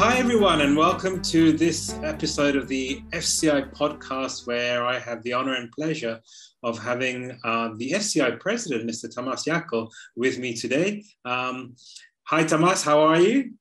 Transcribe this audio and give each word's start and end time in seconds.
Hi, 0.00 0.16
everyone, 0.18 0.60
and 0.60 0.76
welcome 0.76 1.20
to 1.22 1.52
this 1.52 1.92
episode 2.04 2.54
of 2.54 2.68
the 2.68 3.02
FCI 3.10 3.74
podcast, 3.74 4.46
where 4.46 4.86
I 4.86 4.96
have 4.96 5.24
the 5.24 5.32
honor 5.32 5.54
and 5.54 5.72
pleasure 5.72 6.20
of 6.62 6.78
having 6.78 7.36
uh, 7.42 7.70
the 7.76 7.90
FCI 7.90 8.38
president, 8.38 8.88
Mr. 8.88 9.12
Tamás 9.12 9.44
Jakkel, 9.44 9.90
with 10.14 10.38
me 10.38 10.54
today. 10.54 11.02
Um, 11.24 11.74
hi, 12.22 12.44
Tamas, 12.44 12.84
how 12.84 13.00
are 13.00 13.20
you? 13.20 13.54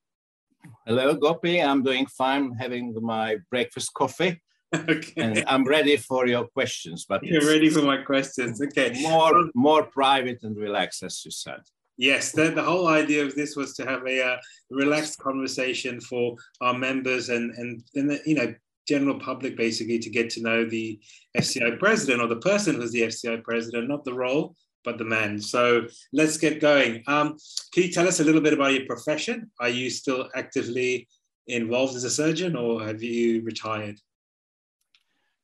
Hello, 0.85 1.15
Gopi. 1.15 1.59
I'm 1.59 1.81
doing 1.81 2.05
fine, 2.05 2.53
having 2.53 2.95
my 3.01 3.37
breakfast 3.49 3.91
coffee. 3.95 4.39
okay. 4.75 5.13
And 5.17 5.43
I'm 5.47 5.63
ready 5.63 5.97
for 5.97 6.27
your 6.27 6.45
questions. 6.49 7.07
But 7.09 7.23
you're 7.23 7.47
ready 7.47 7.69
for 7.69 7.81
my 7.81 8.03
questions. 8.03 8.61
Okay. 8.61 8.95
More, 9.01 9.49
more 9.55 9.83
private 9.83 10.43
and 10.43 10.55
relaxed, 10.55 11.01
as 11.01 11.19
you 11.25 11.31
said. 11.31 11.61
Yes, 11.97 12.31
the, 12.31 12.51
the 12.51 12.63
whole 12.63 12.87
idea 12.87 13.25
of 13.25 13.33
this 13.33 13.55
was 13.55 13.73
to 13.75 13.85
have 13.85 14.05
a 14.05 14.23
uh, 14.23 14.37
relaxed 14.69 15.17
conversation 15.17 15.99
for 15.99 16.35
our 16.61 16.73
members 16.73 17.29
and 17.29 17.51
and, 17.57 17.83
and 17.95 18.09
the, 18.11 18.21
you 18.25 18.35
know 18.35 18.53
general 18.87 19.19
public 19.19 19.57
basically 19.57 19.99
to 19.99 20.09
get 20.09 20.29
to 20.29 20.41
know 20.41 20.63
the 20.63 20.99
FCI 21.37 21.77
president 21.77 22.21
or 22.21 22.27
the 22.27 22.37
person 22.37 22.75
who's 22.75 22.91
the 22.91 23.01
FCI 23.01 23.43
president, 23.43 23.89
not 23.89 24.05
the 24.05 24.13
role, 24.13 24.55
but 24.85 24.97
the 24.97 25.03
man. 25.03 25.41
So 25.41 25.87
let's 26.13 26.37
get 26.37 26.61
going. 26.61 27.03
Um, 27.07 27.37
can 27.73 27.83
you 27.83 27.91
tell 27.91 28.07
us 28.07 28.21
a 28.21 28.23
little 28.23 28.41
bit 28.41 28.53
about 28.53 28.73
your 28.73 28.85
profession? 28.85 29.51
Are 29.59 29.69
you 29.69 29.89
still 29.89 30.29
actively 30.35 31.07
involved 31.47 31.95
as 31.95 32.05
a 32.05 32.09
surgeon 32.09 32.55
or 32.55 32.85
have 32.85 33.03
you 33.03 33.41
retired? 33.43 33.99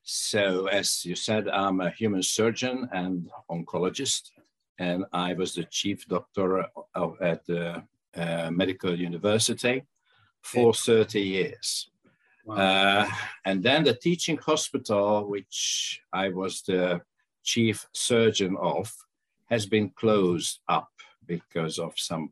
So, 0.03 0.67
as 0.67 1.05
you 1.05 1.15
said, 1.15 1.47
I'm 1.47 1.79
a 1.79 1.89
human 1.89 2.23
surgeon 2.23 2.89
and 2.91 3.29
oncologist 3.49 4.31
and 4.83 5.05
I 5.13 5.33
was 5.33 5.55
the 5.55 5.65
chief 5.79 6.07
doctor 6.07 6.47
of, 7.01 7.21
at 7.21 7.45
the 7.45 7.83
uh, 8.15 8.49
medical 8.51 8.93
university 9.09 9.83
for 10.41 10.73
30 10.73 11.21
years. 11.21 11.89
Wow. 12.45 12.55
Uh, 12.55 13.07
and 13.45 13.63
then 13.63 13.83
the 13.83 13.93
teaching 13.93 14.37
hospital, 14.37 15.29
which 15.29 16.01
I 16.11 16.29
was 16.29 16.61
the 16.61 17.01
chief 17.43 17.87
surgeon 17.93 18.57
of, 18.59 18.91
has 19.49 19.65
been 19.65 19.89
closed 19.91 20.59
up 20.67 20.91
because 21.25 21.79
of 21.79 21.93
some 21.95 22.31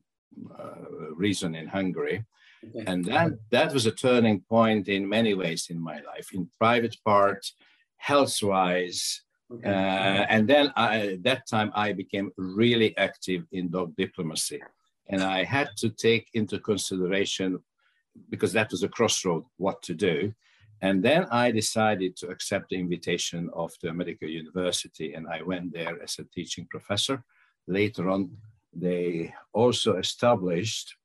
uh, 0.59 1.15
reason 1.15 1.55
in 1.55 1.67
Hungary. 1.67 2.25
Okay. 2.63 2.83
And 2.87 3.05
that, 3.05 3.31
that 3.49 3.73
was 3.73 3.85
a 3.85 3.91
turning 3.91 4.41
point 4.41 4.87
in 4.87 5.07
many 5.07 5.33
ways 5.33 5.67
in 5.69 5.79
my 5.79 5.99
life, 6.01 6.33
in 6.33 6.49
private 6.59 6.97
part, 7.05 7.51
health-wise, 7.97 9.21
Okay. 9.53 9.69
Uh, 9.69 10.25
and 10.29 10.47
then 10.47 10.71
I, 10.75 11.17
that 11.23 11.47
time 11.47 11.71
I 11.75 11.91
became 11.93 12.31
really 12.37 12.95
active 12.97 13.45
in 13.51 13.69
dog 13.69 13.95
diplomacy. 13.95 14.61
And 15.09 15.21
I 15.21 15.43
had 15.43 15.69
to 15.77 15.89
take 15.89 16.29
into 16.33 16.59
consideration, 16.59 17.59
because 18.29 18.53
that 18.53 18.71
was 18.71 18.83
a 18.83 18.89
crossroad, 18.89 19.43
what 19.57 19.81
to 19.83 19.93
do. 19.93 20.33
And 20.81 21.03
then 21.03 21.27
I 21.31 21.51
decided 21.51 22.15
to 22.17 22.29
accept 22.29 22.69
the 22.69 22.79
invitation 22.79 23.49
of 23.53 23.71
the 23.81 23.93
medical 23.93 24.27
university, 24.27 25.13
and 25.13 25.27
I 25.27 25.41
went 25.41 25.73
there 25.73 26.01
as 26.01 26.17
a 26.17 26.23
teaching 26.23 26.65
professor. 26.69 27.23
Later 27.67 28.09
on, 28.09 28.31
they 28.73 29.33
also 29.53 29.97
established 29.97 30.95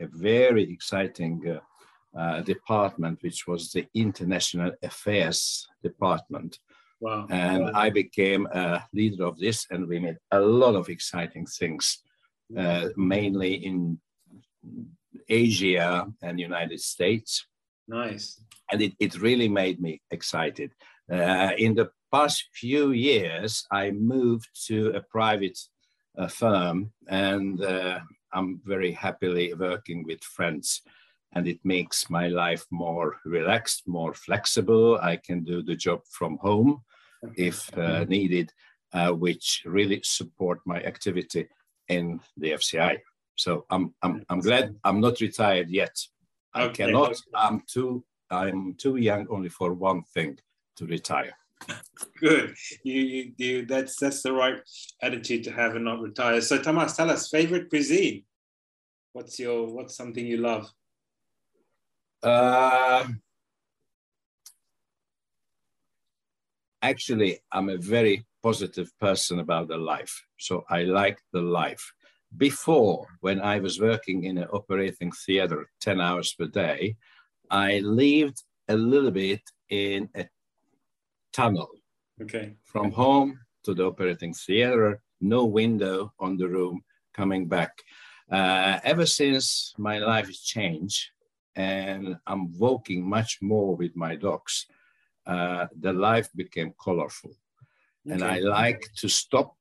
a 0.00 0.06
very 0.06 0.64
exciting 0.70 1.40
uh, 1.48 2.18
uh, 2.18 2.40
department, 2.42 3.22
which 3.22 3.46
was 3.46 3.72
the 3.72 3.86
International 3.94 4.72
Affairs 4.82 5.68
Department, 5.82 6.58
Wow. 7.00 7.26
And 7.30 7.64
wow. 7.64 7.72
I 7.74 7.90
became 7.90 8.46
a 8.46 8.82
leader 8.92 9.24
of 9.24 9.38
this, 9.38 9.66
and 9.70 9.86
we 9.86 9.98
made 9.98 10.18
a 10.30 10.40
lot 10.40 10.74
of 10.74 10.88
exciting 10.88 11.46
things, 11.46 11.98
uh, 12.56 12.88
mainly 12.96 13.54
in 13.54 13.98
Asia 15.28 16.06
and 16.22 16.40
United 16.40 16.80
States. 16.80 17.46
Nice. 17.88 18.40
And 18.70 18.80
it, 18.80 18.92
it 18.98 19.20
really 19.20 19.48
made 19.48 19.80
me 19.80 20.00
excited. 20.10 20.72
Uh, 21.12 21.50
in 21.58 21.74
the 21.74 21.90
past 22.10 22.44
few 22.52 22.92
years, 22.92 23.66
I 23.70 23.90
moved 23.90 24.48
to 24.68 24.90
a 24.90 25.00
private 25.00 25.58
uh, 26.16 26.28
firm, 26.28 26.92
and 27.08 27.62
uh, 27.62 27.98
I'm 28.32 28.60
very 28.64 28.92
happily 28.92 29.52
working 29.54 30.04
with 30.04 30.22
friends 30.22 30.82
and 31.34 31.48
it 31.48 31.58
makes 31.64 32.08
my 32.10 32.28
life 32.28 32.64
more 32.70 33.16
relaxed, 33.24 33.86
more 33.86 34.14
flexible. 34.14 34.98
I 35.00 35.16
can 35.16 35.44
do 35.44 35.62
the 35.62 35.74
job 35.74 36.00
from 36.08 36.38
home 36.38 36.82
if 37.36 37.70
uh, 37.76 37.80
mm-hmm. 37.80 38.10
needed, 38.10 38.52
uh, 38.92 39.10
which 39.10 39.62
really 39.64 40.00
support 40.04 40.60
my 40.64 40.80
activity 40.82 41.48
in 41.88 42.20
the 42.36 42.52
FCI. 42.52 42.98
So 43.36 43.64
I'm 43.70 43.94
I'm 44.02 44.24
I'm 44.28 44.40
glad 44.40 44.76
I'm 44.84 45.00
not 45.00 45.20
retired 45.20 45.70
yet. 45.70 45.96
I 46.54 46.64
okay. 46.64 46.86
cannot. 46.86 47.16
I'm 47.34 47.62
too 47.66 48.04
I'm 48.30 48.74
too 48.74 48.96
young 48.96 49.26
only 49.28 49.48
for 49.48 49.74
one 49.74 50.02
thing 50.14 50.38
to 50.76 50.86
retire. 50.86 51.36
Good. 52.20 52.54
You, 52.84 53.00
you, 53.00 53.32
you 53.36 53.66
that's 53.66 53.96
that's 53.96 54.22
the 54.22 54.32
right 54.32 54.58
attitude 55.02 55.44
to 55.44 55.52
have 55.52 55.74
and 55.74 55.84
not 55.84 56.00
retire. 56.00 56.40
So 56.40 56.58
Tamás, 56.58 56.96
tell 56.96 57.10
us 57.10 57.28
favorite 57.28 57.70
cuisine. 57.70 58.24
What's 59.12 59.38
your 59.38 59.66
what's 59.66 59.96
something 59.96 60.26
you 60.26 60.38
love? 60.38 60.70
Uh, 62.24 63.06
actually, 66.80 67.40
I'm 67.52 67.68
a 67.68 67.76
very 67.76 68.24
positive 68.42 68.90
person 68.98 69.40
about 69.40 69.68
the 69.68 69.76
life. 69.76 70.24
So 70.38 70.64
I 70.70 70.84
like 70.84 71.18
the 71.32 71.42
life. 71.42 71.92
Before, 72.36 73.06
when 73.20 73.40
I 73.40 73.60
was 73.60 73.78
working 73.78 74.24
in 74.24 74.38
an 74.38 74.48
operating 74.48 75.12
theater 75.12 75.68
10 75.80 76.00
hours 76.00 76.32
per 76.32 76.46
day, 76.46 76.96
I 77.50 77.80
lived 77.80 78.42
a 78.68 78.76
little 78.76 79.10
bit 79.10 79.42
in 79.68 80.08
a 80.16 80.26
tunnel. 81.32 81.68
Okay. 82.22 82.56
From 82.64 82.90
home 82.90 83.38
to 83.64 83.74
the 83.74 83.84
operating 83.84 84.32
theater, 84.32 85.00
no 85.20 85.44
window 85.44 86.12
on 86.18 86.38
the 86.38 86.48
room 86.48 86.82
coming 87.12 87.48
back. 87.48 87.72
Uh, 88.30 88.80
ever 88.82 89.04
since 89.04 89.74
my 89.76 89.98
life 89.98 90.26
has 90.26 90.40
changed 90.40 91.10
and 91.56 92.16
I'm 92.26 92.56
walking 92.58 93.08
much 93.08 93.38
more 93.40 93.76
with 93.76 93.94
my 93.96 94.16
dogs, 94.16 94.66
uh, 95.26 95.66
the 95.80 95.92
life 95.92 96.28
became 96.34 96.74
colorful. 96.82 97.30
Okay. 98.06 98.14
And 98.14 98.24
I 98.24 98.38
like 98.38 98.82
to 98.96 99.08
stop 99.08 99.56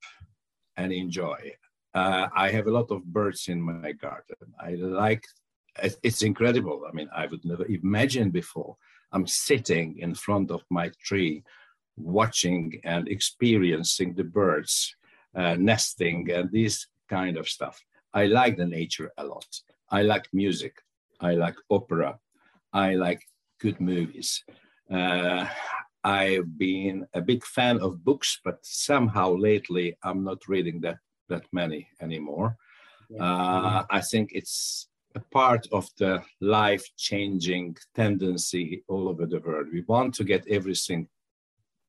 and 0.75 0.91
enjoy. 0.91 1.53
Uh, 1.93 2.27
I 2.35 2.49
have 2.49 2.67
a 2.67 2.71
lot 2.71 2.91
of 2.91 3.05
birds 3.05 3.47
in 3.47 3.61
my 3.61 3.91
garden. 3.91 4.35
I 4.59 4.75
like, 4.75 5.23
it's 6.03 6.23
incredible. 6.23 6.85
I 6.89 6.91
mean, 6.93 7.09
I 7.15 7.27
would 7.27 7.45
never 7.45 7.65
imagine 7.65 8.31
before. 8.31 8.75
I'm 9.11 9.27
sitting 9.27 9.99
in 9.99 10.15
front 10.15 10.51
of 10.51 10.63
my 10.69 10.91
tree, 11.03 11.43
watching 11.95 12.81
and 12.83 13.07
experiencing 13.07 14.15
the 14.15 14.23
birds 14.23 14.95
uh, 15.35 15.55
nesting 15.59 16.31
and 16.31 16.51
this 16.51 16.87
kind 17.07 17.37
of 17.37 17.47
stuff. 17.47 17.79
I 18.13 18.25
like 18.25 18.57
the 18.57 18.65
nature 18.65 19.11
a 19.17 19.25
lot. 19.25 19.47
I 19.89 20.01
like 20.01 20.27
music. 20.33 20.75
I 21.23 21.35
like 21.35 21.55
opera. 21.69 22.19
I 22.73 22.95
like 22.95 23.21
good 23.59 23.79
movies. 23.79 24.43
Uh, 24.91 25.47
I've 26.03 26.57
been 26.57 27.07
a 27.13 27.21
big 27.21 27.45
fan 27.45 27.79
of 27.79 28.03
books, 28.03 28.39
but 28.43 28.57
somehow 28.61 29.33
lately 29.33 29.97
I'm 30.03 30.23
not 30.23 30.47
reading 30.47 30.81
that 30.81 30.97
that 31.29 31.45
many 31.53 31.87
anymore. 32.01 32.57
Uh, 33.19 33.83
I 33.89 34.01
think 34.01 34.31
it's 34.33 34.89
a 35.15 35.19
part 35.19 35.67
of 35.71 35.87
the 35.97 36.21
life-changing 36.41 37.77
tendency 37.95 38.83
all 38.87 39.07
over 39.07 39.25
the 39.25 39.39
world. 39.39 39.67
We 39.71 39.83
want 39.87 40.15
to 40.15 40.23
get 40.23 40.47
everything 40.47 41.07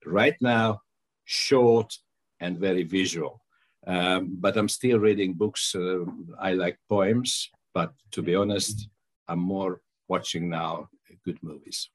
right 0.07 0.37
now, 0.41 0.83
short 1.25 1.99
and 2.41 2.59
very 2.59 2.85
visual. 2.85 3.41
Um, 3.87 4.37
but 4.39 4.57
I'm 4.57 4.69
still 4.69 4.99
reading 4.99 5.35
books. 5.35 5.75
Uh, 5.75 6.05
I 6.39 6.53
like 6.53 6.79
poems, 6.89 7.51
but 7.73 7.93
to 8.13 8.23
be 8.23 8.35
honest, 8.35 8.89
I'm 9.29 9.41
more 9.41 9.81
watching 10.09 10.49
now 10.49 10.89
good 11.25 11.39
movies. 11.43 11.91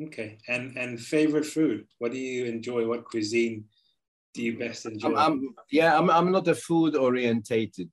Okay, 0.00 0.38
and 0.48 0.76
and 0.76 0.98
favorite 0.98 1.46
food? 1.46 1.86
What 1.98 2.12
do 2.12 2.18
you 2.18 2.46
enjoy? 2.46 2.86
What 2.86 3.04
cuisine 3.04 3.64
do 4.34 4.42
you 4.42 4.58
best 4.58 4.86
enjoy? 4.86 5.08
I'm, 5.08 5.16
I'm, 5.16 5.54
yeah, 5.70 5.98
I'm, 5.98 6.10
I'm 6.10 6.30
not 6.30 6.48
a 6.48 6.54
food 6.54 6.96
orientated 6.96 7.90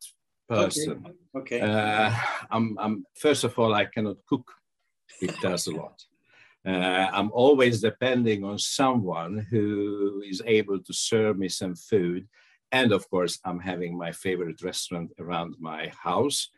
person. 0.48 1.06
Okay. 1.36 1.62
okay. 1.62 1.62
Uh, 1.62 2.16
I'm, 2.52 2.78
I'm 2.80 3.06
first 3.16 3.44
of 3.44 3.58
all, 3.58 3.74
I 3.74 3.86
cannot 3.86 4.18
cook. 4.30 4.52
It 5.22 5.40
does 5.42 5.68
a 5.68 5.72
lot. 5.72 6.04
Uh, 6.66 7.10
I'm 7.14 7.32
always 7.32 7.82
depending 7.82 8.44
on 8.44 8.60
someone 8.60 9.48
who 9.50 10.22
is 10.26 10.42
able 10.46 10.80
to 10.80 10.94
serve 10.94 11.38
me 11.38 11.50
some 11.50 11.76
food. 11.76 12.28
And 12.72 12.92
of 12.92 13.10
course, 13.10 13.40
I'm 13.46 13.60
having 13.60 13.98
my 13.98 14.12
favorite 14.12 14.62
restaurant 14.62 15.12
around 15.18 15.56
my 15.60 15.92
house. 16.04 16.50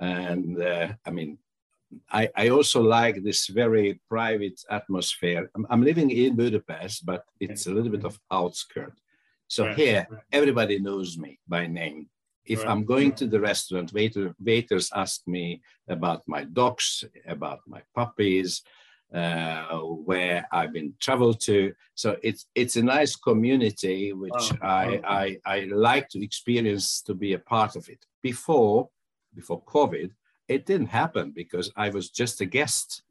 And 0.00 0.60
uh, 0.60 0.88
I 1.06 1.10
mean, 1.10 1.38
I, 2.10 2.28
I 2.36 2.48
also 2.48 2.82
like 2.82 3.22
this 3.22 3.46
very 3.46 4.00
private 4.08 4.60
atmosphere. 4.70 5.50
I'm, 5.54 5.66
I'm, 5.70 5.82
living 5.82 6.10
in 6.10 6.36
Budapest, 6.36 7.04
but 7.04 7.24
it's 7.40 7.66
a 7.66 7.70
little 7.70 7.90
bit 7.90 8.04
of 8.04 8.18
outskirt. 8.30 8.94
So 9.48 9.66
right. 9.66 9.76
here, 9.76 10.06
everybody 10.32 10.78
knows 10.78 11.18
me 11.18 11.38
by 11.46 11.66
name. 11.66 12.08
If 12.44 12.60
right. 12.60 12.68
I'm 12.68 12.84
going 12.84 13.12
to 13.12 13.26
the 13.26 13.40
restaurant, 13.40 13.92
waiter, 13.92 14.34
waiters 14.40 14.90
ask 14.94 15.20
me 15.26 15.62
about 15.88 16.22
my 16.26 16.44
dogs, 16.44 17.04
about 17.26 17.60
my 17.66 17.82
puppies, 17.94 18.62
uh, 19.14 19.78
where 19.78 20.46
I've 20.50 20.72
been 20.72 20.94
traveled 21.00 21.40
to. 21.42 21.72
So 21.94 22.16
it's 22.22 22.46
it's 22.54 22.76
a 22.76 22.82
nice 22.82 23.14
community 23.14 24.12
which 24.12 24.52
I, 24.62 25.00
I 25.04 25.38
I 25.44 25.60
like 25.64 26.08
to 26.10 26.24
experience 26.24 27.02
to 27.02 27.14
be 27.14 27.34
a 27.34 27.38
part 27.38 27.76
of 27.76 27.88
it. 27.88 28.04
Before 28.22 28.88
before 29.34 29.62
COVID, 29.64 30.10
it 30.48 30.66
didn't 30.66 30.88
happen 30.88 31.30
because 31.30 31.70
I 31.76 31.88
was 31.90 32.10
just 32.10 32.40
a 32.40 32.46
guest 32.46 33.02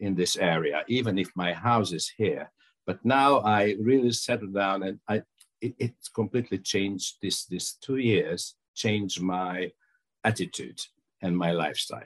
in 0.00 0.14
this 0.14 0.36
area, 0.36 0.84
even 0.88 1.18
if 1.18 1.30
my 1.34 1.52
house 1.52 1.92
is 1.92 2.08
here. 2.08 2.50
But 2.86 3.04
now 3.04 3.38
I 3.40 3.76
really 3.80 4.12
settled 4.12 4.54
down 4.54 4.82
and 4.82 5.00
I 5.08 5.22
it, 5.60 5.74
it's 5.78 6.08
completely 6.08 6.58
changed 6.58 7.16
this 7.22 7.46
this 7.46 7.74
two 7.74 7.96
years 7.96 8.56
changed 8.74 9.22
my 9.22 9.72
attitude 10.24 10.80
and 11.22 11.36
my 11.36 11.52
lifestyle. 11.52 12.02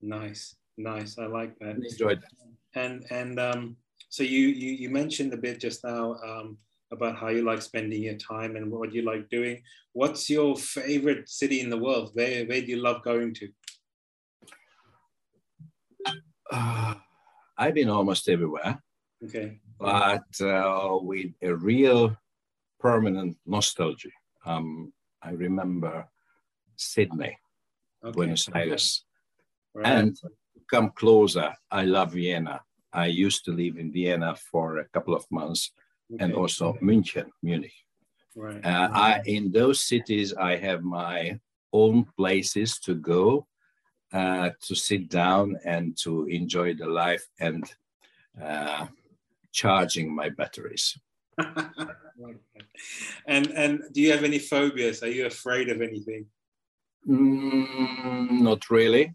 Nice, 0.00 0.56
nice. 0.76 1.18
I 1.18 1.26
like 1.26 1.58
that. 1.58 1.76
Enjoyed 1.76 2.22
that. 2.22 2.80
And 2.80 3.04
and 3.10 3.38
um, 3.38 3.76
so 4.08 4.22
you 4.22 4.48
you 4.48 4.72
you 4.72 4.90
mentioned 4.90 5.32
a 5.34 5.36
bit 5.36 5.60
just 5.60 5.84
now 5.84 6.16
um, 6.24 6.56
about 6.92 7.16
how 7.16 7.28
you 7.28 7.42
like 7.42 7.62
spending 7.62 8.02
your 8.02 8.16
time 8.16 8.56
and 8.56 8.70
what 8.70 8.94
you 8.94 9.02
like 9.02 9.28
doing. 9.28 9.62
What's 9.92 10.30
your 10.30 10.56
favorite 10.56 11.28
city 11.28 11.60
in 11.60 11.68
the 11.68 11.78
world? 11.78 12.10
Where 12.14 12.46
where 12.46 12.60
do 12.60 12.66
you 12.66 12.76
love 12.76 13.02
going 13.02 13.34
to? 13.34 13.48
Uh, 16.52 16.94
I've 17.58 17.74
been 17.74 17.90
almost 17.90 18.28
everywhere. 18.28 18.82
Okay. 19.24 19.58
But 19.78 20.40
uh, 20.40 20.98
with 21.00 21.32
a 21.42 21.54
real 21.54 22.16
permanent 22.82 23.36
nostalgia. 23.46 24.10
Um, 24.44 24.92
I 25.22 25.30
remember 25.30 26.06
Sydney, 26.76 27.38
okay. 28.04 28.12
Buenos 28.12 28.48
Aires, 28.52 29.04
right. 29.72 29.86
and 29.86 30.16
come 30.68 30.90
closer. 30.90 31.54
I 31.70 31.84
love 31.84 32.12
Vienna. 32.12 32.60
I 32.92 33.06
used 33.06 33.44
to 33.44 33.52
live 33.52 33.78
in 33.78 33.92
Vienna 33.92 34.34
for 34.50 34.78
a 34.78 34.88
couple 34.88 35.14
of 35.14 35.24
months, 35.30 35.70
okay. 36.12 36.24
and 36.24 36.34
also 36.34 36.70
okay. 36.70 36.80
München, 36.84 37.26
Munich. 37.42 37.72
Right. 38.34 38.64
Uh, 38.64 38.88
I, 38.92 39.20
in 39.26 39.52
those 39.52 39.80
cities, 39.80 40.34
I 40.34 40.56
have 40.56 40.82
my 40.82 41.38
own 41.72 42.06
places 42.16 42.78
to 42.80 42.94
go, 42.94 43.46
uh, 44.12 44.50
to 44.60 44.74
sit 44.74 45.08
down 45.08 45.58
and 45.64 45.96
to 45.98 46.26
enjoy 46.26 46.74
the 46.74 46.86
life 46.86 47.26
and 47.40 47.72
uh, 48.42 48.86
charging 49.52 50.14
my 50.14 50.28
batteries. 50.28 50.98
and 53.26 53.46
and 53.52 53.82
do 53.92 54.00
you 54.02 54.12
have 54.12 54.24
any 54.24 54.38
phobias? 54.38 55.02
Are 55.02 55.10
you 55.10 55.26
afraid 55.26 55.70
of 55.70 55.80
anything? 55.80 56.26
Mm, 57.08 58.42
not 58.42 58.70
really. 58.70 59.14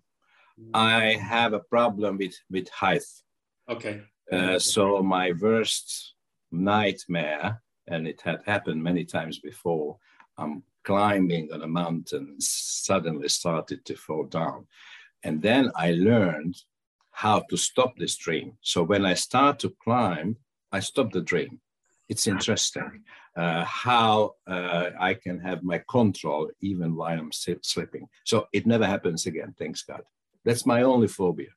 I 0.74 1.14
have 1.14 1.54
a 1.54 1.60
problem 1.60 2.18
with 2.18 2.36
with 2.50 2.70
height. 2.70 3.04
Okay. 3.70 4.02
Uh, 4.32 4.60
so 4.60 5.02
my 5.04 5.32
worst 5.40 6.16
nightmare, 6.52 7.62
and 7.88 8.08
it 8.08 8.22
had 8.22 8.42
happened 8.46 8.84
many 8.84 9.06
times 9.06 9.40
before. 9.40 9.98
I'm 10.38 10.64
climbing 10.88 11.45
on 11.54 11.62
a 11.62 11.74
mountain, 11.81 12.25
suddenly 12.39 13.30
started 13.30 13.80
to 13.86 13.95
fall 13.95 14.25
down, 14.25 14.60
and 15.25 15.42
then 15.42 15.63
I 15.75 15.92
learned 15.92 16.56
how 17.12 17.38
to 17.50 17.57
stop 17.57 17.92
this 17.98 18.16
dream. 18.16 18.48
So 18.62 18.80
when 18.84 19.04
I 19.06 19.16
start 19.16 19.60
to 19.60 19.75
climb, 19.84 20.30
I 20.72 20.80
stop 20.81 21.12
the 21.12 21.22
dream 21.22 21.54
it's 22.10 22.28
interesting 22.28 23.04
uh, 23.36 23.63
how 23.66 24.36
uh, 24.48 24.89
I 25.00 25.13
can 25.13 25.39
have 25.39 25.63
my 25.63 25.81
control 25.89 26.50
even 26.62 26.95
while 26.95 27.19
I'm 27.19 27.31
sleeping. 27.31 28.07
So 28.24 28.48
it 28.54 28.66
never 28.66 28.86
happens 28.86 29.25
again, 29.25 29.54
thanks 29.57 29.84
God. 29.84 30.04
That's 30.45 30.66
my 30.66 30.84
only 30.84 31.07
phobia. 31.07 31.50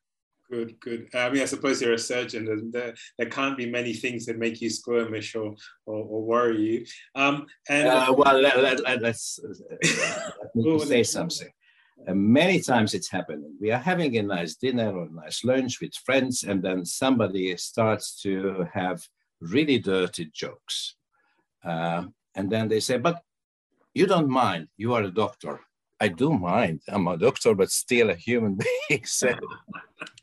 Good, 0.51 0.77
good. 0.81 1.07
I 1.13 1.29
mean, 1.29 1.41
I 1.41 1.45
suppose 1.45 1.81
you're 1.81 1.93
a 1.93 1.97
surgeon, 1.97 2.49
and 2.49 2.73
there, 2.73 2.93
there 3.17 3.29
can't 3.29 3.57
be 3.57 3.71
many 3.71 3.93
things 3.93 4.25
that 4.25 4.37
make 4.37 4.59
you 4.59 4.69
squirmish 4.69 5.33
or, 5.33 5.55
or, 5.85 6.03
or 6.03 6.23
worry 6.23 6.61
you. 6.61 6.85
Um, 7.15 7.45
and 7.69 7.87
uh, 7.87 8.13
well, 8.17 8.37
let, 8.37 8.57
us 8.57 8.81
let, 8.83 9.01
let's, 9.01 9.39
uh, 9.39 10.31
let 10.53 10.81
say 10.87 11.03
something. 11.03 11.47
Uh, 12.05 12.13
many 12.15 12.59
times 12.59 12.93
it's 12.93 13.09
happening. 13.09 13.55
We 13.61 13.71
are 13.71 13.79
having 13.79 14.17
a 14.17 14.23
nice 14.23 14.55
dinner 14.55 14.91
or 14.91 15.05
a 15.05 15.23
nice 15.23 15.45
lunch 15.45 15.79
with 15.79 15.95
friends, 15.95 16.43
and 16.43 16.61
then 16.61 16.83
somebody 16.83 17.55
starts 17.55 18.21
to 18.23 18.67
have 18.73 19.01
really 19.39 19.79
dirty 19.79 20.31
jokes. 20.33 20.95
Uh, 21.63 22.03
and 22.35 22.51
then 22.51 22.67
they 22.67 22.81
say, 22.81 22.97
but 22.97 23.21
you 23.93 24.05
don't 24.05 24.29
mind, 24.29 24.67
you 24.75 24.93
are 24.95 25.03
a 25.03 25.11
doctor. 25.11 25.61
I 26.01 26.07
do 26.07 26.33
mind, 26.33 26.81
I'm 26.87 27.07
a 27.07 27.15
doctor, 27.15 27.53
but 27.53 27.69
still 27.69 28.09
a 28.09 28.15
human 28.15 28.57
being. 28.89 29.05
so, 29.05 29.35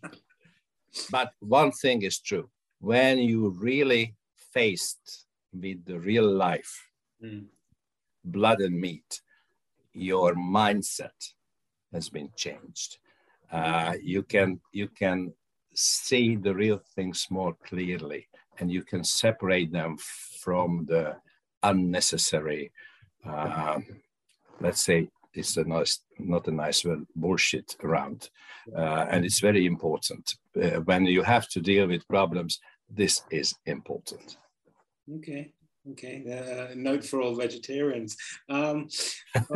but 1.10 1.32
one 1.38 1.70
thing 1.70 2.02
is 2.02 2.18
true, 2.18 2.50
when 2.80 3.18
you 3.18 3.50
really 3.50 4.16
faced 4.52 5.26
with 5.52 5.84
the 5.84 6.00
real 6.00 6.28
life, 6.28 6.88
mm. 7.22 7.44
blood 8.24 8.60
and 8.60 8.78
meat, 8.80 9.22
your 9.92 10.34
mindset 10.34 11.32
has 11.92 12.08
been 12.08 12.30
changed. 12.34 12.98
Uh, 13.52 13.94
you 14.02 14.24
can 14.24 14.60
you 14.72 14.88
can 14.88 15.32
see 15.74 16.34
the 16.34 16.54
real 16.54 16.82
things 16.96 17.28
more 17.30 17.54
clearly 17.64 18.26
and 18.58 18.70
you 18.70 18.82
can 18.82 19.04
separate 19.04 19.70
them 19.72 19.96
from 20.42 20.84
the 20.86 21.16
unnecessary, 21.62 22.72
uh, 23.24 23.78
let's 24.60 24.82
say, 24.82 25.08
it's 25.34 25.56
a 25.56 25.64
nice, 25.64 26.00
not 26.18 26.48
a 26.48 26.52
nice 26.52 26.84
word, 26.84 27.06
bullshit 27.14 27.76
around. 27.82 28.30
Uh, 28.76 29.06
and 29.10 29.24
it's 29.24 29.40
very 29.40 29.66
important. 29.66 30.36
Uh, 30.60 30.80
when 30.80 31.06
you 31.06 31.22
have 31.22 31.48
to 31.48 31.60
deal 31.60 31.86
with 31.86 32.06
problems, 32.08 32.60
this 32.90 33.22
is 33.30 33.54
important. 33.66 34.36
Okay. 35.16 35.52
Okay, 35.92 36.22
uh, 36.70 36.74
note 36.74 37.02
for 37.04 37.22
all 37.22 37.34
vegetarians. 37.34 38.16
Um, 38.50 38.88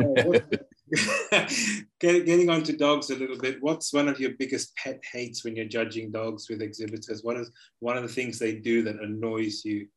getting 1.99 2.49
on 2.49 2.63
to 2.63 2.75
dogs 2.75 3.11
a 3.11 3.15
little 3.15 3.37
bit, 3.37 3.61
what's 3.61 3.93
one 3.93 4.07
of 4.07 4.19
your 4.19 4.31
biggest 4.39 4.75
pet 4.75 4.99
hates 5.11 5.43
when 5.43 5.55
you're 5.55 5.65
judging 5.65 6.09
dogs 6.11 6.49
with 6.49 6.63
exhibitors? 6.63 7.23
What 7.23 7.37
is 7.37 7.51
one 7.81 7.97
of 7.97 8.03
the 8.03 8.09
things 8.09 8.39
they 8.39 8.55
do 8.55 8.81
that 8.83 8.95
annoys 8.95 9.63
you? 9.63 9.87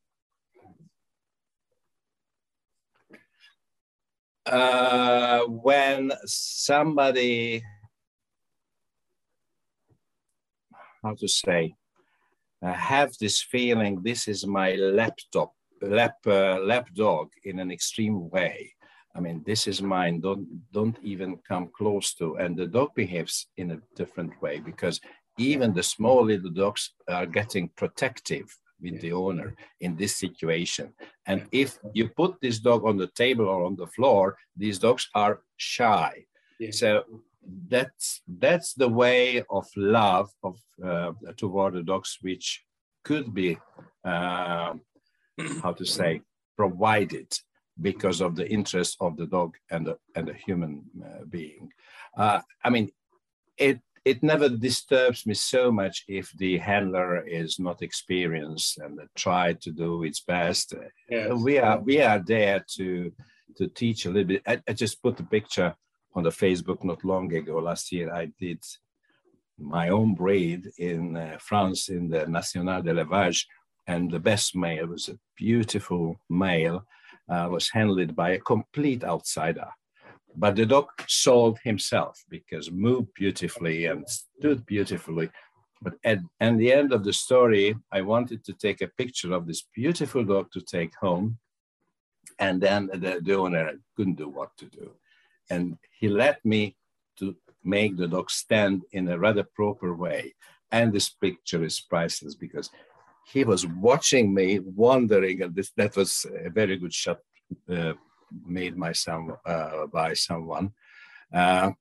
Uh, 4.47 5.41
when 5.47 6.11
somebody, 6.25 7.61
how 11.03 11.13
to 11.15 11.27
say, 11.27 11.75
uh, 12.63 12.71
have 12.71 13.11
this 13.19 13.41
feeling, 13.41 14.01
this 14.03 14.27
is 14.29 14.47
my 14.47 14.73
laptop 14.75 15.51
lap 15.81 16.15
uh, 16.25 16.59
lap 16.59 16.87
dog 16.95 17.29
in 17.43 17.59
an 17.59 17.71
extreme 17.71 18.29
way. 18.29 18.73
I 19.15 19.19
mean, 19.19 19.43
this 19.45 19.67
is 19.67 19.81
mine. 19.81 20.21
Don't 20.21 20.47
don't 20.71 20.97
even 21.03 21.37
come 21.47 21.69
close 21.77 22.13
to. 22.15 22.37
And 22.37 22.55
the 22.55 22.67
dog 22.67 22.95
behaves 22.95 23.47
in 23.57 23.71
a 23.71 23.81
different 23.95 24.41
way 24.41 24.59
because 24.59 25.01
even 25.37 25.73
the 25.73 25.83
small 25.83 26.23
little 26.23 26.51
dogs 26.51 26.93
are 27.09 27.25
getting 27.25 27.69
protective 27.75 28.47
with 28.81 28.99
the 29.01 29.11
owner 29.11 29.55
in 29.81 29.95
this 29.95 30.15
situation. 30.15 30.93
And 31.25 31.47
if 31.51 31.79
you 31.93 32.09
put 32.09 32.35
this 32.41 32.59
dog 32.59 32.85
on 32.85 32.97
the 32.97 33.07
table 33.07 33.45
or 33.45 33.65
on 33.65 33.75
the 33.75 33.87
floor, 33.87 34.37
these 34.55 34.79
dogs 34.79 35.09
are 35.13 35.41
shy. 35.57 36.25
Yeah. 36.59 36.71
So 36.71 37.03
that's 37.69 38.21
that's 38.27 38.73
the 38.73 38.89
way 38.89 39.43
of 39.49 39.65
love 39.75 40.29
of 40.43 40.59
uh, 40.83 41.13
toward 41.37 41.73
the 41.75 41.83
dogs, 41.83 42.17
which 42.21 42.63
could 43.03 43.33
be 43.33 43.57
uh, 44.03 44.73
how 45.63 45.73
to 45.73 45.85
say, 45.85 46.21
provided 46.55 47.27
because 47.79 48.21
of 48.21 48.35
the 48.35 48.49
interest 48.49 48.97
of 48.99 49.15
the 49.17 49.27
dog 49.27 49.55
and 49.71 49.85
the, 49.87 49.97
and 50.15 50.27
the 50.27 50.33
human 50.33 50.83
uh, 51.03 51.23
being. 51.29 51.71
Uh, 52.17 52.41
I 52.63 52.69
mean, 52.69 52.89
it, 53.57 53.79
it 54.07 54.23
never 54.23 54.47
disturbs 54.49 55.25
me 55.25 55.33
so 55.33 55.71
much 55.71 56.05
if 56.07 56.31
the 56.37 56.57
handler 56.57 57.27
is 57.27 57.59
not 57.59 57.81
experienced 57.81 58.77
and 58.77 58.99
try 59.15 59.53
to 59.63 59.69
do 59.71 60.03
its 60.03 60.21
best. 60.21 60.73
Yes. 61.09 61.31
We 61.47 61.57
are 61.59 61.79
we 61.79 62.01
are 62.01 62.19
there 62.19 62.63
to 62.75 62.87
to 63.57 63.67
teach 63.67 64.05
a 64.05 64.09
little 64.09 64.29
bit. 64.33 64.43
I, 64.47 64.61
I 64.69 64.73
just 64.73 65.01
put 65.03 65.17
the 65.17 65.23
picture 65.37 65.75
on 66.15 66.23
the 66.23 66.37
Facebook 66.43 66.83
not 66.83 67.03
long 67.03 67.33
ago. 67.33 67.55
Last 67.57 67.91
year, 67.91 68.07
I 68.21 68.25
did 68.39 68.61
my 69.57 69.89
own 69.89 70.15
breed 70.15 70.61
in 70.77 71.17
uh, 71.17 71.37
France 71.49 71.89
in 71.89 72.09
the 72.09 72.27
National 72.27 72.81
d'Élevage, 72.81 73.45
and 73.87 74.11
the 74.11 74.19
best 74.19 74.55
male 74.55 74.87
was 74.87 75.09
a 75.09 75.19
beautiful 75.35 76.19
male, 76.29 76.85
uh, 77.29 77.47
was 77.49 77.69
handled 77.69 78.15
by 78.15 78.29
a 78.31 78.45
complete 78.53 79.03
outsider. 79.03 79.69
But 80.39 80.55
the 80.55 80.65
dog 80.65 80.87
sold 81.07 81.57
himself 81.63 82.23
because 82.29 82.71
moved 82.71 83.13
beautifully 83.15 83.85
and 83.85 84.07
stood 84.07 84.65
beautifully. 84.65 85.29
But 85.81 85.95
at, 86.03 86.19
at 86.39 86.57
the 86.57 86.71
end 86.71 86.93
of 86.93 87.03
the 87.03 87.13
story, 87.13 87.75
I 87.91 88.01
wanted 88.01 88.43
to 88.45 88.53
take 88.53 88.81
a 88.81 88.93
picture 89.01 89.33
of 89.33 89.47
this 89.47 89.63
beautiful 89.75 90.23
dog 90.23 90.51
to 90.53 90.61
take 90.61 90.93
home. 90.95 91.39
And 92.39 92.61
then 92.61 92.89
the, 92.93 93.19
the 93.21 93.35
owner 93.35 93.71
couldn't 93.95 94.17
do 94.17 94.29
what 94.29 94.55
to 94.57 94.65
do. 94.65 94.91
and 95.49 95.77
he 95.99 96.07
let 96.07 96.43
me 96.45 96.75
to 97.19 97.35
make 97.63 97.97
the 97.97 98.07
dog 98.07 98.29
stand 98.29 98.83
in 98.91 99.07
a 99.09 99.17
rather 99.17 99.43
proper 99.43 99.95
way. 99.95 100.35
And 100.71 100.91
this 100.91 101.09
picture 101.09 101.63
is 101.63 101.79
priceless 101.79 102.35
because 102.35 102.69
he 103.25 103.43
was 103.43 103.65
watching 103.67 104.33
me, 104.33 104.59
wondering, 104.59 105.41
and 105.41 105.55
this, 105.55 105.71
that 105.77 105.95
was 105.95 106.25
a 106.45 106.49
very 106.49 106.77
good 106.77 106.93
shot 106.93 107.19
uh, 107.69 107.93
made 108.45 108.79
by, 108.79 108.91
some, 108.91 109.35
uh, 109.45 109.87
by 109.87 110.13
someone. 110.13 110.71
Uh, 111.33 111.71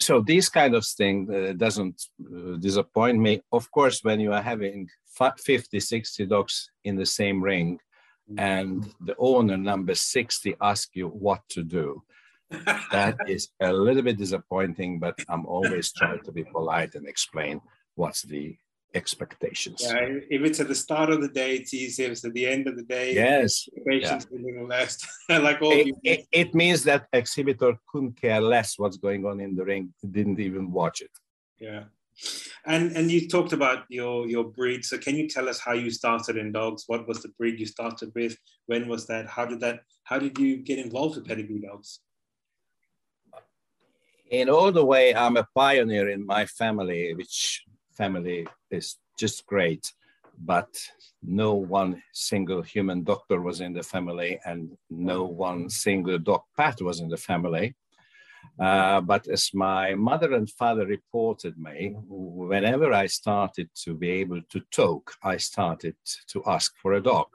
so 0.00 0.20
these 0.20 0.48
kind 0.48 0.74
of 0.74 0.84
thing 0.84 1.28
uh, 1.32 1.52
doesn't 1.52 2.02
uh, 2.20 2.56
disappoint 2.56 3.18
me. 3.18 3.40
Of 3.52 3.70
course, 3.70 4.02
when 4.02 4.20
you 4.20 4.32
are 4.32 4.42
having 4.42 4.88
50, 5.16 5.78
60 5.78 6.26
dogs 6.26 6.70
in 6.84 6.96
the 6.96 7.06
same 7.06 7.42
ring, 7.42 7.78
and 8.38 8.92
the 9.00 9.14
owner 9.18 9.56
number 9.56 9.94
60 9.94 10.54
asks 10.60 10.90
you 10.94 11.08
what 11.08 11.42
to 11.50 11.62
do, 11.62 12.02
that 12.90 13.16
is 13.28 13.48
a 13.60 13.72
little 13.72 14.02
bit 14.02 14.18
disappointing. 14.18 14.98
But 14.98 15.18
I'm 15.28 15.46
always 15.46 15.92
trying 15.92 16.22
to 16.24 16.32
be 16.32 16.44
polite 16.44 16.94
and 16.94 17.06
explain 17.06 17.60
what's 17.94 18.22
the 18.22 18.56
expectations. 18.94 19.82
Yeah, 19.82 20.18
if 20.30 20.42
it's 20.42 20.60
at 20.60 20.68
the 20.68 20.74
start 20.74 21.10
of 21.10 21.20
the 21.20 21.28
day, 21.28 21.56
it's 21.56 21.74
easy. 21.74 22.04
If 22.04 22.12
it's 22.12 22.24
at 22.24 22.34
the 22.34 22.46
end 22.46 22.68
of 22.68 22.76
the 22.76 22.82
day, 22.82 23.14
yes, 23.14 23.68
patience 23.86 24.26
yeah. 24.30 24.38
little 24.44 24.66
less. 24.66 24.98
like 25.28 25.60
all 25.62 25.72
it, 25.72 25.94
it, 26.02 26.26
it, 26.32 26.54
means 26.54 26.82
that 26.84 27.06
exhibitor 27.12 27.74
couldn't 27.88 28.20
care 28.20 28.40
less 28.40 28.78
what's 28.78 28.96
going 28.96 29.24
on 29.26 29.40
in 29.40 29.54
the 29.54 29.64
ring, 29.64 29.92
didn't 30.10 30.40
even 30.40 30.70
watch 30.70 31.00
it. 31.00 31.10
Yeah. 31.58 31.84
And 32.66 32.96
and 32.96 33.10
you 33.10 33.28
talked 33.28 33.52
about 33.52 33.84
your 33.88 34.28
your 34.28 34.44
breed. 34.44 34.84
So 34.84 34.98
can 34.98 35.16
you 35.16 35.28
tell 35.28 35.48
us 35.48 35.58
how 35.58 35.72
you 35.72 35.90
started 35.90 36.36
in 36.36 36.52
dogs? 36.52 36.84
What 36.86 37.08
was 37.08 37.22
the 37.22 37.30
breed 37.38 37.58
you 37.58 37.66
started 37.66 38.12
with? 38.14 38.36
When 38.66 38.86
was 38.88 39.06
that? 39.06 39.26
How 39.26 39.46
did 39.46 39.60
that 39.60 39.80
how 40.04 40.18
did 40.18 40.38
you 40.38 40.58
get 40.58 40.78
involved 40.78 41.16
with 41.16 41.26
pedigree 41.26 41.60
dogs? 41.60 42.00
In 44.30 44.48
all 44.48 44.72
the 44.72 44.84
way, 44.84 45.14
I'm 45.14 45.36
a 45.36 45.46
pioneer 45.54 46.08
in 46.08 46.24
my 46.24 46.46
family, 46.46 47.12
which 47.14 47.64
family 47.96 48.46
is 48.70 48.96
just 49.18 49.46
great, 49.46 49.92
but 50.38 50.68
no 51.22 51.54
one 51.54 52.02
single 52.12 52.62
human 52.62 53.04
doctor 53.04 53.40
was 53.40 53.60
in 53.60 53.72
the 53.72 53.82
family 53.82 54.40
and 54.44 54.76
no 54.90 55.24
one 55.24 55.68
single 55.68 56.18
dog 56.18 56.42
pat 56.56 56.80
was 56.80 57.00
in 57.00 57.08
the 57.08 57.16
family. 57.16 57.74
Uh, 58.58 59.00
but 59.00 59.28
as 59.28 59.50
my 59.54 59.94
mother 59.94 60.34
and 60.34 60.50
father 60.50 60.86
reported 60.86 61.56
me, 61.58 61.94
whenever 62.08 62.92
I 62.92 63.06
started 63.06 63.70
to 63.84 63.94
be 63.94 64.10
able 64.10 64.42
to 64.50 64.60
talk, 64.70 65.14
I 65.22 65.36
started 65.36 65.96
to 66.28 66.42
ask 66.46 66.74
for 66.76 66.94
a 66.94 67.02
dog. 67.02 67.28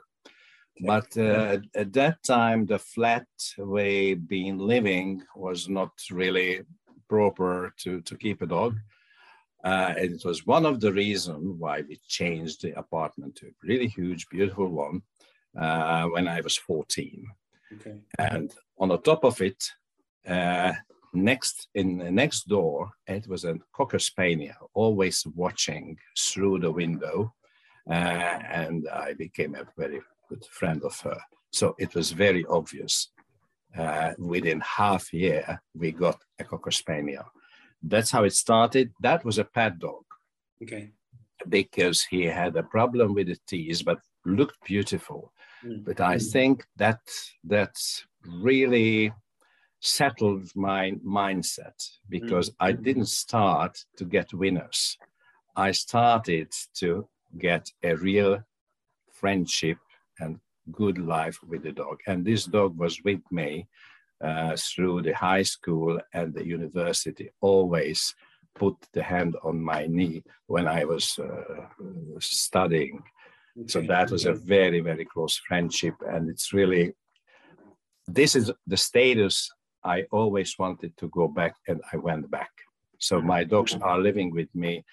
But 0.85 1.17
uh, 1.17 1.57
at 1.73 1.93
that 1.93 2.21
time, 2.23 2.65
the 2.65 2.77
flat 2.77 3.27
way 3.57 4.13
being 4.13 4.59
living 4.59 5.23
was 5.35 5.67
not 5.67 5.91
really 6.11 6.61
proper 7.09 7.73
to, 7.77 8.01
to 8.01 8.15
keep 8.15 8.41
a 8.41 8.45
dog. 8.45 8.77
Uh, 9.63 9.93
and 9.97 10.13
it 10.13 10.21
was 10.23 10.45
one 10.45 10.65
of 10.65 10.79
the 10.79 10.93
reasons 10.93 11.55
why 11.59 11.81
we 11.81 11.99
changed 12.07 12.61
the 12.61 12.77
apartment 12.77 13.35
to 13.35 13.47
a 13.47 13.51
really 13.63 13.87
huge, 13.87 14.27
beautiful 14.29 14.67
one 14.67 15.01
uh, 15.59 16.05
when 16.05 16.27
I 16.27 16.41
was 16.41 16.57
14. 16.57 17.25
Okay. 17.73 17.95
And 18.19 18.53
on 18.79 18.89
the 18.89 18.99
top 18.99 19.25
of 19.25 19.41
it, 19.41 19.63
uh, 20.27 20.73
next 21.13 21.67
in 21.73 21.97
the 21.97 22.11
next 22.11 22.47
door, 22.47 22.91
it 23.07 23.27
was 23.27 23.45
a 23.45 23.57
cocker 23.73 23.99
spaniel, 23.99 24.69
always 24.73 25.25
watching 25.35 25.97
through 26.17 26.59
the 26.59 26.71
window, 26.71 27.33
uh, 27.89 27.93
and 27.93 28.87
I 28.89 29.13
became 29.13 29.55
a 29.55 29.67
very 29.77 30.01
good 30.29 30.45
friend 30.45 30.83
of 30.83 30.99
her. 31.01 31.19
So 31.51 31.75
it 31.79 31.95
was 31.95 32.11
very 32.11 32.45
obvious. 32.45 33.09
Uh, 33.77 34.11
within 34.17 34.61
half 34.61 35.13
year, 35.13 35.61
we 35.75 35.91
got 35.91 36.19
a 36.39 36.43
cocker 36.43 36.71
spaniel 36.71 37.25
that's 37.81 38.11
how 38.11 38.23
it 38.23 38.33
started. 38.33 38.91
That 39.01 39.23
was 39.23 39.37
a 39.37 39.43
pet 39.43 39.79
dog. 39.79 40.03
Okay. 40.61 40.91
Because 41.47 42.03
he 42.03 42.23
had 42.23 42.55
a 42.55 42.63
problem 42.63 43.13
with 43.13 43.27
the 43.27 43.37
teeth, 43.47 43.83
but 43.85 43.99
looked 44.25 44.63
beautiful. 44.65 45.31
Mm. 45.63 45.85
But 45.85 46.01
I 46.01 46.15
mm. 46.15 46.31
think 46.31 46.65
that 46.77 46.99
that's 47.43 48.05
really 48.25 49.13
settled 49.79 50.49
my 50.55 50.91
mindset 51.05 51.87
because 52.09 52.49
mm. 52.49 52.55
I 52.59 52.71
didn't 52.71 53.07
start 53.07 53.83
to 53.97 54.05
get 54.05 54.33
winners. 54.33 54.97
I 55.55 55.71
started 55.71 56.51
to 56.75 57.07
get 57.37 57.71
a 57.83 57.95
real 57.95 58.43
friendship 59.11 59.77
and 60.19 60.39
good 60.71 60.97
life 60.97 61.39
with 61.47 61.63
the 61.63 61.71
dog. 61.71 61.99
And 62.07 62.25
this 62.25 62.45
dog 62.45 62.77
was 62.77 63.01
with 63.03 63.21
me 63.31 63.67
uh, 64.21 64.55
through 64.57 65.01
the 65.01 65.13
high 65.13 65.43
school 65.43 65.99
and 66.13 66.33
the 66.33 66.45
university 66.45 67.29
always 67.41 68.15
put 68.55 68.75
the 68.93 69.03
hand 69.03 69.35
on 69.43 69.61
my 69.61 69.85
knee 69.87 70.23
when 70.47 70.67
I 70.67 70.83
was 70.85 71.19
uh, 71.19 71.65
studying. 72.19 73.03
So 73.67 73.81
that 73.81 74.11
was 74.11 74.25
a 74.25 74.33
very, 74.33 74.81
very 74.81 75.05
close 75.05 75.37
friendship. 75.37 75.95
And 76.07 76.29
it's 76.29 76.53
really, 76.53 76.93
this 78.07 78.35
is 78.35 78.51
the 78.65 78.77
status 78.77 79.49
I 79.83 80.03
always 80.11 80.57
wanted 80.59 80.95
to 80.97 81.07
go 81.09 81.27
back 81.27 81.55
and 81.67 81.81
I 81.93 81.97
went 81.97 82.29
back. 82.29 82.51
So 82.99 83.21
my 83.21 83.43
dogs 83.43 83.75
are 83.75 83.99
living 83.99 84.31
with 84.31 84.53
me 84.55 84.83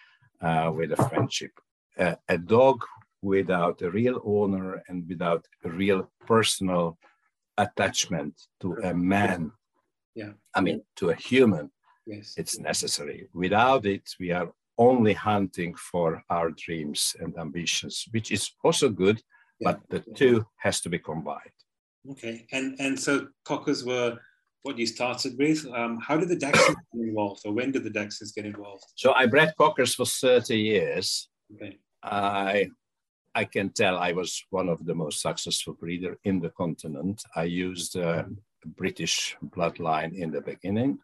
uh, 0.40 0.70
with 0.74 0.92
a 0.92 1.08
friendship. 1.08 1.52
Uh, 1.98 2.16
a 2.28 2.38
dog 2.38 2.82
without 3.22 3.80
a 3.82 3.90
real 3.90 4.20
owner 4.24 4.82
and 4.88 5.08
without 5.08 5.46
a 5.64 5.70
real 5.70 6.10
personal 6.26 6.98
attachment 7.58 8.34
to 8.60 8.74
a 8.82 8.94
man. 8.94 9.52
Yeah. 10.14 10.32
I 10.54 10.60
mean, 10.60 10.82
to 10.96 11.10
a 11.10 11.14
human. 11.14 11.70
Yes. 12.06 12.34
It's 12.36 12.58
necessary. 12.58 13.28
Without 13.32 13.86
it, 13.86 14.02
we 14.20 14.30
are 14.30 14.52
only 14.78 15.14
hunting 15.14 15.74
for 15.74 16.22
our 16.30 16.50
dreams 16.50 17.16
and 17.20 17.36
ambitions, 17.38 18.06
which 18.10 18.30
is 18.30 18.50
also 18.62 18.88
good, 18.88 19.22
yeah. 19.60 19.72
but 19.72 19.80
the 19.88 20.12
two 20.14 20.46
has 20.58 20.80
to 20.82 20.88
be 20.88 20.98
combined. 20.98 21.58
Okay. 22.10 22.46
And 22.52 22.76
and 22.78 23.00
so 23.00 23.28
cockers 23.44 23.84
were 23.84 24.18
what 24.62 24.78
you 24.78 24.86
started 24.86 25.38
with. 25.38 25.66
Um, 25.74 25.98
how 26.00 26.16
did 26.16 26.28
the 26.28 26.36
Dachshunds 26.36 26.74
get 26.92 27.00
involved, 27.08 27.42
or 27.44 27.52
when 27.52 27.70
did 27.70 27.84
the 27.84 27.90
Dachshunds 27.90 28.34
get 28.34 28.46
involved? 28.46 28.84
So 28.96 29.12
I 29.12 29.26
bred 29.26 29.54
cockers 29.56 29.94
for 29.94 30.06
30 30.06 30.58
years. 30.58 31.28
Okay. 31.54 31.78
I 32.02 32.68
I 33.34 33.44
can 33.44 33.70
tell 33.70 33.98
I 33.98 34.12
was 34.12 34.44
one 34.50 34.68
of 34.68 34.84
the 34.86 34.94
most 34.94 35.20
successful 35.20 35.74
breeder 35.74 36.18
in 36.24 36.40
the 36.40 36.50
continent. 36.50 37.22
I 37.34 37.44
used 37.44 37.96
a 37.96 38.26
British 38.64 39.36
bloodline 39.44 40.14
in 40.14 40.30
the 40.30 40.40
beginning 40.40 40.98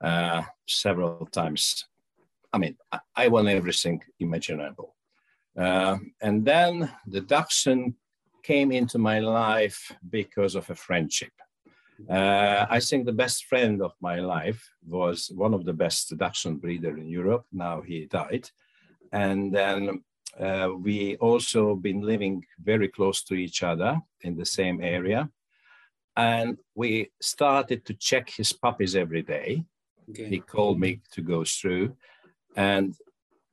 uh, 0.00 0.42
several 0.66 1.26
times. 1.26 1.84
I 2.52 2.58
mean, 2.58 2.76
I, 2.90 3.00
I 3.14 3.28
won 3.28 3.48
everything 3.48 4.02
imaginable. 4.20 4.94
Uh, 5.56 5.98
and 6.22 6.44
then 6.44 6.90
the 7.06 7.20
Dachshund 7.20 7.94
came 8.42 8.72
into 8.72 8.98
my 8.98 9.18
life 9.18 9.92
because 10.08 10.54
of 10.54 10.70
a 10.70 10.74
friendship. 10.74 11.32
Uh, 12.08 12.64
I 12.70 12.78
think 12.80 13.04
the 13.04 13.12
best 13.12 13.46
friend 13.46 13.82
of 13.82 13.92
my 14.00 14.20
life 14.20 14.62
was 14.86 15.30
one 15.34 15.52
of 15.52 15.64
the 15.64 15.72
best 15.72 16.16
Dachshund 16.16 16.60
breeder 16.60 16.96
in 16.96 17.08
Europe. 17.08 17.44
Now 17.52 17.82
he 17.82 18.06
died. 18.06 18.48
And 19.12 19.52
then 19.52 20.04
uh, 20.38 20.70
we 20.76 21.16
also 21.16 21.74
been 21.74 22.00
living 22.00 22.44
very 22.62 22.88
close 22.88 23.22
to 23.24 23.34
each 23.34 23.62
other 23.62 24.00
in 24.22 24.36
the 24.36 24.46
same 24.46 24.80
area. 24.82 25.28
And 26.16 26.58
we 26.74 27.10
started 27.20 27.84
to 27.86 27.94
check 27.94 28.28
his 28.30 28.52
puppies 28.52 28.96
every 28.96 29.22
day. 29.22 29.64
Okay. 30.10 30.28
He 30.28 30.40
called 30.40 30.80
me 30.80 31.00
to 31.12 31.22
go 31.22 31.44
through. 31.44 31.96
And 32.56 32.94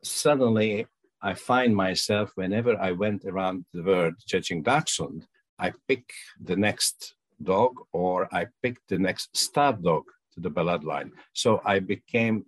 suddenly 0.04 0.88
I 1.22 1.34
find 1.34 1.76
myself, 1.76 2.32
whenever 2.36 2.80
I 2.80 2.92
went 2.92 3.26
around 3.26 3.66
the 3.74 3.84
world 3.84 4.16
judging 4.28 4.64
Dachshund, 4.64 5.28
I 5.60 5.74
pick 5.88 6.12
the 6.40 6.56
next 6.56 7.16
dog 7.42 7.74
or 7.92 8.28
I 8.34 8.48
pick 8.62 8.78
the 8.88 8.98
next 8.98 9.36
stud 9.36 9.84
dog 9.84 10.04
to 10.34 10.40
the 10.40 10.52
bloodline. 10.52 11.12
So 11.34 11.62
I 11.66 11.80
became 11.80 12.46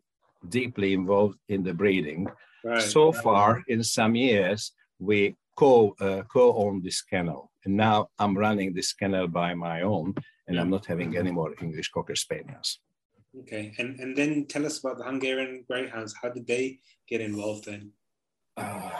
deeply 0.49 0.93
involved 0.93 1.39
in 1.49 1.63
the 1.63 1.73
breeding 1.73 2.27
Right. 2.67 2.81
So 2.81 3.13
far, 3.13 3.63
in 3.69 3.81
some 3.81 4.13
years, 4.13 4.73
we 4.99 5.37
co 5.55 5.95
uh, 6.01 6.23
co-own 6.23 6.81
this 6.83 7.01
kennel, 7.01 7.49
and 7.63 7.77
now 7.77 8.09
I'm 8.19 8.37
running 8.37 8.73
this 8.73 8.91
kennel 8.91 9.29
by 9.29 9.53
my 9.53 9.83
own, 9.83 10.13
and 10.47 10.59
I'm 10.59 10.69
not 10.69 10.85
having 10.85 11.15
any 11.15 11.31
more 11.31 11.55
English 11.61 11.89
Cocker 11.91 12.15
Spaniels. 12.15 12.79
Okay, 13.39 13.73
and 13.79 13.97
and 14.01 14.17
then 14.17 14.47
tell 14.47 14.65
us 14.65 14.79
about 14.79 14.97
the 14.97 15.05
Hungarian 15.05 15.63
Greyhounds. 15.69 16.13
How 16.21 16.27
did 16.29 16.45
they 16.45 16.79
get 17.07 17.21
involved 17.21 17.65
then? 17.65 17.91
Uh, 18.57 18.91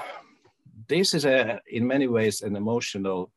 this 0.88 1.14
is 1.14 1.26
a, 1.26 1.60
in 1.70 1.86
many 1.86 2.08
ways, 2.08 2.44
an 2.44 2.56
emotional 2.56 3.34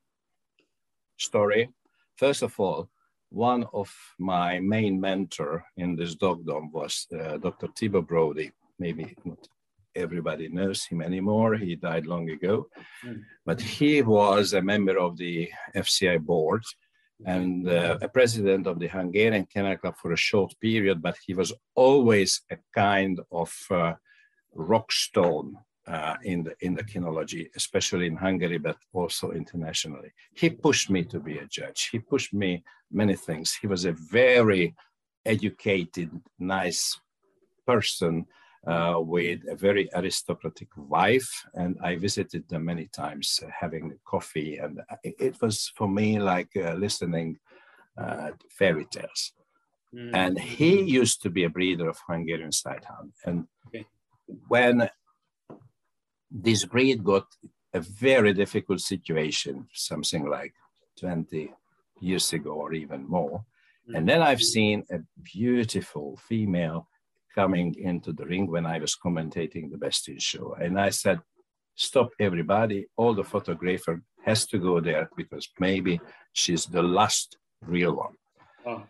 story. 1.16 1.70
First 2.14 2.42
of 2.42 2.54
all, 2.60 2.88
one 3.30 3.66
of 3.72 3.90
my 4.18 4.60
main 4.60 5.00
mentor 5.00 5.64
in 5.76 5.96
this 5.96 6.14
dogdom 6.14 6.70
was 6.70 7.08
uh, 7.18 7.38
Dr. 7.38 7.66
Thibaut 7.76 8.06
Brody. 8.06 8.52
Maybe 8.78 9.16
not 9.24 9.48
everybody 9.94 10.48
knows 10.48 10.84
him 10.84 11.02
anymore. 11.02 11.56
He 11.56 11.76
died 11.76 12.06
long 12.06 12.30
ago. 12.30 12.68
Mm. 13.04 13.22
But 13.44 13.60
he 13.60 14.02
was 14.02 14.52
a 14.52 14.62
member 14.62 14.98
of 14.98 15.16
the 15.16 15.50
FCI 15.74 16.20
board 16.20 16.62
and 17.26 17.68
uh, 17.68 17.98
a 18.00 18.08
president 18.08 18.66
of 18.66 18.78
the 18.78 18.88
Hungarian 18.88 19.46
Kennel 19.46 19.76
Club 19.76 19.96
for 19.96 20.12
a 20.12 20.16
short 20.16 20.54
period, 20.60 21.02
but 21.02 21.16
he 21.26 21.34
was 21.34 21.52
always 21.74 22.42
a 22.50 22.56
kind 22.74 23.20
of 23.30 23.54
uh, 23.70 23.94
rock 24.54 24.90
stone 24.90 25.56
uh, 25.86 26.16
in 26.24 26.44
the 26.44 26.54
in 26.60 26.74
the 26.74 26.84
kinology, 26.84 27.48
especially 27.56 28.06
in 28.06 28.16
Hungary, 28.16 28.58
but 28.58 28.76
also 28.92 29.32
internationally. 29.32 30.12
He 30.34 30.50
pushed 30.50 30.90
me 30.90 31.04
to 31.04 31.20
be 31.20 31.38
a 31.38 31.46
judge. 31.46 31.88
He 31.90 31.98
pushed 31.98 32.32
me 32.32 32.62
many 32.90 33.16
things. 33.16 33.54
He 33.60 33.66
was 33.66 33.84
a 33.84 33.92
very 33.92 34.74
educated, 35.26 36.10
nice 36.38 36.98
person 37.66 38.26
uh, 38.66 38.96
with 38.98 39.40
a 39.48 39.56
very 39.56 39.88
aristocratic 39.94 40.68
wife, 40.76 41.46
and 41.54 41.78
I 41.82 41.96
visited 41.96 42.48
them 42.48 42.66
many 42.66 42.86
times, 42.88 43.40
uh, 43.42 43.50
having 43.58 43.98
coffee, 44.04 44.58
and 44.58 44.80
it 45.02 45.40
was 45.40 45.72
for 45.74 45.88
me 45.88 46.18
like 46.18 46.50
uh, 46.56 46.74
listening 46.74 47.38
uh, 47.96 48.30
fairy 48.50 48.86
tales. 48.86 49.32
Mm. 49.94 50.10
And 50.14 50.38
he 50.38 50.82
used 50.82 51.22
to 51.22 51.30
be 51.30 51.44
a 51.44 51.48
breeder 51.48 51.88
of 51.88 51.98
Hungarian 52.06 52.50
Sighthound, 52.50 53.12
and 53.24 53.46
okay. 53.68 53.86
when 54.48 54.90
this 56.30 56.64
breed 56.64 57.02
got 57.02 57.26
a 57.72 57.80
very 57.80 58.32
difficult 58.32 58.80
situation, 58.80 59.68
something 59.72 60.28
like 60.28 60.54
20 60.98 61.52
years 62.00 62.32
ago 62.32 62.52
or 62.52 62.72
even 62.74 63.08
more. 63.08 63.44
And 63.92 64.08
then 64.08 64.22
I've 64.22 64.42
seen 64.42 64.84
a 64.92 65.00
beautiful 65.22 66.16
female 66.28 66.86
coming 67.34 67.74
into 67.78 68.12
the 68.12 68.26
ring 68.26 68.50
when 68.50 68.66
I 68.66 68.78
was 68.78 68.96
commentating 68.96 69.70
the 69.70 69.78
Best 69.78 70.08
in 70.08 70.18
Show. 70.18 70.56
And 70.60 70.78
I 70.78 70.90
said, 70.90 71.20
stop 71.74 72.10
everybody. 72.18 72.86
All 72.96 73.14
the 73.14 73.24
photographer 73.24 74.02
has 74.24 74.46
to 74.46 74.58
go 74.58 74.80
there 74.80 75.08
because 75.16 75.48
maybe 75.58 76.00
she's 76.32 76.66
the 76.66 76.82
last 76.82 77.38
real 77.62 77.94
one. 77.96 78.14
Oh. 78.66 78.82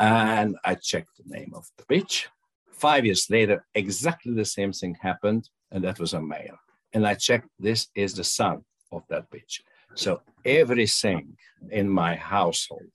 And 0.00 0.56
I 0.64 0.74
checked 0.74 1.16
the 1.16 1.36
name 1.36 1.52
of 1.54 1.66
the 1.76 1.84
bitch. 1.84 2.26
Five 2.72 3.04
years 3.06 3.30
later, 3.30 3.64
exactly 3.74 4.34
the 4.34 4.44
same 4.44 4.72
thing 4.72 4.96
happened, 5.00 5.48
and 5.70 5.84
that 5.84 5.98
was 5.98 6.12
a 6.12 6.20
male. 6.20 6.58
And 6.92 7.06
I 7.06 7.14
checked, 7.14 7.48
this 7.58 7.88
is 7.94 8.14
the 8.14 8.24
son 8.24 8.64
of 8.92 9.02
that 9.08 9.30
bitch. 9.30 9.60
So 9.94 10.22
everything 10.44 11.36
in 11.70 11.88
my 11.88 12.16
household 12.16 12.90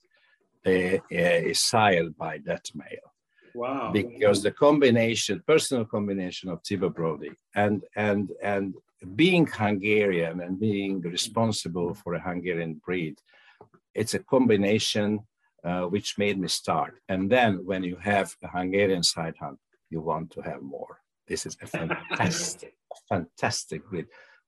uh, 0.66 0.70
uh, 0.70 1.00
is 1.10 1.60
sired 1.60 2.16
by 2.16 2.38
that 2.44 2.70
male. 2.74 3.09
Wow. 3.54 3.90
Because 3.92 4.42
the 4.42 4.50
combination, 4.50 5.42
personal 5.46 5.84
combination 5.84 6.48
of 6.48 6.62
Thibaut 6.62 6.94
Brody 6.94 7.30
and 7.54 7.82
and 7.96 8.30
and 8.42 8.74
being 9.16 9.46
Hungarian 9.46 10.40
and 10.40 10.60
being 10.60 11.00
responsible 11.00 11.94
for 11.94 12.14
a 12.14 12.20
Hungarian 12.20 12.74
breed, 12.74 13.18
it's 13.94 14.14
a 14.14 14.18
combination 14.18 15.20
uh, 15.64 15.82
which 15.82 16.18
made 16.18 16.38
me 16.38 16.48
start. 16.48 16.94
And 17.08 17.30
then 17.30 17.64
when 17.64 17.82
you 17.82 17.96
have 17.96 18.34
a 18.42 18.48
Hungarian 18.48 19.02
Sighthound, 19.02 19.58
you 19.90 20.00
want 20.00 20.30
to 20.32 20.40
have 20.42 20.62
more. 20.62 21.00
This 21.26 21.46
is 21.46 21.56
a 21.62 21.66
fantastic, 21.66 22.74
fantastic 23.08 23.88
breed. 23.88 24.06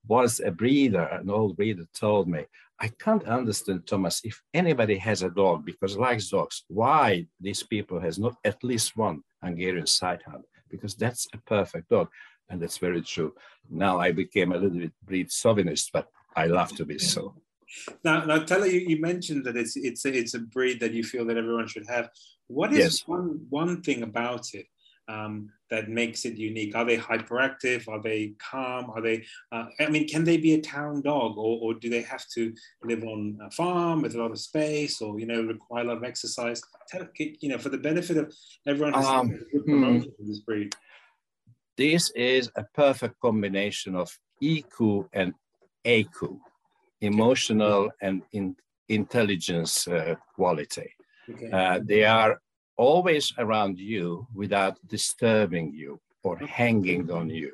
Was 0.09 0.40
a 0.40 0.50
breeder, 0.50 1.04
an 1.04 1.30
old 1.30 1.56
breeder 1.56 1.87
told 1.94 2.28
me, 2.28 2.44
I 2.82 2.88
can't 2.98 3.24
understand, 3.28 3.86
Thomas, 3.86 4.20
if 4.24 4.42
anybody 4.52 4.98
has 4.98 5.22
a 5.22 5.30
dog 5.30 5.64
because 5.64 5.96
likes 5.96 6.28
dogs, 6.28 6.64
why 6.66 7.26
these 7.40 7.62
people 7.62 8.00
has 8.00 8.18
not 8.18 8.34
at 8.44 8.62
least 8.64 8.96
one 8.96 9.22
Hungarian 9.40 9.86
Sighthound? 9.86 10.42
Because 10.68 10.96
that's 10.96 11.28
a 11.32 11.38
perfect 11.38 11.90
dog. 11.90 12.08
And 12.50 12.60
that's 12.60 12.78
very 12.78 13.00
true. 13.02 13.34
Now 13.70 14.00
I 14.00 14.10
became 14.10 14.50
a 14.50 14.56
little 14.56 14.80
bit 14.80 14.92
breed 15.04 15.30
chauvinist, 15.30 15.90
but 15.92 16.08
I 16.34 16.46
love 16.46 16.74
to 16.76 16.84
be 16.84 16.98
so. 16.98 17.36
Now, 18.04 18.24
now, 18.24 18.40
tell 18.40 18.66
you, 18.66 18.80
you 18.80 19.00
mentioned 19.00 19.44
that 19.46 19.56
it's 19.56 19.76
it's 19.76 20.04
a, 20.04 20.12
it's 20.12 20.34
a 20.34 20.40
breed 20.40 20.80
that 20.80 20.92
you 20.92 21.04
feel 21.04 21.24
that 21.26 21.38
everyone 21.38 21.68
should 21.68 21.86
have. 21.88 22.10
What 22.48 22.72
is 22.72 22.78
yes. 22.78 23.02
one 23.06 23.46
one 23.48 23.80
thing 23.80 24.02
about 24.02 24.52
it 24.52 24.66
um, 25.12 25.50
that 25.71 25.88
makes 25.88 26.25
it 26.25 26.37
unique? 26.37 26.75
Are 26.75 26.85
they 26.85 26.97
hyperactive? 26.97 27.88
Are 27.88 28.03
they 28.03 28.35
calm? 28.38 28.90
Are 28.90 29.01
they, 29.01 29.25
uh, 29.51 29.66
I 29.81 29.88
mean, 29.88 30.09
can 30.09 30.25
they 30.25 30.37
be 30.37 30.55
a 30.55 30.61
town 30.61 31.03
dog 31.03 31.37
or, 31.37 31.59
or 31.62 31.75
do 31.75 31.88
they 31.88 32.03
have 32.03 32.25
to 32.35 32.53
live 32.85 33.03
on 33.05 33.38
a 33.42 33.51
farm 33.51 34.03
with 34.03 34.14
a 34.14 34.18
lot 34.18 34.31
of 34.31 34.38
space 34.38 35.01
or, 35.01 35.18
you 35.18 35.27
know, 35.27 35.42
require 35.42 35.85
a 35.85 35.88
lot 35.88 35.96
of 35.98 36.05
exercise? 36.05 36.62
You 37.16 37.48
know, 37.51 37.59
for 37.59 37.68
the 37.68 37.79
benefit 37.79 38.16
of 38.16 38.35
everyone 38.66 38.94
um, 38.94 39.29
hmm. 39.66 40.01
this 40.20 40.40
breed. 40.40 40.75
This 41.77 42.11
is 42.11 42.51
a 42.57 42.64
perfect 42.75 43.18
combination 43.20 43.96
of 43.96 44.16
EQ 44.42 45.09
and 45.12 45.33
AQ, 45.85 46.38
emotional 47.01 47.90
and 48.03 48.22
in, 48.33 48.57
intelligence 48.88 49.88
uh, 49.88 50.14
quality. 50.35 50.90
Okay. 51.31 51.51
Uh, 51.51 51.81
they 51.83 52.05
are 52.05 52.40
always 52.76 53.32
around 53.38 53.78
you 53.78 54.26
without 54.35 54.76
disturbing 54.87 55.72
you 55.72 56.00
or 56.22 56.38
hanging 56.38 57.11
on 57.11 57.28
you. 57.30 57.52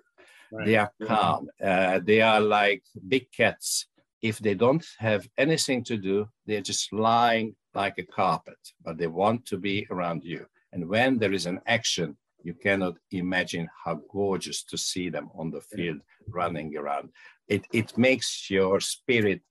Right. 0.51 0.67
They 0.67 0.77
are 0.77 0.93
calm. 1.03 1.49
Uh, 1.63 2.01
they 2.03 2.21
are 2.23 2.41
like 2.41 2.83
big 3.09 3.31
cats. 3.33 3.87
If 4.23 4.39
they 4.39 4.55
don't 4.55 4.85
have 4.99 5.29
anything 5.37 5.85
to 5.85 5.97
do, 5.97 6.29
they're 6.47 6.61
just 6.61 6.93
lying 6.93 7.55
like 7.75 7.99
a 7.99 8.03
carpet, 8.03 8.59
but 8.85 8.99
they 8.99 9.07
want 9.07 9.47
to 9.47 9.59
be 9.59 9.87
around 9.91 10.25
you. 10.25 10.47
And 10.73 10.89
when 10.89 11.19
there 11.19 11.33
is 11.33 11.47
an 11.47 11.61
action, 11.67 12.17
you 12.43 12.55
cannot 12.55 12.95
imagine 13.11 13.69
how 13.85 14.01
gorgeous 14.11 14.63
to 14.65 14.79
see 14.79 15.09
them 15.09 15.31
on 15.35 15.51
the 15.51 15.61
field 15.61 16.01
running 16.29 16.77
around. 16.77 17.11
It, 17.49 17.67
it 17.73 17.97
makes 17.97 18.51
your 18.51 18.81
spirit 18.81 19.43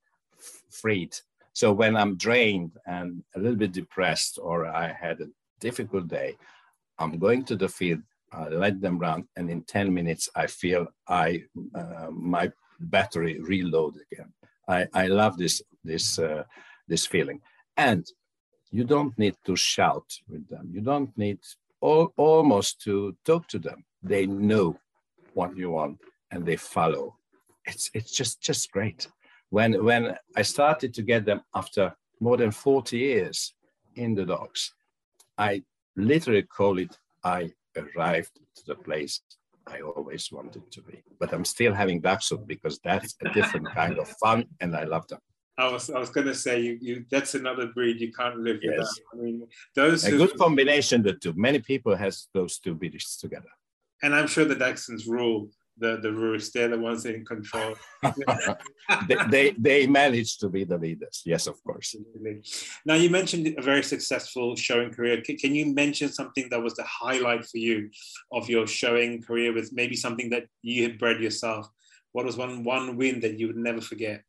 freed. 0.70 1.16
So 1.54 1.72
when 1.74 1.96
I'm 1.96 2.18
drained 2.18 2.72
and 2.86 3.24
a 3.36 3.40
little 3.40 3.58
bit 3.58 3.72
depressed, 3.72 4.38
or 4.42 4.66
I 4.68 4.94
had 4.94 5.22
a 5.22 5.28
difficult 5.60 6.08
day, 6.08 6.36
I'm 7.00 7.18
going 7.18 7.44
to 7.46 7.56
the 7.56 7.70
field, 7.70 8.02
I 8.32 8.50
let 8.50 8.82
them 8.82 9.00
run, 9.00 9.28
and 9.36 9.50
in 9.50 9.64
10 9.64 9.94
minutes, 9.94 10.30
I 10.36 10.48
feel 10.48 10.88
I 11.08 11.44
uh, 11.76 12.08
my 12.12 12.52
battery 12.80 13.40
reload 13.40 13.96
again. 14.12 14.34
I, 14.68 14.88
I 14.94 15.08
love 15.08 15.38
this, 15.38 15.62
this, 15.84 16.20
uh, 16.20 16.44
this 16.88 17.06
feeling. 17.06 17.42
And 17.78 18.06
you 18.72 18.84
don't 18.84 19.18
need 19.18 19.36
to 19.46 19.56
shout 19.56 20.12
with 20.28 20.48
them. 20.50 20.70
You 20.72 20.82
don't 20.82 21.16
need 21.18 21.40
all, 21.80 22.14
almost 22.18 22.82
to 22.82 23.16
talk 23.24 23.48
to 23.50 23.60
them. 23.60 23.86
They 24.04 24.26
know 24.26 24.78
what 25.34 25.56
you 25.56 25.72
want 25.72 26.00
and 26.32 26.46
they 26.46 26.58
follow. 26.58 27.16
It's, 27.66 27.90
it's 27.94 28.12
just, 28.12 28.42
just 28.42 28.72
great. 28.72 29.08
When, 29.50 29.84
when 29.84 30.18
I 30.36 30.42
started 30.42 30.94
to 30.96 31.02
get 31.02 31.26
them 31.26 31.42
after 31.56 31.96
more 32.20 32.38
than 32.38 32.52
40 32.52 32.98
years 32.98 33.54
in 33.96 34.16
the 34.16 34.26
dogs, 34.26 34.74
I 35.38 35.64
literally 35.96 36.44
call 36.44 36.78
it 36.80 36.98
I 37.24 37.52
arrived 37.76 38.40
to 38.56 38.66
the 38.66 38.76
place 38.76 39.22
I 39.68 39.82
always 39.82 40.32
wanted 40.32 40.72
to 40.72 40.82
be. 40.82 41.04
But 41.20 41.34
I'm 41.34 41.46
still 41.46 41.74
having 41.74 42.00
Dachshund 42.02 42.48
because 42.48 42.80
that's 42.84 43.16
a 43.26 43.30
different 43.34 43.68
kind 43.76 43.98
of 44.00 44.08
fun 44.24 44.46
and 44.62 44.76
I 44.76 44.86
love 44.86 45.08
them. 45.08 45.20
I 45.60 45.72
was 45.72 45.90
I 45.90 46.00
was 46.00 46.12
gonna 46.12 46.36
say 46.36 46.60
you 46.60 46.78
you 46.80 47.06
that's 47.10 47.34
another 47.34 47.68
breed 47.68 48.00
you 48.00 48.12
can't 48.14 48.38
live 48.38 48.60
yes. 48.62 48.74
without. 48.78 48.90
I 49.14 49.16
mean 49.24 49.48
those 49.76 50.06
a 50.06 50.12
good 50.12 50.38
combination 50.38 51.02
the 51.02 51.14
two. 51.14 51.34
Many 51.36 51.60
people 51.60 51.96
has 51.96 52.28
those 52.34 52.60
two 52.60 52.76
breeds 52.76 53.18
together. 53.18 53.50
And 54.04 54.14
I'm 54.14 54.28
sure 54.28 54.46
the 54.46 54.56
Dachshunds 54.56 55.08
rule 55.08 55.50
the 55.80 55.98
the 56.02 56.12
Rush. 56.12 56.50
They're 56.50 56.70
the 56.70 56.78
ones 56.78 57.06
in 57.06 57.26
control. 57.26 57.76
they, 59.08 59.16
they, 59.30 59.52
they 59.58 59.88
managed 59.88 60.40
to 60.42 60.50
be 60.50 60.64
the 60.64 60.78
leaders. 60.78 61.22
Yes, 61.26 61.48
of 61.48 61.64
course. 61.64 61.96
Now 62.86 62.96
you 62.96 63.10
mentioned 63.10 63.54
a 63.58 63.62
very 63.62 63.84
successful 63.84 64.56
showing 64.56 64.92
career. 64.92 65.22
Can, 65.22 65.38
can, 65.38 65.56
you 65.56 65.74
mention 65.74 66.12
something 66.12 66.48
that 66.50 66.62
was 66.62 66.76
the 66.76 66.84
highlight 66.84 67.46
for 67.46 67.58
you 67.58 67.90
of 68.32 68.50
your 68.50 68.68
showing 68.68 69.22
career? 69.22 69.54
With 69.54 69.72
maybe 69.74 69.96
something 69.96 70.30
that 70.32 70.46
you 70.62 70.84
had 70.84 70.98
bred 70.98 71.22
yourself. 71.22 71.70
What 72.12 72.26
was 72.26 72.38
one 72.38 72.64
one 72.64 72.98
win 72.98 73.20
that 73.22 73.40
you 73.40 73.48
would 73.48 73.58
never 73.58 73.82
forget? 73.82 74.24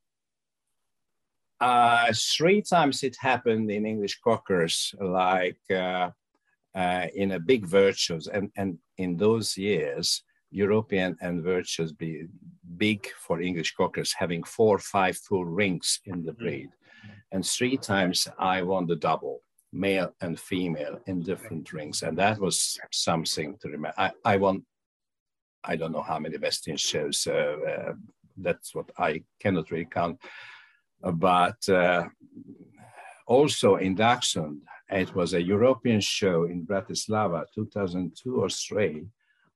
Uh, 1.60 2.12
three 2.14 2.62
times 2.62 3.02
it 3.02 3.16
happened 3.18 3.70
in 3.70 3.84
English 3.84 4.20
cockers, 4.22 4.94
like 5.00 5.58
uh, 5.70 6.10
uh, 6.74 7.06
in 7.14 7.32
a 7.32 7.40
big 7.40 7.66
virtues, 7.66 8.28
and 8.28 8.50
and 8.56 8.78
in 8.96 9.16
those 9.16 9.56
years 9.56 10.22
European 10.50 11.16
and 11.20 11.42
virtues 11.42 11.92
be 11.92 12.26
big 12.76 13.08
for 13.18 13.40
English 13.40 13.74
cockers, 13.74 14.12
having 14.12 14.42
four 14.42 14.76
or 14.76 14.80
five 14.80 15.16
full 15.16 15.44
rings 15.44 16.00
in 16.04 16.24
the 16.24 16.32
breed. 16.32 16.70
And 17.32 17.44
three 17.44 17.76
times 17.76 18.28
I 18.38 18.62
won 18.62 18.86
the 18.86 18.96
double, 18.96 19.42
male 19.72 20.12
and 20.20 20.38
female 20.38 20.98
in 21.06 21.22
different 21.22 21.72
rings. 21.72 22.02
And 22.02 22.16
that 22.18 22.38
was 22.38 22.78
something 22.90 23.56
to 23.60 23.68
remember. 23.68 23.94
I, 23.98 24.10
I 24.24 24.36
won, 24.36 24.64
I 25.64 25.76
don't 25.76 25.92
know 25.92 26.02
how 26.02 26.18
many 26.18 26.38
best 26.38 26.68
in 26.68 26.76
shows. 26.76 27.26
Uh, 27.26 27.56
uh, 27.68 27.92
that's 28.38 28.74
what 28.74 28.90
I 28.98 29.22
cannot 29.40 29.70
really 29.70 29.84
count. 29.90 30.18
But 31.02 31.68
uh, 31.68 32.06
also 33.26 33.76
in 33.76 33.94
Dachshund, 33.94 34.62
it 34.90 35.14
was 35.14 35.34
a 35.34 35.42
European 35.42 36.00
show 36.00 36.44
in 36.44 36.66
Bratislava, 36.66 37.44
2002 37.54 38.40
or 38.40 38.48
three 38.48 39.06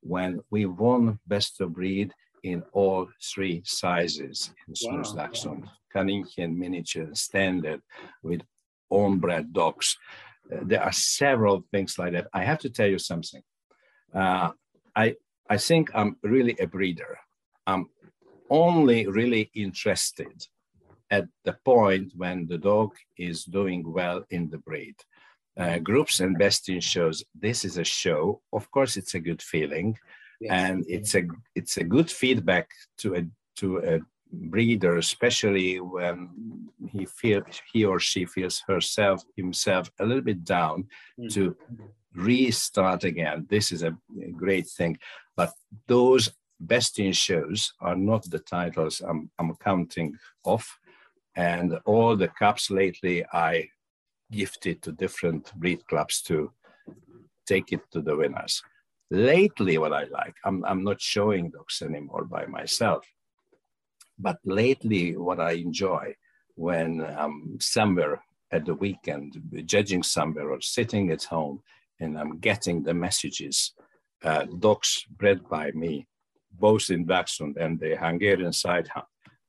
when 0.02 0.40
we 0.50 0.66
won 0.66 1.18
best 1.26 1.60
of 1.60 1.72
breed 1.72 2.12
in 2.42 2.62
all 2.72 3.08
three 3.22 3.62
sizes 3.64 4.52
in 4.66 4.74
Snus 4.74 5.14
wow. 5.14 5.26
Dachshund, 5.26 5.68
Kaninchen, 5.94 6.56
miniature, 6.56 7.08
standard, 7.14 7.80
with 8.22 8.42
own 8.90 9.18
bred 9.18 9.52
dogs. 9.52 9.96
Uh, 10.52 10.58
there 10.62 10.82
are 10.82 10.92
several 10.92 11.64
things 11.70 11.98
like 11.98 12.12
that. 12.12 12.28
I 12.32 12.44
have 12.44 12.58
to 12.60 12.70
tell 12.70 12.88
you 12.88 12.98
something. 12.98 13.42
Uh, 14.12 14.50
I 14.94 15.16
I 15.48 15.56
think 15.56 15.90
I'm 15.94 16.16
really 16.22 16.56
a 16.58 16.66
breeder. 16.66 17.18
I'm 17.66 17.86
only 18.50 19.06
really 19.06 19.50
interested 19.54 20.46
at 21.10 21.26
the 21.44 21.56
point 21.64 22.12
when 22.16 22.46
the 22.46 22.58
dog 22.58 22.94
is 23.18 23.44
doing 23.44 23.82
well 23.92 24.24
in 24.30 24.50
the 24.50 24.58
breed. 24.58 24.96
Uh, 25.58 25.78
groups 25.78 26.20
and 26.20 26.38
best 26.38 26.68
in 26.70 26.80
shows. 26.80 27.22
This 27.38 27.64
is 27.64 27.76
a 27.76 27.84
show. 27.84 28.40
Of 28.54 28.70
course, 28.70 28.96
it's 28.96 29.14
a 29.14 29.20
good 29.20 29.42
feeling, 29.42 29.98
yes. 30.40 30.50
and 30.50 30.84
it's 30.88 31.14
a 31.14 31.24
it's 31.54 31.76
a 31.76 31.84
good 31.84 32.10
feedback 32.10 32.70
to 32.98 33.16
a 33.16 33.22
to 33.56 33.78
a 33.78 34.00
breeder, 34.32 34.96
especially 34.96 35.78
when 35.78 36.30
he 36.90 37.04
feel 37.04 37.42
he 37.70 37.84
or 37.84 38.00
she 38.00 38.24
feels 38.24 38.62
herself 38.66 39.22
himself 39.36 39.90
a 40.00 40.06
little 40.06 40.22
bit 40.22 40.42
down, 40.42 40.84
mm-hmm. 41.20 41.28
to 41.28 41.54
restart 42.14 43.04
again. 43.04 43.46
This 43.48 43.72
is 43.72 43.82
a 43.82 43.96
great 44.36 44.68
thing. 44.68 44.98
But 45.36 45.52
those 45.86 46.30
best 46.60 46.98
in 46.98 47.12
shows 47.12 47.72
are 47.80 47.96
not 47.96 48.28
the 48.30 48.38
titles 48.38 49.00
I'm, 49.00 49.30
I'm 49.38 49.54
counting 49.56 50.16
off. 50.44 50.78
And 51.34 51.78
all 51.86 52.16
the 52.16 52.28
cups 52.28 52.70
lately 52.70 53.24
I 53.32 53.68
gifted 54.32 54.82
to 54.82 54.92
different 54.92 55.54
breed 55.54 55.86
clubs 55.86 56.22
to 56.22 56.50
take 57.46 57.72
it 57.72 57.82
to 57.92 58.00
the 58.00 58.16
winners. 58.16 58.62
Lately, 59.10 59.76
what 59.78 59.92
I 59.92 60.04
like, 60.04 60.34
I'm, 60.44 60.64
I'm 60.64 60.82
not 60.82 61.00
showing 61.00 61.50
dogs 61.50 61.82
anymore 61.82 62.24
by 62.24 62.46
myself. 62.46 63.04
But 64.18 64.38
lately, 64.44 65.16
what 65.16 65.38
I 65.38 65.52
enjoy 65.52 66.14
when 66.54 67.00
I'm 67.00 67.58
somewhere 67.60 68.22
at 68.50 68.64
the 68.64 68.74
weekend, 68.74 69.40
judging 69.64 70.02
somewhere 70.02 70.50
or 70.50 70.60
sitting 70.60 71.10
at 71.10 71.24
home, 71.24 71.62
and 72.00 72.18
I'm 72.18 72.38
getting 72.38 72.82
the 72.82 72.94
messages, 72.94 73.72
uh, 74.24 74.46
dogs 74.58 75.04
bred 75.16 75.48
by 75.48 75.70
me, 75.72 76.06
both 76.52 76.90
in 76.90 77.06
Dachshund 77.06 77.56
and 77.56 77.78
the 77.78 77.96
Hungarian 77.96 78.52
side 78.52 78.88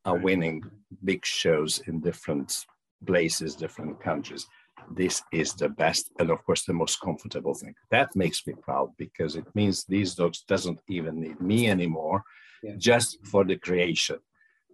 are 0.05 0.17
winning 0.17 0.61
big 1.03 1.25
shows 1.25 1.81
in 1.87 1.99
different 1.99 2.65
places, 3.05 3.55
different 3.55 4.01
countries. 4.01 4.47
This 4.91 5.21
is 5.31 5.53
the 5.53 5.69
best 5.69 6.11
and 6.19 6.29
of 6.29 6.43
course 6.45 6.63
the 6.65 6.73
most 6.73 6.99
comfortable 7.01 7.53
thing. 7.53 7.75
That 7.91 8.15
makes 8.15 8.45
me 8.45 8.53
proud 8.61 8.91
because 8.97 9.35
it 9.35 9.47
means 9.55 9.85
these 9.85 10.15
dogs 10.15 10.43
doesn't 10.47 10.79
even 10.87 11.19
need 11.19 11.39
me 11.41 11.69
anymore 11.69 12.23
yeah. 12.63 12.75
just 12.77 13.17
for 13.25 13.43
the 13.43 13.57
creation. 13.57 14.19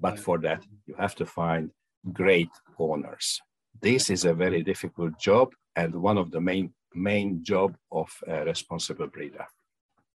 But 0.01 0.19
for 0.19 0.37
that, 0.39 0.63
you 0.85 0.95
have 0.97 1.15
to 1.15 1.25
find 1.25 1.71
great 2.13 2.49
owners. 2.77 3.41
This 3.81 4.09
is 4.09 4.25
a 4.25 4.33
very 4.33 4.63
difficult 4.63 5.19
job 5.19 5.53
and 5.75 5.93
one 5.95 6.17
of 6.17 6.31
the 6.31 6.41
main 6.41 6.73
main 6.93 7.43
job 7.43 7.75
of 7.91 8.09
a 8.27 8.43
responsible 8.45 9.07
breeder. 9.07 9.45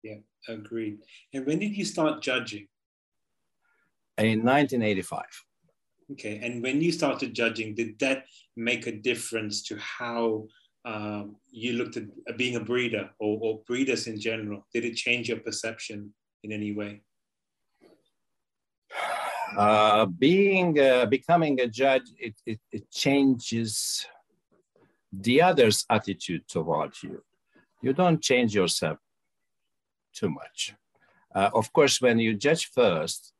Yeah, 0.02 0.20
agreed. 0.48 0.98
And 1.32 1.46
when 1.46 1.58
did 1.58 1.76
you 1.76 1.84
start 1.84 2.22
judging? 2.22 2.66
In 4.18 4.44
1985. 4.44 5.24
Okay, 6.10 6.40
and 6.42 6.62
when 6.62 6.80
you 6.80 6.92
started 6.92 7.32
judging, 7.34 7.74
did 7.74 7.98
that 8.00 8.24
make 8.56 8.86
a 8.86 8.92
difference 8.92 9.62
to 9.62 9.76
how 9.78 10.46
um, 10.84 11.36
you 11.50 11.74
looked 11.74 11.96
at 11.96 12.36
being 12.36 12.56
a 12.56 12.60
breeder 12.60 13.10
or, 13.18 13.38
or 13.40 13.60
breeders 13.66 14.06
in 14.08 14.20
general? 14.20 14.66
Did 14.74 14.84
it 14.84 14.96
change 14.96 15.28
your 15.28 15.38
perception 15.38 16.12
in 16.42 16.52
any 16.52 16.72
way? 16.72 17.02
Uh, 19.56 20.06
being 20.06 20.78
uh, 20.80 21.06
becoming 21.06 21.60
a 21.60 21.68
judge, 21.68 22.10
it, 22.18 22.34
it, 22.46 22.58
it, 22.70 22.90
changes 22.90 24.06
the 25.12 25.42
other's 25.42 25.84
attitude 25.90 26.48
towards 26.48 27.02
you. 27.02 27.22
You 27.82 27.92
don't 27.92 28.22
change 28.22 28.54
yourself 28.54 28.98
too 30.14 30.30
much. 30.30 30.74
Uh, 31.34 31.50
of 31.54 31.70
course, 31.72 32.00
when 32.00 32.18
you 32.18 32.34
judge 32.34 32.70
first, 32.74 33.34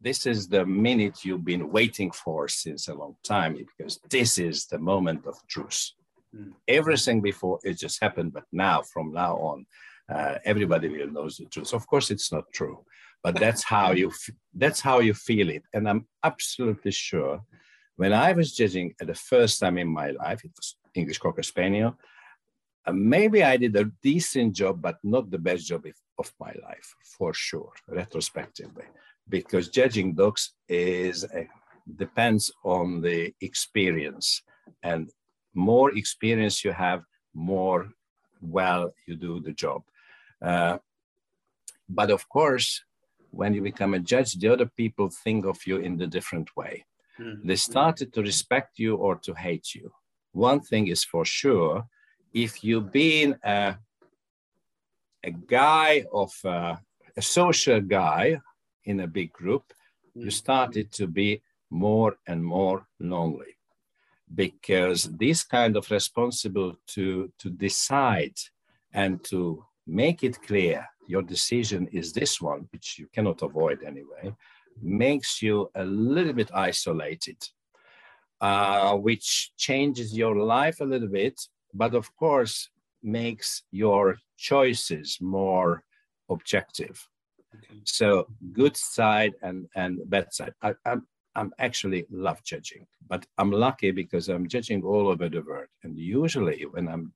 this 0.00 0.26
is 0.26 0.48
the 0.48 0.64
minute 0.64 1.24
you've 1.24 1.44
been 1.44 1.70
waiting 1.70 2.10
for 2.10 2.48
since 2.48 2.88
a 2.88 2.94
long 2.94 3.16
time 3.24 3.54
because 3.54 3.98
this 4.08 4.38
is 4.38 4.66
the 4.66 4.78
moment 4.78 5.26
of 5.26 5.34
truth. 5.48 5.90
Mm. 6.34 6.52
Everything 6.66 7.20
before 7.20 7.58
it 7.64 7.78
just 7.78 8.00
happened, 8.00 8.32
but 8.32 8.44
now, 8.52 8.82
from 8.82 9.12
now 9.12 9.36
on, 9.36 9.66
uh, 10.08 10.36
everybody 10.44 10.88
will 10.88 11.10
know 11.10 11.28
the 11.28 11.46
truth. 11.46 11.72
Of 11.74 11.86
course, 11.86 12.10
it's 12.10 12.30
not 12.32 12.44
true 12.52 12.84
but 13.22 13.34
that's 13.34 13.64
how 13.64 13.92
you 13.92 14.12
that's 14.54 14.80
how 14.80 15.00
you 15.00 15.14
feel 15.14 15.48
it 15.50 15.62
and 15.74 15.88
i'm 15.88 16.06
absolutely 16.22 16.90
sure 16.90 17.40
when 17.96 18.12
i 18.12 18.32
was 18.32 18.54
judging 18.54 18.94
at 19.00 19.06
the 19.06 19.14
first 19.14 19.60
time 19.60 19.78
in 19.78 19.88
my 19.88 20.10
life 20.10 20.44
it 20.44 20.52
was 20.56 20.76
english 20.94 21.18
cocker 21.18 21.42
spaniel 21.42 21.96
uh, 22.86 22.92
maybe 22.92 23.42
i 23.42 23.56
did 23.56 23.74
a 23.76 23.90
decent 24.02 24.54
job 24.54 24.80
but 24.80 24.98
not 25.02 25.30
the 25.30 25.38
best 25.38 25.66
job 25.66 25.84
of 26.18 26.32
my 26.40 26.52
life 26.62 26.94
for 27.02 27.34
sure 27.34 27.72
retrospectively 27.88 28.84
because 29.28 29.68
judging 29.68 30.14
dogs 30.14 30.54
is 30.68 31.24
a, 31.24 31.46
depends 31.96 32.50
on 32.64 33.00
the 33.00 33.32
experience 33.40 34.42
and 34.82 35.10
more 35.54 35.96
experience 35.96 36.64
you 36.64 36.72
have 36.72 37.02
more 37.34 37.88
well 38.40 38.92
you 39.06 39.16
do 39.16 39.40
the 39.40 39.52
job 39.52 39.82
uh, 40.42 40.78
but 41.88 42.10
of 42.10 42.28
course 42.28 42.82
when 43.30 43.54
you 43.54 43.62
become 43.62 43.94
a 43.94 43.98
judge, 43.98 44.34
the 44.34 44.48
other 44.48 44.66
people 44.66 45.10
think 45.10 45.44
of 45.44 45.58
you 45.66 45.76
in 45.76 46.00
a 46.00 46.06
different 46.06 46.48
way. 46.56 46.84
Mm-hmm. 47.18 47.46
They 47.46 47.56
started 47.56 48.12
to 48.14 48.22
respect 48.22 48.78
you 48.78 48.96
or 48.96 49.16
to 49.16 49.34
hate 49.34 49.74
you. 49.74 49.92
One 50.32 50.60
thing 50.60 50.88
is 50.88 51.04
for 51.04 51.24
sure, 51.24 51.84
if 52.32 52.62
you've 52.62 52.92
been 52.92 53.36
a, 53.42 53.76
a 55.24 55.30
guy 55.30 56.04
of 56.12 56.32
uh, 56.44 56.76
a 57.16 57.22
social 57.22 57.80
guy 57.80 58.40
in 58.88 59.00
a 59.00 59.06
big 59.18 59.30
group, 59.32 59.64
mm-hmm. 59.70 60.24
you 60.24 60.30
started 60.30 60.90
to 60.92 61.06
be 61.06 61.42
more 61.70 62.16
and 62.26 62.42
more 62.42 62.86
lonely 62.98 63.52
because 64.34 65.04
this 65.24 65.44
kind 65.44 65.76
of 65.76 65.90
responsible 65.90 66.70
to 66.86 67.30
to 67.38 67.48
decide 67.50 68.36
and 68.92 69.22
to 69.24 69.64
make 69.86 70.22
it 70.22 70.36
clear 70.42 70.86
your 71.06 71.22
decision 71.22 71.88
is 71.92 72.12
this 72.12 72.40
one, 72.40 72.68
which 72.72 72.98
you 72.98 73.06
cannot 73.14 73.42
avoid 73.42 73.82
anyway, 73.82 74.34
makes 74.82 75.40
you 75.42 75.70
a 75.74 75.84
little 75.84 76.34
bit 76.34 76.50
isolated, 76.54 77.38
uh, 78.40 78.94
which 78.94 79.52
changes 79.56 80.16
your 80.16 80.36
life 80.36 80.80
a 80.80 80.84
little 80.84 81.08
bit, 81.08 81.40
but 81.72 81.94
of 81.94 82.14
course 82.16 82.68
makes 83.02 83.62
your 83.70 84.18
choices 84.36 85.18
more 85.20 85.82
objective. 86.28 87.08
Okay. 87.54 87.80
So 87.84 88.26
good 88.52 88.76
side 88.76 89.34
and, 89.42 89.66
and 89.74 89.98
bad 90.10 90.32
side. 90.32 90.52
I, 90.62 90.74
I'm, 90.84 91.06
I'm 91.34 91.52
actually 91.58 92.04
love 92.10 92.42
judging, 92.42 92.86
but 93.08 93.24
I'm 93.38 93.50
lucky 93.50 93.90
because 93.90 94.28
I'm 94.28 94.48
judging 94.48 94.82
all 94.82 95.08
over 95.08 95.28
the 95.28 95.42
world. 95.42 95.68
And 95.84 95.96
usually 95.98 96.62
when 96.70 96.88
I'm 96.88 97.12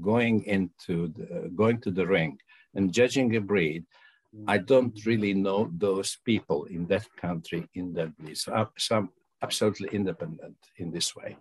going 0.00 0.44
into 0.44 1.08
the, 1.08 1.50
going 1.54 1.80
to 1.82 1.90
the 1.90 2.06
ring, 2.06 2.38
and 2.74 2.92
judging 2.92 3.34
a 3.36 3.40
breed, 3.40 3.84
I 4.46 4.58
don't 4.58 4.98
really 5.06 5.32
know 5.32 5.70
those 5.78 6.18
people 6.24 6.64
in 6.64 6.86
that 6.88 7.06
country, 7.16 7.66
in 7.74 7.94
that 7.94 8.16
breed. 8.18 8.36
So 8.36 8.52
I'm, 8.52 8.66
so 8.76 8.96
I'm 8.96 9.08
absolutely 9.42 9.88
independent 9.92 10.56
in 10.76 10.90
this 10.90 11.16
way. 11.16 11.36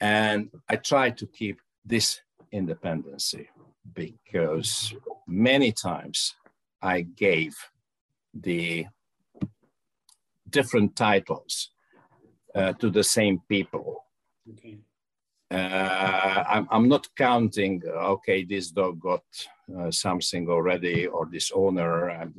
And 0.00 0.50
I 0.68 0.76
try 0.76 1.10
to 1.10 1.26
keep 1.26 1.60
this 1.84 2.20
independency 2.50 3.48
because 3.94 4.94
many 5.26 5.72
times 5.72 6.34
I 6.82 7.02
gave 7.02 7.56
the 8.34 8.86
different 10.48 10.96
titles 10.96 11.70
uh, 12.54 12.72
to 12.74 12.90
the 12.90 13.04
same 13.04 13.40
people. 13.48 14.04
Okay 14.52 14.78
uh, 15.50 16.44
I'm, 16.48 16.68
I'm, 16.70 16.88
not 16.88 17.06
counting, 17.16 17.82
okay, 17.86 18.44
this 18.44 18.70
dog 18.70 19.00
got 19.00 19.22
uh, 19.78 19.90
something 19.90 20.48
already 20.48 21.06
or 21.06 21.26
this 21.26 21.50
owner. 21.54 22.08
And, 22.08 22.34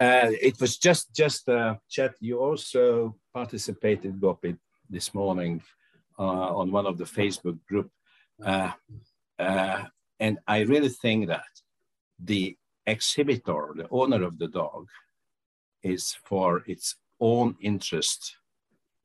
uh, 0.00 0.30
it 0.30 0.60
was 0.60 0.76
just, 0.76 1.14
just 1.14 1.48
a 1.48 1.80
chat. 1.88 2.14
You 2.20 2.40
also 2.40 3.16
participated, 3.32 4.20
Gopi, 4.20 4.56
this 4.88 5.14
morning 5.14 5.62
uh, 6.18 6.56
on 6.56 6.70
one 6.70 6.86
of 6.86 6.98
the 6.98 7.04
Facebook 7.04 7.58
group. 7.66 7.90
Uh, 8.44 8.72
and 10.20 10.38
I 10.46 10.60
really 10.60 10.90
think 10.90 11.28
that 11.28 11.46
the 12.18 12.56
exhibitor, 12.86 13.74
the 13.74 13.88
owner 13.90 14.24
of 14.24 14.38
the 14.38 14.48
dog, 14.48 14.88
is 15.82 16.16
for 16.24 16.62
its 16.66 16.96
own 17.20 17.56
interest 17.60 18.36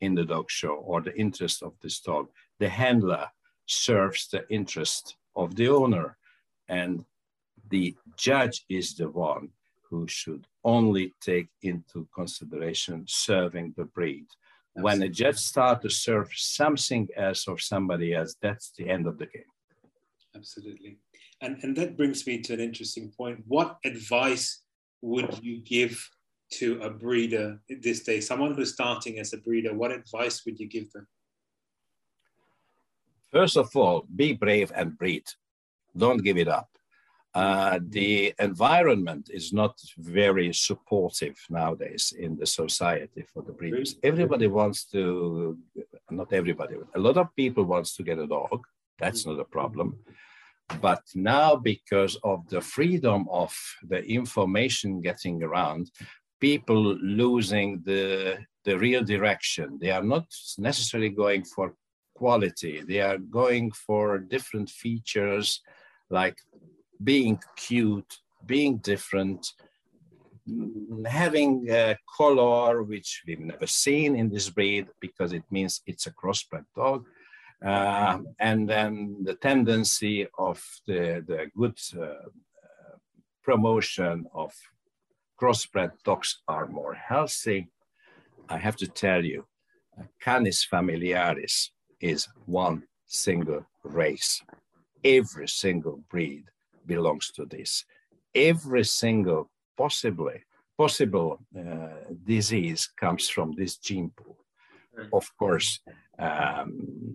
in 0.02 0.16
the 0.16 0.26
dog 0.26 0.50
show 0.50 0.76
or 0.76 1.02
the 1.02 1.16
interest 1.18 1.64
of 1.64 1.74
this 1.82 2.00
dog. 2.00 2.28
The 2.60 2.70
handler 2.70 3.28
serves 3.66 4.28
the 4.28 4.48
interest 4.50 5.16
of 5.36 5.56
the 5.56 5.70
owner, 5.70 6.18
and 6.68 7.06
the 7.70 7.96
judge 8.18 8.66
is 8.70 8.96
the 8.96 9.10
one 9.10 9.50
who 9.90 10.08
should 10.08 10.48
only 10.64 11.14
take 11.22 11.50
into 11.62 12.08
consideration 12.14 13.06
serving 13.08 13.74
the 13.78 13.86
breed. 13.86 14.26
When 14.74 15.04
a 15.04 15.08
judge 15.08 15.38
starts 15.38 15.84
to 15.84 15.90
serve 15.90 16.30
something 16.34 17.08
else 17.16 17.48
or 17.48 17.60
somebody 17.60 18.16
else, 18.16 18.36
that's 18.42 18.72
the 18.72 18.90
end 18.90 19.06
of 19.08 19.20
the 19.20 19.28
game. 19.28 19.44
Absolutely. 20.36 20.98
And, 21.42 21.58
and 21.64 21.76
that 21.78 21.98
brings 21.98 22.26
me 22.26 22.42
to 22.42 22.54
an 22.54 22.60
interesting 22.60 23.12
point. 23.16 23.44
What 23.48 23.78
advice 23.86 24.62
would 25.02 25.40
you 25.44 25.60
give 25.62 26.10
to 26.54 26.82
a 26.82 26.90
breeder 26.90 27.60
this 27.70 28.04
day? 28.04 28.20
Someone 28.20 28.54
who's 28.54 28.74
starting 28.74 29.20
as 29.20 29.34
a 29.34 29.38
breeder, 29.38 29.74
what 29.74 29.92
advice 29.92 30.44
would 30.46 30.60
you 30.60 30.68
give 30.68 30.92
them? 30.92 31.08
First 33.32 33.58
of 33.58 33.76
all, 33.76 34.06
be 34.16 34.34
brave 34.34 34.72
and 34.76 34.98
breed. 34.98 35.26
Don't 35.98 36.24
give 36.24 36.38
it 36.38 36.48
up. 36.48 36.70
Uh, 37.36 37.80
the 37.90 38.34
environment 38.38 39.30
is 39.34 39.52
not 39.52 39.80
very 39.98 40.54
supportive 40.54 41.36
nowadays 41.50 42.14
in 42.18 42.38
the 42.38 42.46
society 42.46 43.26
for 43.34 43.42
the 43.42 43.52
breeders. 43.52 43.96
Everybody 44.04 44.46
wants 44.46 44.86
to, 44.92 45.58
not 46.12 46.32
everybody, 46.32 46.76
a 46.94 47.00
lot 47.00 47.18
of 47.18 47.36
people 47.36 47.64
wants 47.64 47.96
to 47.96 48.04
get 48.04 48.20
a 48.20 48.28
dog. 48.28 48.64
That's 49.00 49.26
not 49.26 49.40
a 49.40 49.46
problem. 49.46 49.98
But 50.82 51.04
now, 51.16 51.56
because 51.56 52.18
of 52.24 52.48
the 52.50 52.62
freedom 52.62 53.28
of 53.30 53.54
the 53.88 54.04
information 54.04 55.02
getting 55.02 55.44
around, 55.44 55.92
people 56.40 56.82
losing 56.98 57.82
the, 57.86 58.38
the 58.66 58.78
real 58.78 59.04
direction. 59.04 59.78
They 59.80 59.92
are 59.92 60.04
not 60.04 60.26
necessarily 60.58 61.10
going 61.10 61.46
for 61.46 61.76
quality. 62.16 62.82
They 62.88 63.02
are 63.02 63.18
going 63.18 63.72
for 63.72 64.20
different 64.20 64.70
features 64.70 65.62
like 66.10 66.38
being 67.04 67.40
cute, 67.56 68.20
being 68.46 68.78
different, 68.78 69.48
having 71.06 71.66
a 71.70 71.98
color 72.18 72.84
which 72.84 73.24
we've 73.26 73.40
never 73.40 73.68
seen 73.68 74.16
in 74.16 74.30
this 74.30 74.50
breed 74.50 74.88
because 75.00 75.34
it 75.34 75.44
means 75.50 75.82
it's 75.88 76.08
a 76.08 76.14
crossbred 76.14 76.66
dog. 76.76 77.06
Uh, 77.64 78.20
and 78.40 78.68
then 78.70 79.18
the 79.24 79.36
tendency 79.36 80.28
of 80.38 80.62
the, 80.86 81.24
the 81.26 81.50
good 81.56 81.80
uh, 81.98 82.04
uh, 82.04 82.98
promotion 83.42 84.26
of 84.34 84.54
crossbred 85.42 85.92
dogs 86.04 86.42
are 86.48 86.68
more 86.68 86.94
healthy. 86.94 87.68
I 88.50 88.58
have 88.58 88.76
to 88.78 88.88
tell 88.88 89.24
you, 89.24 89.46
Canis 90.20 90.64
familiaris 90.66 91.72
is 92.02 92.28
one 92.46 92.84
single 93.08 93.66
race. 93.84 94.42
Every 95.04 95.48
single 95.48 96.04
breed 96.10 96.46
belongs 96.86 97.32
to 97.32 97.46
this. 97.46 97.86
Every 98.36 98.84
single 98.84 99.50
possibly 99.78 100.44
possible 100.78 101.40
uh, 101.58 102.14
disease 102.26 102.90
comes 103.00 103.30
from 103.30 103.54
this 103.54 103.78
gene 103.78 104.12
pool. 104.16 104.38
Of 105.12 105.26
course, 105.38 105.80
um, 106.20 106.72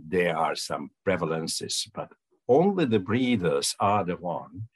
there 0.09 0.37
are 0.37 0.57
some 0.57 0.91
prevalences, 1.07 1.89
but 1.95 2.11
only 2.49 2.85
the 2.85 2.99
breeders 2.99 3.75
are 3.79 4.05
the 4.05 4.17
one, 4.17 4.69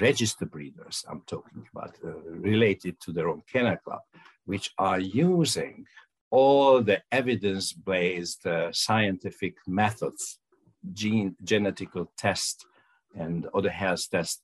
registered 0.00 0.50
breeders 0.50 1.04
I'm 1.08 1.22
talking 1.26 1.66
about, 1.74 1.96
uh, 2.04 2.16
related 2.28 3.00
to 3.02 3.12
their 3.12 3.28
own 3.28 3.42
kennel 3.50 3.76
club, 3.76 4.00
which 4.44 4.72
are 4.78 5.00
using 5.00 5.86
all 6.30 6.82
the 6.82 7.00
evidence-based 7.12 8.44
uh, 8.46 8.72
scientific 8.72 9.54
methods, 9.66 10.40
gene 10.92 11.36
genetical 11.44 12.08
tests 12.18 12.64
and 13.14 13.46
other 13.54 13.70
health 13.70 14.10
tests 14.10 14.42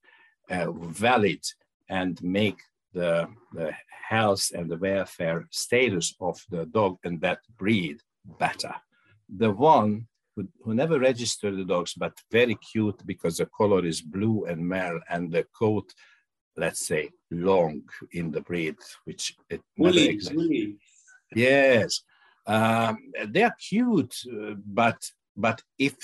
uh, 0.51 0.71
valid 0.71 1.41
and 1.89 2.23
make 2.23 2.61
the, 2.93 3.29
the 3.53 3.73
health 4.09 4.51
and 4.55 4.71
the 4.71 4.77
welfare 4.77 5.47
status 5.51 6.15
of 6.21 6.41
the 6.51 6.65
dog 6.67 6.99
and 7.05 7.21
that 7.21 7.41
breed 7.59 8.01
better. 8.39 8.75
The 9.29 9.51
one 9.51 10.07
who, 10.37 10.49
who 10.63 10.75
never 10.75 10.99
registered 10.99 11.57
the 11.57 11.65
dogs, 11.65 11.95
but 11.95 12.13
very 12.31 12.57
cute 12.57 13.05
because 13.07 13.39
the 13.39 13.47
color 13.47 13.85
is 13.85 14.01
blue 14.01 14.45
and 14.47 14.67
male 14.67 15.01
and 15.09 15.31
the 15.31 15.45
coat, 15.57 15.93
let's 16.57 16.87
say, 16.87 17.11
long 17.31 17.83
in 18.13 18.31
the 18.31 18.41
breed, 18.41 18.77
which 19.05 19.37
it 19.49 19.63
never 19.77 19.99
exists. 19.99 20.35
Yes, 21.35 22.03
um, 22.47 22.99
they 23.29 23.43
are 23.43 23.55
cute, 23.69 24.15
uh, 24.33 24.55
but 24.67 24.99
but 25.37 25.63
if 25.79 25.97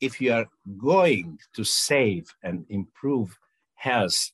if 0.00 0.20
you 0.20 0.32
are 0.32 0.46
going 0.78 1.38
to 1.54 1.64
save 1.64 2.32
and 2.42 2.64
improve 2.68 3.36
health, 3.74 4.30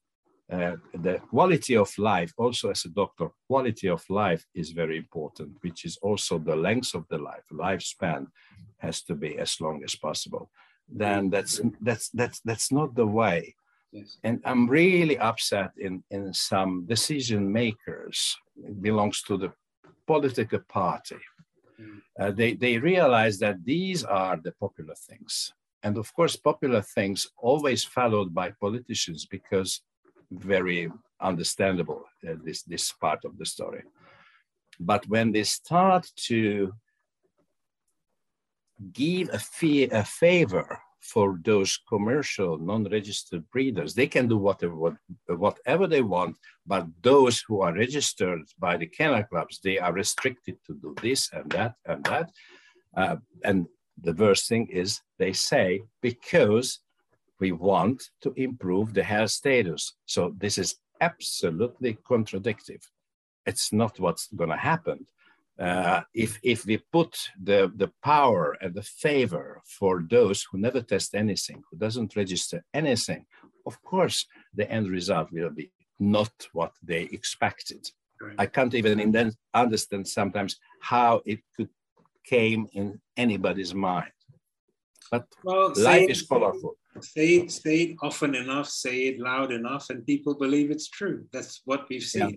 uh, 0.53 0.77
the 0.95 1.19
quality 1.31 1.77
of 1.77 1.91
life, 1.99 2.33
also 2.37 2.71
as 2.71 2.85
a 2.85 2.89
doctor, 2.89 3.29
quality 3.49 3.89
of 3.89 4.05
life 4.09 4.47
is 4.55 4.71
very 4.71 4.97
important, 4.97 5.57
which 5.63 5.85
is 5.85 5.99
also 6.03 6.39
the 6.39 6.55
length 6.55 6.95
of 6.95 7.05
the 7.09 7.19
life. 7.19 7.45
Lifespan 7.53 8.27
has 8.79 9.03
to 9.03 9.15
be 9.15 9.39
as 9.39 9.61
long 9.61 9.83
as 9.85 9.95
possible. 9.97 10.51
Then 10.89 11.31
that's 11.31 11.61
that's 11.81 12.09
that's 12.11 12.41
that's 12.41 12.71
not 12.71 12.95
the 12.95 13.07
way. 13.07 13.57
Yes. 13.93 14.19
And 14.23 14.41
I'm 14.45 14.69
really 14.69 15.19
upset 15.19 15.73
in 15.77 16.05
in 16.11 16.33
some 16.33 16.87
decision 16.87 17.53
makers 17.53 18.37
it 18.57 18.81
belongs 18.81 19.23
to 19.23 19.37
the 19.37 19.53
political 20.07 20.61
party 20.69 21.19
Mm. 21.81 22.01
Uh, 22.19 22.31
they, 22.31 22.55
they 22.55 22.79
realize 22.79 23.39
that 23.39 23.65
these 23.65 24.05
are 24.05 24.37
the 24.37 24.53
popular 24.53 24.95
things. 24.95 25.53
And 25.83 25.99
of 25.99 26.13
course, 26.15 26.37
popular 26.37 26.83
things 26.83 27.29
always 27.37 27.85
followed 27.85 28.35
by 28.35 28.53
politicians 28.61 29.27
because 29.27 29.83
very 30.31 30.91
understandable, 31.21 32.05
uh, 32.29 32.35
this, 32.45 32.63
this 32.63 32.93
part 32.93 33.25
of 33.25 33.39
the 33.39 33.47
story. 33.47 33.83
But 34.79 35.07
when 35.09 35.33
they 35.33 35.45
start 35.45 36.11
to 36.27 36.73
give 38.93 39.31
a, 39.33 39.39
fee, 39.39 39.85
a 39.85 40.05
favor 40.05 40.79
for 41.01 41.39
those 41.45 41.79
commercial 41.89 42.59
non-registered 42.59 43.49
breeders. 43.51 43.95
They 43.95 44.09
can 44.09 44.27
do 44.29 44.37
whatever, 44.37 44.99
whatever 45.29 45.87
they 45.87 46.03
want, 46.03 46.37
but 46.67 46.87
those 47.03 47.41
who 47.47 47.61
are 47.61 47.73
registered 47.73 48.43
by 48.59 48.77
the 48.77 48.87
kennel 48.87 49.23
clubs, 49.23 49.61
they 49.63 49.79
are 49.79 49.93
restricted 49.93 50.57
to 50.67 50.75
do 50.75 50.95
this 51.01 51.31
and 51.33 51.51
that 51.53 51.75
and 51.87 52.05
that. 52.05 52.31
Uh, 52.97 53.17
and 53.45 53.67
the 54.03 54.15
worst 54.15 54.49
thing 54.49 54.67
is 54.69 55.01
they 55.19 55.33
say, 55.33 55.83
because 56.03 56.81
we 57.41 57.53
want 57.53 58.11
to 58.23 58.33
improve 58.37 58.95
the 58.95 59.03
health 59.03 59.31
status. 59.31 59.95
So 60.07 60.35
this 60.39 60.59
is 60.59 60.77
absolutely 61.01 61.99
contradictory. 62.07 62.81
It's 63.45 63.73
not 63.73 64.01
what's 64.01 64.29
going 64.29 64.51
to 64.51 64.57
happen 64.57 65.07
uh, 65.59 66.03
if, 66.13 66.39
if 66.43 66.67
we 66.67 66.77
put 66.77 67.31
the, 67.43 67.73
the 67.77 67.91
power 68.03 68.57
and 68.61 68.75
the 68.75 68.83
favor 68.83 69.63
for 69.65 70.05
those 70.09 70.43
who 70.43 70.59
never 70.59 70.83
test 70.83 71.15
anything, 71.15 71.63
who 71.71 71.79
doesn't 71.79 72.15
register 72.15 72.63
anything, 72.75 73.25
of 73.65 73.81
course, 73.83 74.27
the 74.55 74.71
end 74.71 74.89
result 74.89 75.33
will 75.33 75.51
be 75.51 75.71
not 75.99 76.33
what 76.53 76.73
they 76.83 77.03
expected. 77.05 77.91
Right. 78.21 78.35
I 78.39 78.47
can't 78.47 78.75
even 78.75 79.35
understand 79.55 80.09
sometimes 80.09 80.59
how 80.81 81.23
it 81.25 81.41
could 81.57 81.69
came 82.25 82.67
in 82.73 83.01
anybody's 83.17 83.73
mind. 83.73 84.11
But 85.13 85.27
well, 85.45 85.73
life 85.77 86.11
is 86.11 86.23
colorful. 86.23 86.77
Say 87.01 87.37
it, 87.37 87.51
say 87.51 87.77
it 87.83 87.97
often 88.03 88.35
enough, 88.35 88.69
say 88.69 89.09
it 89.09 89.19
loud 89.19 89.53
enough, 89.53 89.91
and 89.91 90.07
people 90.07 90.35
believe 90.35 90.71
it's 90.71 90.89
true. 90.89 91.27
That's 91.33 91.63
what 91.65 91.89
we've 91.89 92.03
seen. 92.03 92.31
Yeah. 92.31 92.37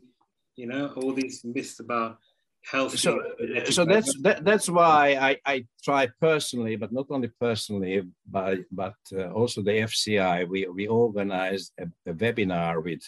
You 0.55 0.67
know, 0.67 0.93
all 0.97 1.13
these 1.13 1.41
myths 1.45 1.79
about 1.79 2.17
health. 2.63 2.97
So, 2.97 3.21
so 3.69 3.85
that's 3.85 4.13
that, 4.21 4.43
that's 4.43 4.69
why 4.69 5.17
I, 5.19 5.37
I 5.45 5.65
try 5.83 6.09
personally, 6.19 6.75
but 6.75 6.91
not 6.91 7.07
only 7.09 7.29
personally, 7.39 8.03
but 8.29 8.59
but 8.71 8.95
uh, 9.13 9.29
also 9.29 9.61
the 9.61 9.71
FCI. 9.71 10.47
We 10.47 10.67
we 10.67 10.87
organized 10.87 11.71
a, 11.79 11.85
a, 12.09 12.13
webinar 12.13 12.83
with 12.83 13.01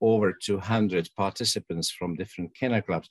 over 0.00 0.32
200 0.32 1.08
participants 1.16 1.90
from 1.90 2.16
different 2.16 2.54
kennel 2.54 2.82
clubs 2.82 3.08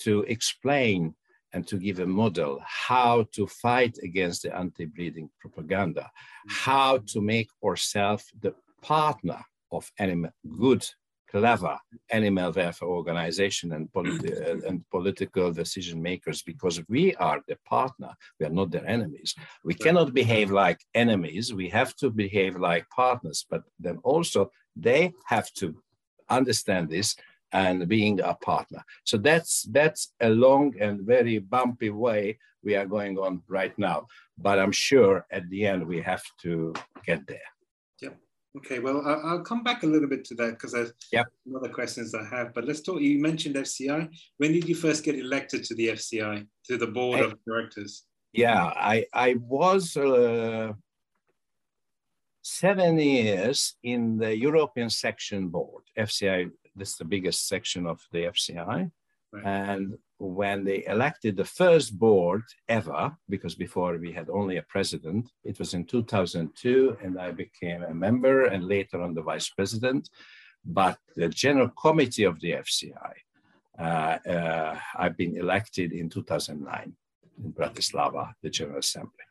to 0.00 0.22
explain 0.22 1.14
and 1.52 1.66
to 1.66 1.76
give 1.78 1.98
a 2.00 2.06
model 2.06 2.60
how 2.64 3.26
to 3.32 3.46
fight 3.46 3.98
against 4.02 4.42
the 4.42 4.56
anti-breeding 4.56 5.28
propaganda, 5.40 6.10
how 6.48 6.98
to 7.08 7.20
make 7.20 7.48
ourselves 7.64 8.24
the 8.40 8.54
partner 8.82 9.40
of 9.72 9.90
animal 9.98 10.30
good 10.58 10.84
clever 11.30 11.78
animal 12.10 12.52
welfare 12.52 12.88
organization 12.88 13.72
and, 13.72 13.88
politi 13.92 14.32
uh, 14.32 14.66
and 14.66 14.82
political 14.90 15.52
decision 15.52 16.02
makers 16.02 16.42
because 16.42 16.82
we 16.88 17.14
are 17.16 17.40
the 17.46 17.56
partner, 17.64 18.12
we 18.38 18.46
are 18.46 18.50
not 18.50 18.70
their 18.70 18.86
enemies. 18.86 19.34
We 19.64 19.74
cannot 19.74 20.12
behave 20.12 20.50
like 20.50 20.80
enemies, 20.94 21.54
we 21.54 21.68
have 21.68 21.94
to 21.96 22.10
behave 22.10 22.56
like 22.56 22.88
partners, 22.90 23.46
but 23.48 23.62
then 23.78 23.98
also 24.02 24.50
they 24.74 25.12
have 25.26 25.52
to 25.54 25.74
understand 26.28 26.88
this 26.88 27.16
and 27.52 27.88
being 27.88 28.20
a 28.20 28.34
partner. 28.34 28.82
So 29.04 29.16
that's 29.16 29.66
that's 29.70 30.12
a 30.20 30.28
long 30.28 30.74
and 30.80 31.02
very 31.02 31.38
bumpy 31.38 31.90
way 31.90 32.38
we 32.62 32.76
are 32.76 32.86
going 32.86 33.18
on 33.18 33.42
right 33.48 33.76
now. 33.78 34.06
But 34.38 34.58
I'm 34.58 34.72
sure 34.72 35.26
at 35.30 35.48
the 35.50 35.66
end 35.66 35.86
we 35.86 36.00
have 36.02 36.22
to 36.42 36.74
get 37.06 37.26
there. 37.26 37.50
Yep, 38.02 38.16
Okay, 38.58 38.80
well, 38.80 39.02
I'll 39.06 39.44
come 39.44 39.62
back 39.62 39.84
a 39.84 39.86
little 39.86 40.08
bit 40.08 40.24
to 40.26 40.34
that 40.36 40.52
because 40.52 40.72
there's 40.72 40.92
yep. 41.12 41.26
other 41.56 41.68
questions 41.68 42.14
I 42.14 42.24
have. 42.24 42.52
But 42.52 42.64
let's 42.64 42.80
talk. 42.80 43.00
You 43.00 43.20
mentioned 43.20 43.54
FCI. 43.54 44.08
When 44.38 44.52
did 44.52 44.68
you 44.68 44.74
first 44.74 45.04
get 45.04 45.16
elected 45.16 45.62
to 45.64 45.74
the 45.76 45.88
FCI, 45.88 46.46
to 46.66 46.76
the 46.76 46.88
board 46.88 47.20
I, 47.20 47.24
of 47.24 47.34
directors? 47.46 48.04
Yeah, 48.32 48.64
I 48.64 49.06
I 49.14 49.36
was 49.40 49.96
uh, 49.96 50.72
seven 52.42 52.98
years 52.98 53.76
in 53.84 54.18
the 54.18 54.36
European 54.36 54.90
section 54.90 55.48
board. 55.48 55.84
FCI, 55.96 56.50
that's 56.76 56.96
the 56.96 57.04
biggest 57.04 57.48
section 57.48 57.86
of 57.86 58.00
the 58.12 58.24
FCI, 58.24 58.90
right. 59.32 59.44
and 59.44 59.98
when 60.20 60.64
they 60.64 60.84
elected 60.86 61.36
the 61.36 61.44
first 61.44 61.98
board 61.98 62.42
ever, 62.68 63.16
because 63.28 63.54
before 63.54 63.96
we 63.96 64.12
had 64.12 64.28
only 64.28 64.58
a 64.58 64.62
president, 64.62 65.30
it 65.44 65.58
was 65.58 65.72
in 65.72 65.84
2002, 65.86 66.98
and 67.02 67.18
I 67.18 67.30
became 67.30 67.82
a 67.82 67.94
member 67.94 68.44
and 68.44 68.68
later 68.68 69.00
on 69.00 69.14
the 69.14 69.22
vice 69.22 69.48
president. 69.48 70.10
But 70.62 70.98
the 71.16 71.28
general 71.28 71.70
committee 71.70 72.24
of 72.24 72.38
the 72.40 72.52
FCI, 72.52 73.12
uh, 73.78 74.28
uh, 74.28 74.78
I've 74.94 75.16
been 75.16 75.38
elected 75.38 75.92
in 75.92 76.10
2009 76.10 76.92
in 77.42 77.52
Bratislava, 77.52 78.32
the 78.42 78.50
General 78.50 78.80
Assembly. 78.80 79.24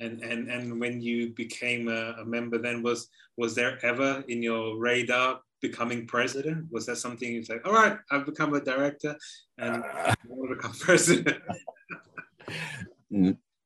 And, 0.00 0.22
and, 0.22 0.50
and 0.50 0.78
when 0.78 1.00
you 1.00 1.30
became 1.30 1.88
a, 1.88 2.16
a 2.20 2.24
member, 2.24 2.58
then 2.58 2.82
was 2.82 3.08
was 3.38 3.54
there 3.54 3.78
ever 3.82 4.22
in 4.28 4.42
your 4.42 4.76
radar 4.76 5.40
becoming 5.68 6.06
president? 6.06 6.66
Was 6.70 6.84
that 6.86 6.96
something 6.96 7.32
you 7.32 7.42
said, 7.42 7.60
all 7.64 7.72
right, 7.72 7.96
I've 8.10 8.26
become 8.26 8.52
a 8.54 8.60
director 8.60 9.16
and 9.56 9.82
uh, 9.82 10.12
I 10.12 10.14
want 10.28 10.50
to 10.50 10.56
become 10.56 10.72
president? 10.88 11.42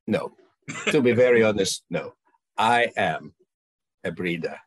no. 0.06 0.32
to 0.92 1.00
be 1.02 1.12
very 1.12 1.42
honest, 1.42 1.84
no. 1.90 2.14
I 2.56 2.92
am 2.96 3.34
a 4.04 4.12
breeder. 4.12 4.58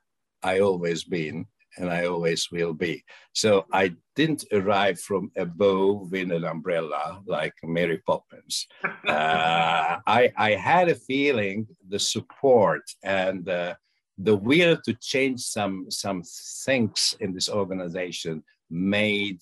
I 0.43 0.59
always 0.59 1.03
been 1.03 1.45
and 1.77 1.89
I 1.89 2.05
always 2.05 2.51
will 2.51 2.73
be. 2.73 3.03
So 3.33 3.65
I 3.71 3.95
didn't 4.15 4.43
arrive 4.51 4.99
from 4.99 5.31
above 5.37 6.13
in 6.13 6.31
an 6.31 6.43
umbrella 6.43 7.21
like 7.25 7.53
Mary 7.63 7.99
Poppins. 8.05 8.67
Uh, 9.07 9.99
I, 10.07 10.31
I 10.37 10.51
had 10.51 10.87
a 10.87 10.95
feeling 10.95 11.67
the 11.89 11.99
support 11.99 12.83
and 13.03 13.49
uh, 13.49 13.73
the 14.23 14.35
will 14.35 14.77
to 14.85 14.93
change 14.93 15.41
some 15.41 15.89
some 15.89 16.23
things 16.65 17.15
in 17.19 17.33
this 17.33 17.49
organization 17.49 18.43
made 18.69 19.41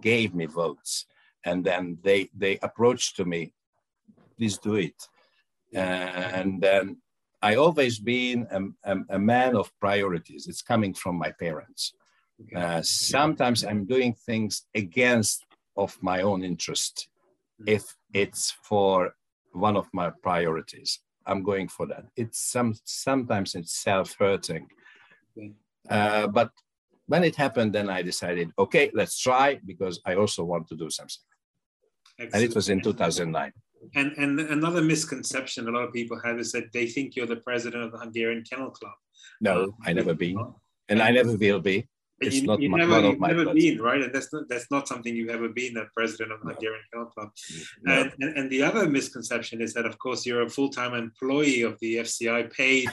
gave 0.00 0.34
me 0.34 0.46
votes. 0.46 1.06
And 1.44 1.64
then 1.64 1.98
they 2.02 2.30
they 2.36 2.58
approached 2.62 3.16
to 3.16 3.24
me 3.24 3.52
please 4.36 4.58
do 4.58 4.74
it. 4.76 5.08
And 5.72 6.60
then 6.60 6.96
i 7.42 7.54
always 7.54 7.98
been 7.98 8.46
a, 8.50 8.60
a, 8.92 8.96
a 9.16 9.18
man 9.18 9.56
of 9.56 9.72
priorities. 9.80 10.46
It's 10.46 10.62
coming 10.62 10.94
from 10.94 11.16
my 11.16 11.30
parents. 11.32 11.94
Uh, 12.56 12.80
sometimes 12.82 13.64
i'm 13.64 13.84
doing 13.84 14.14
things 14.14 14.52
against 14.74 15.44
of 15.76 15.90
my 16.00 16.22
own 16.22 16.42
interest 16.42 17.08
if 17.66 17.84
it's 18.14 18.50
for 18.62 19.14
one 19.52 19.76
of 19.76 19.86
my 19.92 20.08
priorities 20.22 21.00
I'm 21.26 21.42
going 21.42 21.68
for 21.68 21.86
that. 21.86 22.04
It's 22.16 22.38
some 22.38 22.74
sometimes 22.84 23.54
it's 23.54 23.72
self-hurting, 23.72 24.66
okay. 25.36 25.52
uh, 25.88 26.26
but 26.26 26.50
when 27.06 27.24
it 27.24 27.34
happened, 27.34 27.72
then 27.72 27.90
I 27.90 28.02
decided, 28.02 28.52
okay, 28.58 28.90
let's 28.94 29.18
try 29.18 29.58
because 29.66 30.00
I 30.06 30.14
also 30.14 30.44
want 30.44 30.68
to 30.68 30.76
do 30.76 30.88
something. 30.90 31.24
Excellent. 32.18 32.34
And 32.34 32.50
it 32.50 32.54
was 32.54 32.68
in 32.68 32.80
2009. 32.80 33.52
And 33.94 34.12
and 34.18 34.38
another 34.40 34.82
misconception 34.82 35.66
a 35.66 35.70
lot 35.70 35.84
of 35.84 35.92
people 35.92 36.20
have 36.22 36.38
is 36.38 36.52
that 36.52 36.70
they 36.72 36.86
think 36.86 37.16
you're 37.16 37.26
the 37.26 37.36
president 37.36 37.82
of 37.82 37.92
the 37.92 37.98
Hungarian 37.98 38.44
Kennel 38.48 38.70
Club. 38.70 38.92
No, 39.40 39.74
I 39.86 39.92
never 39.92 40.14
been, 40.14 40.38
and 40.88 41.00
I 41.02 41.10
never 41.10 41.36
will 41.36 41.60
be 41.60 41.88
it's 42.20 42.36
you, 42.36 42.46
not 42.46 42.60
you 42.60 42.68
my, 42.68 42.78
never, 42.78 43.16
my 43.16 43.28
never 43.28 43.54
been 43.54 43.80
right 43.80 44.02
and 44.02 44.14
that's 44.14 44.32
not 44.32 44.48
that's 44.48 44.70
not 44.70 44.86
something 44.86 45.14
you've 45.14 45.30
ever 45.30 45.48
been 45.48 45.76
a 45.76 45.86
president 45.96 46.32
of 46.32 46.40
the 46.40 46.48
Hungarian 46.48 46.82
Kennel 46.92 47.06
Club 47.06 47.30
no. 47.82 48.00
and, 48.00 48.12
and, 48.20 48.36
and 48.36 48.50
the 48.50 48.62
other 48.62 48.88
misconception 48.88 49.60
is 49.60 49.72
that 49.74 49.86
of 49.86 49.98
course 49.98 50.26
you're 50.26 50.42
a 50.42 50.48
full-time 50.48 50.94
employee 50.94 51.62
of 51.62 51.78
the 51.80 51.96
FCI 51.96 52.52
paid 52.52 52.88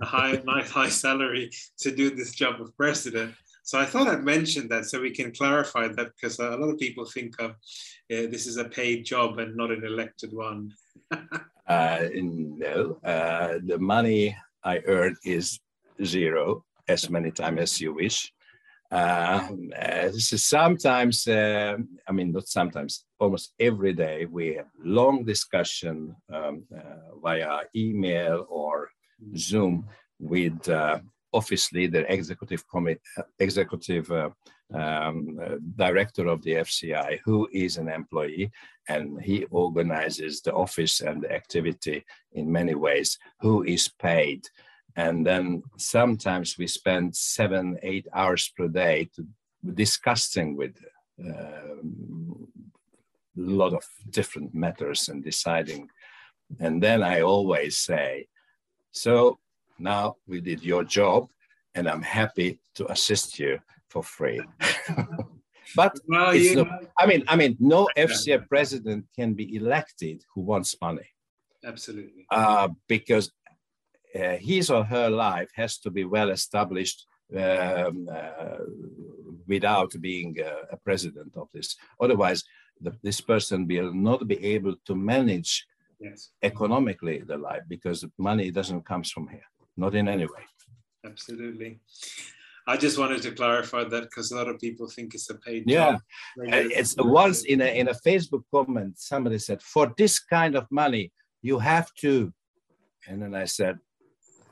a 0.00 0.06
high 0.06 0.42
nice 0.44 0.70
high 0.70 0.88
salary 0.88 1.50
to 1.78 1.94
do 1.94 2.10
this 2.10 2.32
job 2.32 2.60
of 2.60 2.76
president 2.76 3.34
so 3.64 3.78
I 3.78 3.84
thought 3.84 4.08
I'd 4.08 4.24
mention 4.24 4.68
that 4.68 4.86
so 4.86 5.00
we 5.00 5.12
can 5.12 5.32
clarify 5.32 5.86
that 5.88 6.10
because 6.14 6.38
a 6.40 6.56
lot 6.56 6.68
of 6.68 6.78
people 6.78 7.04
think 7.04 7.40
of 7.40 7.52
uh, 7.52 7.54
this 8.08 8.46
is 8.46 8.56
a 8.56 8.64
paid 8.64 9.04
job 9.04 9.38
and 9.38 9.56
not 9.56 9.70
an 9.70 9.84
elected 9.84 10.32
one. 10.32 10.72
uh, 11.68 12.08
no, 12.12 12.98
uh, 13.04 13.58
the 13.64 13.78
money 13.78 14.36
I 14.64 14.80
earn 14.86 15.16
is 15.24 15.60
zero 16.04 16.64
as 16.88 17.08
many 17.08 17.30
times 17.30 17.60
as 17.60 17.80
you 17.80 17.94
wish. 17.94 18.32
Uh, 18.92 19.48
uh, 19.80 20.10
sometimes, 20.12 21.26
uh, 21.26 21.78
I 22.06 22.12
mean, 22.12 22.30
not 22.30 22.46
sometimes, 22.46 23.06
almost 23.18 23.54
every 23.58 23.94
day, 23.94 24.26
we 24.26 24.56
have 24.56 24.66
long 24.84 25.24
discussion 25.24 26.14
um, 26.30 26.64
uh, 26.76 27.16
via 27.22 27.60
email 27.74 28.46
or 28.50 28.90
Zoom 29.34 29.88
with 30.18 30.68
uh, 30.68 30.98
office 31.32 31.72
leader, 31.72 32.04
executive 32.06 32.68
committee, 32.68 33.00
executive 33.38 34.12
um, 34.74 35.38
director 35.76 36.26
of 36.26 36.42
the 36.42 36.56
FCI, 36.56 37.20
who 37.24 37.48
is 37.50 37.78
an 37.78 37.88
employee, 37.88 38.50
and 38.90 39.22
he 39.22 39.44
organizes 39.44 40.42
the 40.42 40.52
office 40.52 41.00
and 41.00 41.22
the 41.22 41.32
activity 41.32 42.04
in 42.32 42.52
many 42.52 42.74
ways, 42.74 43.18
who 43.40 43.62
is 43.62 43.88
paid 43.88 44.46
and 44.96 45.26
then 45.26 45.62
sometimes 45.76 46.58
we 46.58 46.66
spend 46.66 47.16
seven 47.16 47.78
eight 47.82 48.06
hours 48.12 48.52
per 48.56 48.68
day 48.68 49.08
to 49.14 49.26
discussing 49.74 50.56
with 50.56 50.76
uh, 51.24 51.80
a 53.36 53.40
lot 53.40 53.72
of 53.72 53.84
different 54.10 54.54
matters 54.54 55.08
and 55.08 55.24
deciding. 55.24 55.88
And 56.60 56.82
then 56.82 57.02
i 57.02 57.22
always 57.22 57.78
say 57.78 58.26
so 58.90 59.38
now 59.78 60.16
we 60.26 60.40
did 60.40 60.62
your 60.62 60.84
job 60.84 61.28
and 61.74 61.88
i'm 61.88 62.02
happy 62.02 62.60
to 62.74 62.90
assist 62.92 63.38
you 63.38 63.58
for 63.88 64.02
free. 64.02 64.42
But 65.76 65.96
well, 66.06 66.34
no, 66.34 66.78
i 66.98 67.06
mean 67.06 67.22
i 67.28 67.36
mean 67.36 67.56
no 67.58 67.88
fca 67.96 68.46
president 68.48 69.06
can 69.16 69.32
be 69.32 69.56
elected 69.56 70.22
who 70.34 70.42
wants 70.42 70.76
money. 70.82 71.08
Absolutely. 71.64 72.26
Uh, 72.30 72.68
because 72.88 73.30
uh, 74.14 74.36
his 74.38 74.70
or 74.70 74.84
her 74.84 75.08
life 75.08 75.50
has 75.54 75.78
to 75.78 75.90
be 75.90 76.04
well 76.04 76.30
established 76.30 77.06
um, 77.36 78.08
uh, 78.12 78.64
without 79.46 79.92
being 80.00 80.36
a, 80.40 80.74
a, 80.74 80.76
president 80.76 81.34
of 81.36 81.48
this. 81.54 81.76
Otherwise, 82.00 82.44
the, 82.80 82.92
this 83.02 83.20
person 83.20 83.66
will 83.66 83.92
not 83.92 84.26
be 84.28 84.44
able 84.44 84.74
to 84.86 84.94
manage 84.94 85.66
yes. 85.98 86.30
economically 86.42 87.22
the 87.26 87.36
life 87.36 87.62
because 87.68 88.04
money 88.18 88.50
doesn't 88.50 88.84
come 88.84 89.02
from 89.02 89.28
here, 89.28 89.48
not 89.76 89.94
in 89.94 90.08
any 90.08 90.26
way. 90.26 90.44
Absolutely. 91.04 91.80
I 92.66 92.76
just 92.76 92.98
wanted 92.98 93.22
to 93.22 93.32
clarify 93.32 93.84
that 93.84 94.02
because 94.02 94.30
a 94.30 94.36
lot 94.36 94.48
of 94.48 94.60
people 94.60 94.88
think 94.88 95.14
it's 95.14 95.30
a 95.30 95.34
paid 95.34 95.64
yeah. 95.66 95.92
job. 95.92 96.00
Yeah, 96.36 96.56
uh, 96.56 96.68
it's 96.70 96.94
once 96.96 97.44
in 97.44 97.60
a 97.60 97.78
in 97.80 97.88
a 97.88 97.94
Facebook 98.06 98.44
comment 98.54 99.00
somebody 99.00 99.38
said, 99.38 99.60
"For 99.62 99.92
this 99.96 100.20
kind 100.20 100.54
of 100.54 100.66
money, 100.70 101.10
you 101.40 101.58
have 101.58 101.92
to," 102.02 102.32
and 103.08 103.20
then 103.20 103.34
I 103.34 103.46
said, 103.46 103.78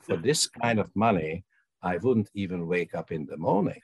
for 0.02 0.16
this 0.16 0.46
kind 0.46 0.78
of 0.78 0.94
money, 0.94 1.44
I 1.82 1.96
wouldn't 1.98 2.30
even 2.34 2.66
wake 2.66 2.94
up 2.94 3.12
in 3.12 3.26
the 3.26 3.36
morning. 3.36 3.80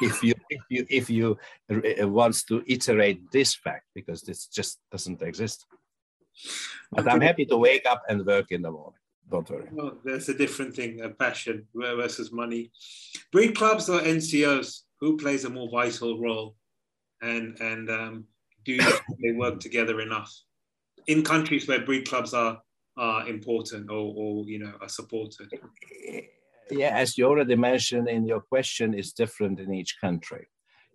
if 0.00 0.22
you 0.22 0.34
if 0.48 0.62
you 0.70 0.86
if 0.88 1.10
you 1.10 1.38
uh, 1.70 2.08
wants 2.08 2.44
to 2.44 2.62
iterate 2.66 3.30
this 3.30 3.54
fact 3.54 3.84
because 3.94 4.22
this 4.22 4.46
just 4.46 4.80
doesn't 4.90 5.20
exist. 5.20 5.66
But 6.90 7.10
I'm 7.10 7.20
happy 7.20 7.44
to 7.46 7.56
wake 7.56 7.86
up 7.86 8.02
and 8.08 8.24
work 8.24 8.50
in 8.50 8.62
the 8.62 8.70
morning. 8.70 8.98
Don't 9.30 9.48
worry. 9.48 9.68
Well, 9.70 9.98
there's 10.04 10.28
a 10.28 10.36
different 10.36 10.74
thing, 10.74 11.00
a 11.00 11.10
passion 11.10 11.66
versus 11.74 12.32
money. 12.32 12.70
Breed 13.32 13.56
clubs 13.56 13.88
or 13.88 14.00
NCOs, 14.00 14.80
who 15.00 15.16
plays 15.16 15.44
a 15.44 15.50
more 15.50 15.68
vital 15.70 16.18
role, 16.18 16.56
and 17.22 17.58
and 17.60 17.90
um, 17.90 18.24
do 18.64 18.78
they 19.22 19.32
work 19.32 19.60
together 19.60 20.00
enough 20.00 20.32
in 21.06 21.22
countries 21.22 21.68
where 21.68 21.84
breed 21.84 22.08
clubs 22.08 22.32
are 22.32 22.60
are 22.96 23.28
important 23.28 23.90
or, 23.90 24.12
or 24.16 24.44
you 24.44 24.58
know 24.58 24.72
are 24.80 24.88
supported? 24.88 25.48
Yeah, 26.70 26.96
as 26.96 27.18
you 27.18 27.26
already 27.26 27.56
mentioned 27.56 28.08
in 28.08 28.26
your 28.26 28.40
question, 28.40 28.94
is 28.94 29.12
different 29.12 29.60
in 29.60 29.72
each 29.74 30.00
country. 30.00 30.46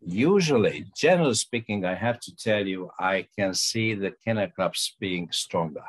Usually, 0.02 0.86
generally 0.95 1.36
speaking, 1.36 1.86
I 1.86 1.93
have 1.93 2.20
to 2.22 2.36
tell 2.36 2.66
you, 2.66 2.89
I 3.00 3.28
can 3.38 3.54
see 3.54 3.93
the 3.93 4.14
kennel 4.24 4.47
clubs 4.47 4.95
being 5.00 5.30
stronger 5.32 5.84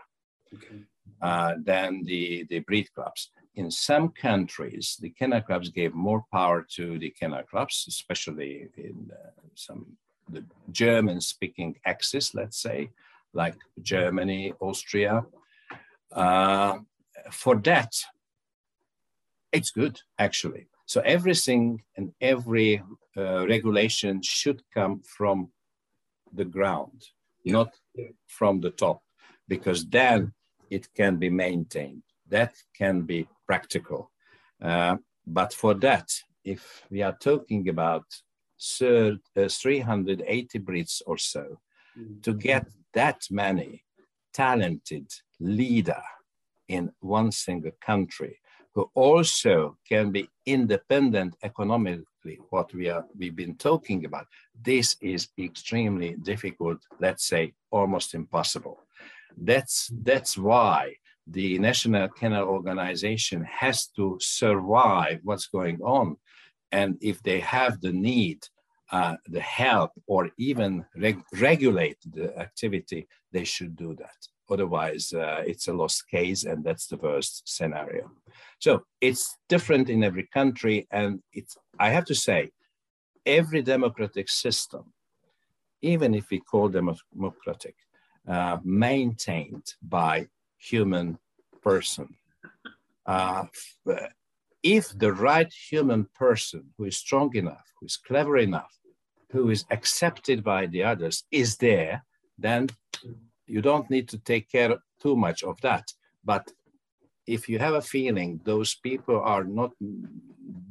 okay. 0.55 0.81
uh, 1.23 1.55
than 1.63 2.03
the, 2.05 2.45
the 2.51 2.59
breed 2.61 2.89
clubs. 2.95 3.31
In 3.55 3.71
some 3.71 4.09
countries, 4.11 4.99
the 5.01 5.11
kennel 5.11 5.41
clubs 5.41 5.71
gave 5.71 5.95
more 5.95 6.25
power 6.33 6.67
to 6.77 6.99
the 6.99 7.11
kennel 7.11 7.45
clubs, 7.45 7.87
especially 7.89 8.69
in 8.77 9.11
uh, 9.13 9.31
some 9.55 9.97
the 10.29 10.45
German-speaking 10.71 11.77
axis, 11.87 12.35
let's 12.35 12.61
say, 12.61 12.91
like 13.33 13.57
Germany, 13.83 14.53
Austria, 14.61 15.25
uh, 16.13 16.79
for 17.31 17.57
that, 17.57 17.93
it's 19.53 19.71
good 19.71 20.01
actually. 20.19 20.67
So 20.87 21.01
everything 21.03 21.83
and 21.97 22.13
every 22.21 22.83
uh, 23.17 23.47
regulation 23.47 24.23
should 24.23 24.63
come 24.75 25.03
from 25.03 25.51
the 26.33 26.45
ground, 26.45 27.05
yeah. 27.45 27.53
not 27.53 27.73
from 28.27 28.61
the 28.61 28.71
top, 28.71 29.03
because 29.49 29.87
then 29.87 30.33
it 30.71 30.93
can 30.95 31.17
be 31.17 31.31
maintained. 31.31 32.03
That 32.29 32.55
can 32.77 33.03
be 33.03 33.29
practical. 33.47 34.11
Uh, 34.61 34.97
but 35.27 35.53
for 35.53 35.75
that, 35.75 36.11
if 36.45 36.85
we 36.91 37.03
are 37.03 37.17
talking 37.21 37.69
about 37.69 38.05
third, 38.61 39.19
uh, 39.37 39.49
380 39.49 40.59
Brits 40.61 41.03
or 41.07 41.19
so, 41.19 41.61
mm. 41.99 42.23
to 42.23 42.35
get 42.35 42.67
that 42.95 43.23
many 43.31 43.85
talented 44.33 45.11
leader 45.39 46.03
in 46.68 46.93
one 47.01 47.33
single 47.33 47.72
country 47.81 48.39
who 48.74 48.91
also 48.95 49.76
can 49.89 50.12
be 50.12 50.28
independent 50.47 51.35
economically, 51.43 52.39
what 52.51 52.72
we 52.72 52.89
are 52.89 53.05
we've 53.18 53.35
been 53.35 53.57
talking 53.57 54.05
about, 54.05 54.26
this 54.62 54.97
is 55.01 55.28
extremely 55.39 56.14
difficult, 56.22 56.78
let's 57.01 57.26
say 57.26 57.53
almost 57.70 58.14
impossible. 58.14 58.78
That's 59.37 59.91
that's 60.03 60.39
why 60.39 60.95
the 61.26 61.59
National 61.59 62.09
Kennel 62.09 62.49
Organization 62.49 63.45
has 63.45 63.87
to 63.97 64.18
survive 64.20 65.20
what's 65.24 65.47
going 65.47 65.81
on. 65.83 66.16
And 66.72 66.97
if 67.01 67.22
they 67.22 67.41
have 67.41 67.81
the 67.81 67.93
need, 67.93 68.47
uh, 68.93 69.16
the 69.28 69.41
help, 69.41 69.93
or 70.07 70.30
even 70.38 70.84
reg- 70.97 71.22
regulate 71.41 71.99
the 72.12 72.36
activity, 72.38 73.07
they 73.32 73.45
should 73.45 73.76
do 73.76 73.95
that. 73.95 74.16
Otherwise, 74.51 75.12
uh, 75.12 75.43
it's 75.47 75.68
a 75.68 75.72
lost 75.72 76.09
case, 76.09 76.45
and 76.45 76.64
that's 76.64 76.86
the 76.88 76.97
worst 76.97 77.43
scenario. 77.45 78.11
So 78.59 78.82
it's 79.01 79.36
different 79.49 79.88
in 79.88 80.03
every 80.03 80.26
country, 80.34 80.88
and 80.91 81.22
it's. 81.32 81.57
I 81.78 81.91
have 81.91 82.05
to 82.07 82.14
say, 82.14 82.51
every 83.24 83.62
democratic 83.62 84.28
system, 84.28 84.93
even 85.82 86.14
if 86.14 86.30
we 86.30 86.41
call 86.41 86.68
them 86.68 86.93
democratic, 87.14 87.76
uh, 88.28 88.59
maintained 88.64 89.74
by 89.82 90.26
human 90.59 91.18
person. 91.62 92.09
Uh, 93.07 93.45
if 94.62 94.99
the 94.99 95.12
right 95.12 95.53
human 95.70 96.07
person 96.14 96.70
who 96.76 96.84
is 96.84 96.97
strong 96.97 97.34
enough, 97.34 97.72
who 97.78 97.86
is 97.86 97.97
clever 97.97 98.36
enough, 98.36 98.80
who 99.31 99.51
is 99.51 99.64
accepted 99.70 100.43
by 100.43 100.66
the 100.66 100.83
others 100.83 101.24
is 101.31 101.57
there, 101.57 102.05
then 102.39 102.68
you 103.47 103.61
don't 103.62 103.91
need 103.91 104.09
to 104.09 104.18
take 104.18 104.51
care 104.51 104.76
too 105.03 105.16
much 105.16 105.43
of 105.43 105.61
that. 105.61 105.93
But 106.24 106.53
if 107.26 107.49
you 107.49 107.59
have 107.59 107.74
a 107.74 107.83
feeling 107.83 108.41
those 108.45 108.74
people 108.74 109.20
are 109.20 109.45
not 109.45 109.72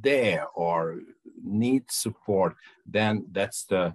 there 0.02 0.48
or 0.56 1.00
need 1.44 1.84
support, 1.90 2.56
then 2.86 3.26
that's 3.32 3.66
the 3.66 3.94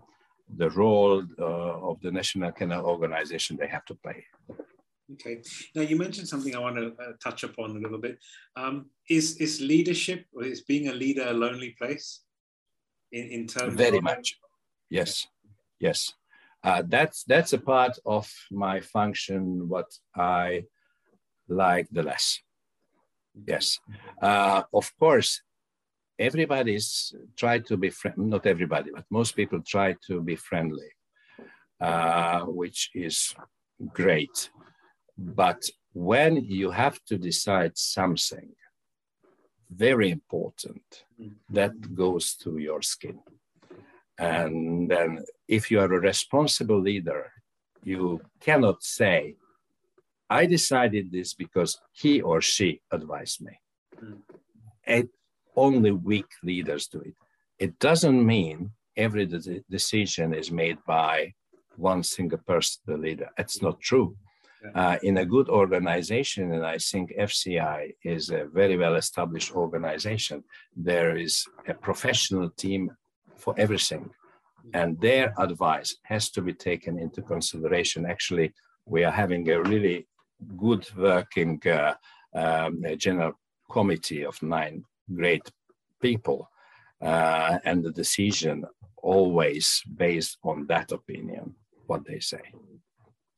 the 0.57 0.71
role 0.71 1.25
uh, 1.39 1.91
of 1.91 2.01
the 2.03 2.11
National 2.11 2.53
Kennel 2.53 2.85
Organization 2.85 3.57
they 3.57 3.67
have 3.67 3.85
to 3.87 3.95
play. 3.95 4.25
Okay. 5.12 5.43
Now 5.75 5.83
you 5.83 5.97
mentioned 5.97 6.29
something 6.29 6.55
I 6.55 6.59
want 6.59 6.77
to 6.77 6.87
uh, 7.03 7.12
touch 7.23 7.45
upon 7.45 7.71
a 7.77 7.81
little 7.81 7.99
bit. 7.99 8.19
Um, 8.57 8.87
is 9.09 9.37
is 9.37 9.61
leadership 9.61 10.27
or 10.33 10.45
is 10.45 10.62
being 10.62 10.89
a 10.89 10.93
leader 10.93 11.27
a 11.29 11.33
lonely 11.33 11.71
place? 11.79 12.21
In 13.12 13.25
in 13.37 13.47
terms 13.47 13.75
very 13.75 13.99
of- 13.99 14.05
much, 14.05 14.39
yes, 14.99 15.29
yes. 15.79 16.15
Uh, 16.63 16.83
that's 16.95 17.25
that's 17.25 17.53
a 17.53 17.59
part 17.59 17.95
of 18.07 18.27
my 18.51 18.81
function. 18.81 19.69
What 19.69 19.91
I 20.17 20.65
like 21.49 21.87
the 21.91 22.03
less. 22.03 22.41
Yes, 23.47 23.81
uh, 24.23 24.63
of 24.73 24.87
course, 24.99 25.43
everybody's 26.19 27.15
try 27.37 27.59
to 27.69 27.77
be 27.77 27.91
friend. 27.91 28.17
Not 28.35 28.47
everybody, 28.47 28.91
but 28.95 29.05
most 29.11 29.33
people 29.37 29.61
try 29.61 29.97
to 30.07 30.23
be 30.23 30.37
friendly, 30.37 30.91
uh, 31.81 32.41
which 32.61 32.91
is 32.95 33.35
great 33.93 34.51
but 35.17 35.63
when 35.93 36.37
you 36.37 36.71
have 36.71 37.03
to 37.05 37.17
decide 37.17 37.79
something 37.79 38.51
very 39.71 40.11
important, 40.11 41.05
that 41.51 41.95
goes 41.95 42.35
to 42.35 42.59
your 42.59 42.83
skin. 42.83 43.19
And 44.19 44.91
then 44.91 45.25
if 45.49 45.71
you 45.71 45.81
are 45.81 45.93
a 45.93 46.01
responsible 46.01 46.81
leader, 46.81 47.33
you 47.83 48.21
cannot 48.41 48.83
say, 48.83 49.37
I 50.31 50.47
decided 50.47 51.12
this 51.12 51.35
because 51.35 51.81
he 51.93 52.21
or 52.21 52.41
she 52.41 52.81
advised 52.91 53.43
me. 53.43 53.61
Mm. 54.03 54.19
It, 54.87 55.09
only 55.57 55.93
weak 55.93 56.27
leaders 56.43 56.89
do 56.89 57.01
it. 57.01 57.15
It 57.59 57.79
doesn't 57.79 58.27
mean 58.27 58.71
every 58.97 59.27
de- 59.27 59.65
decision 59.71 60.35
is 60.35 60.51
made 60.51 60.79
by 60.87 61.35
one 61.77 62.03
single 62.03 62.39
person, 62.39 62.83
the 62.87 62.97
leader. 62.97 63.31
It's 63.39 63.62
not 63.62 63.81
true 63.81 64.17
uh, 64.75 64.97
in 65.03 65.19
a 65.19 65.27
good 65.27 65.49
organization, 65.49 66.53
and 66.53 66.65
I 66.65 66.79
think 66.79 67.12
FCI 67.19 67.95
is 68.03 68.31
a 68.31 68.47
very 68.47 68.77
well 68.77 68.95
established 68.95 69.55
organization, 69.55 70.45
there 70.77 71.17
is 71.17 71.45
a 71.69 71.75
professional 71.75 72.51
team 72.51 72.91
for 73.37 73.55
everything. 73.59 74.11
And 74.72 74.99
their 75.01 75.35
advice 75.39 75.97
has 76.05 76.30
to 76.30 76.41
be 76.41 76.55
taken 76.55 76.99
into 76.99 77.20
consideration. 77.22 78.07
Actually, 78.07 78.55
we 78.87 79.05
are 79.05 79.12
having 79.12 79.49
a 79.51 79.62
really 79.62 80.07
good 80.57 80.87
working 80.97 81.61
uh, 81.66 81.95
um, 82.35 82.82
general 82.97 83.32
committee 83.70 84.24
of 84.24 84.43
nine 84.43 84.85
great 85.14 85.51
people, 86.01 86.51
uh, 87.03 87.59
and 87.64 87.85
the 87.85 87.93
decision 87.93 88.64
always 89.03 89.82
based 89.97 90.39
on 90.43 90.66
that 90.66 90.93
opinion, 90.93 91.55
what 91.87 92.05
they 92.07 92.18
say. 92.18 92.41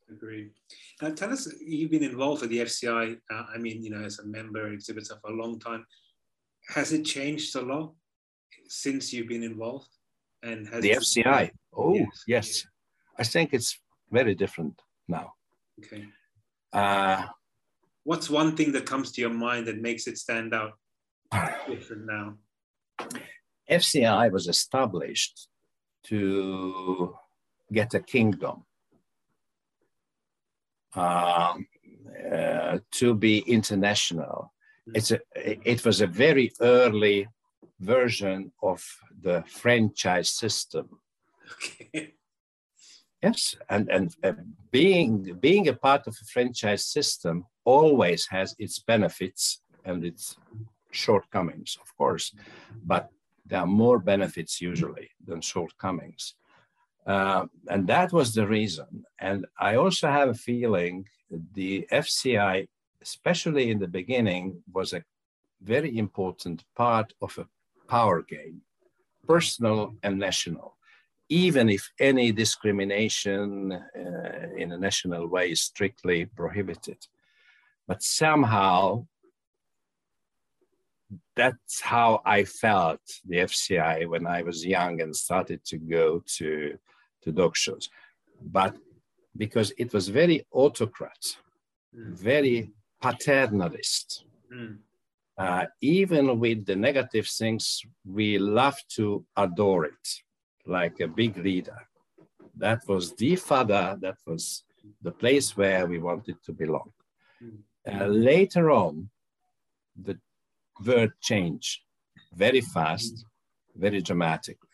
Agreed. 0.09 0.53
Now, 1.03 1.11
tell 1.11 1.33
us, 1.33 1.53
you've 1.61 1.91
been 1.91 2.05
involved 2.05 2.43
with 2.43 2.51
the 2.51 2.61
FCI, 2.61 3.19
uh, 3.31 3.45
I 3.53 3.59
mean, 3.59 3.83
you 3.83 3.91
know, 3.91 4.05
as 4.05 4.21
a 4.21 4.27
member, 4.27 4.73
exhibitor 4.73 5.17
for 5.21 5.33
a 5.33 5.35
long 5.35 5.59
time. 5.59 5.85
Has 6.69 6.93
it 6.93 7.05
changed 7.05 7.55
a 7.57 7.63
lot 7.63 7.95
since 8.69 9.13
you've 9.13 9.29
been 9.29 9.43
involved? 9.43 9.89
And 10.43 10.69
has 10.69 10.83
the 10.83 10.91
FCI? 10.91 11.51
Oh, 11.77 11.95
yes. 11.95 12.25
yes. 12.27 12.67
I 13.19 13.25
think 13.25 13.53
it's 13.53 13.79
very 14.11 14.35
different 14.35 14.81
now. 15.09 15.33
Okay. 15.79 16.05
Uh, 16.73 17.25
What's 18.05 18.31
one 18.31 18.55
thing 18.57 18.73
that 18.73 18.87
comes 18.87 19.11
to 19.13 19.21
your 19.21 19.31
mind 19.31 19.67
that 19.67 19.81
makes 19.81 20.07
it 20.07 20.19
stand 20.19 20.55
out 20.55 20.75
different 21.69 22.07
now? 22.07 22.35
FCI 23.69 24.31
was 24.31 24.47
established 24.47 25.49
to 26.05 27.15
get 27.73 27.95
a 27.95 28.01
kingdom 28.01 28.65
um, 30.95 31.67
uh, 32.33 32.79
to 32.93 33.15
be 33.15 33.39
international. 33.41 34.53
Mm. 34.89 34.97
It's 34.97 35.11
a, 35.11 35.21
it 35.35 35.85
was 35.85 36.01
a 36.01 36.07
very 36.07 36.53
early 36.61 37.27
version 37.81 38.53
of 38.63 38.85
the 39.23 39.45
franchise 39.49 40.31
system. 40.31 41.01
Okay. 41.53 42.15
Yes, 43.23 43.57
and 43.71 43.91
and 43.91 44.15
uh, 44.23 44.33
being 44.71 45.39
being 45.41 45.69
a 45.69 45.73
part 45.73 46.07
of 46.07 46.15
a 46.21 46.25
franchise 46.27 46.85
system 46.85 47.47
always 47.65 48.27
has 48.27 48.55
its 48.59 48.79
benefits 48.79 49.63
and 49.87 50.05
its 50.05 50.37
shortcomings, 50.91 51.79
of 51.81 51.97
course, 51.97 52.35
but 52.85 53.09
there 53.47 53.61
are 53.61 53.67
more 53.67 53.99
benefits 53.99 54.61
usually 54.61 55.11
than 55.25 55.41
shortcomings. 55.41 56.35
Uh, 57.07 57.47
and 57.69 57.87
that 57.87 58.13
was 58.13 58.35
the 58.35 58.47
reason. 58.47 59.05
And 59.21 59.47
I 59.59 59.77
also 59.77 60.09
have 60.09 60.29
a 60.29 60.35
feeling 60.35 61.07
the 61.55 61.87
FCI, 61.93 62.67
especially 63.01 63.71
in 63.71 63.79
the 63.79 63.89
beginning, 63.89 64.63
was 64.73 64.93
a 64.93 65.05
very 65.63 65.97
important 65.97 66.65
part 66.75 67.13
of 67.23 67.39
a 67.39 67.47
power 67.89 68.23
game, 68.23 68.63
personal 69.27 69.95
and 70.03 70.19
national. 70.19 70.77
Even 71.29 71.69
if 71.69 71.91
any 71.99 72.31
discrimination 72.31 73.73
uh, 73.73 74.47
in 74.57 74.73
a 74.73 74.79
national 74.79 75.27
way 75.27 75.51
is 75.51 75.61
strictly 75.61 76.27
prohibited. 76.27 76.99
But 77.89 78.03
somehow, 78.03 79.07
that's 81.35 81.81
how 81.81 82.23
I 82.25 82.45
felt 82.45 83.01
the 83.25 83.39
FCI 83.39 84.09
when 84.09 84.27
I 84.27 84.43
was 84.43 84.65
young 84.65 85.01
and 85.01 85.15
started 85.15 85.65
to 85.67 85.79
go 85.79 86.23
to 86.39 86.79
to 87.23 87.33
dog 87.33 87.57
shows. 87.57 87.89
But 88.41 88.77
because 89.37 89.73
it 89.79 89.93
was 89.93 90.09
very 90.09 90.47
autocrat, 90.53 91.37
mm. 91.97 92.13
very 92.13 92.71
paternalist. 93.03 94.25
Mm. 94.53 94.79
Uh, 95.39 95.67
even 95.83 96.39
with 96.41 96.65
the 96.65 96.77
negative 96.77 97.27
things, 97.27 97.83
we 98.05 98.39
love 98.39 98.77
to 98.89 99.25
adore 99.37 99.85
it 99.85 100.09
like 100.67 101.01
a 101.01 101.09
big 101.09 101.37
leader. 101.37 101.77
That 102.57 102.81
was 102.89 103.15
the 103.15 103.37
father, 103.37 103.99
that 104.01 104.17
was 104.27 104.65
the 105.03 105.13
place 105.13 105.57
where 105.57 105.87
we 105.87 105.99
wanted 105.99 106.43
to 106.45 106.53
belong. 106.53 106.93
Uh, 107.87 108.07
later 108.07 108.71
on, 108.71 109.11
the 110.03 110.19
word 110.85 111.13
changed 111.21 111.81
very 112.35 112.61
fast, 112.61 113.25
very 113.77 114.01
dramatically. 114.01 114.69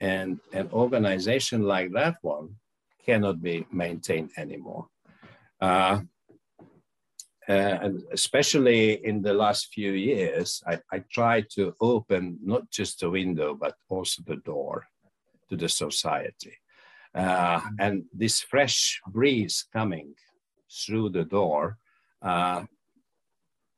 And 0.00 0.40
an 0.52 0.68
organization 0.72 1.62
like 1.62 1.92
that 1.92 2.16
one 2.22 2.56
cannot 3.06 3.40
be 3.40 3.66
maintained 3.72 4.30
anymore. 4.36 4.88
Uh, 5.60 6.00
and 7.48 8.02
especially 8.12 9.04
in 9.04 9.22
the 9.22 9.34
last 9.34 9.72
few 9.72 9.92
years, 9.92 10.62
I, 10.66 10.78
I 10.90 10.98
tried 11.12 11.50
to 11.50 11.74
open 11.80 12.38
not 12.42 12.70
just 12.70 13.00
the 13.00 13.10
window, 13.10 13.54
but 13.54 13.74
also 13.88 14.22
the 14.26 14.36
door 14.36 14.86
to 15.50 15.56
the 15.56 15.68
society. 15.68 16.56
Uh, 17.14 17.60
and 17.78 18.04
this 18.12 18.40
fresh 18.40 19.00
breeze 19.06 19.66
coming 19.72 20.14
through 20.70 21.10
the 21.10 21.24
door 21.24 21.78
uh, 22.22 22.64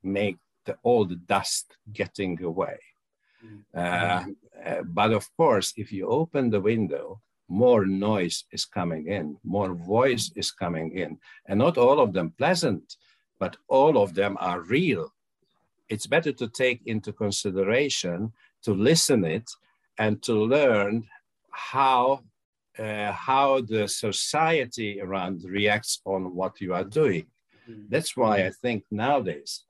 make 0.02 0.38
the 0.64 0.76
old 0.84 1.26
dust 1.26 1.76
getting 1.92 2.42
away. 2.42 2.78
Mm. 3.44 4.34
Uh, 4.64 4.82
but 4.84 5.12
of 5.12 5.28
course, 5.36 5.74
if 5.76 5.92
you 5.92 6.08
open 6.08 6.50
the 6.50 6.60
window, 6.60 7.20
more 7.48 7.86
noise 7.86 8.44
is 8.52 8.64
coming 8.64 9.06
in, 9.08 9.36
more 9.44 9.74
voice 9.74 10.32
is 10.34 10.50
coming 10.50 10.96
in, 10.96 11.18
and 11.46 11.58
not 11.58 11.78
all 11.78 12.00
of 12.00 12.12
them 12.12 12.32
pleasant, 12.38 12.96
but 13.38 13.56
all 13.68 13.98
of 13.98 14.14
them 14.14 14.36
are 14.40 14.60
real. 14.60 15.12
It's 15.88 16.06
better 16.06 16.32
to 16.32 16.48
take 16.48 16.80
into 16.86 17.12
consideration, 17.12 18.32
to 18.62 18.72
listen 18.72 19.24
it, 19.24 19.48
and 19.98 20.22
to 20.22 20.34
learn 20.34 21.06
how 21.50 22.22
uh, 22.78 23.10
how 23.12 23.62
the 23.62 23.88
society 23.88 25.00
around 25.00 25.42
reacts 25.44 26.00
on 26.04 26.34
what 26.34 26.60
you 26.60 26.74
are 26.74 26.84
doing. 26.84 27.26
Mm. 27.68 27.86
That's 27.88 28.14
why 28.16 28.44
I 28.44 28.50
think 28.50 28.84
nowadays 28.90 29.64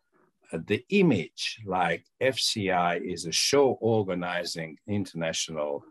uh, 0.52 0.58
the 0.66 0.84
image 0.88 1.60
like 1.64 2.04
FCI 2.20 3.00
is 3.00 3.26
a 3.26 3.32
show 3.32 3.78
organizing 3.80 4.76
international 4.88 5.84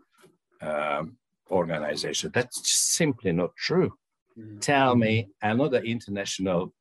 um, 0.60 1.16
organization. 1.50 2.30
That's 2.34 2.70
simply 2.70 3.32
not 3.32 3.56
true. 3.56 3.94
Mm. 4.38 4.60
Tell 4.60 4.94
me 4.94 5.28
another 5.40 5.80
international 5.82 6.74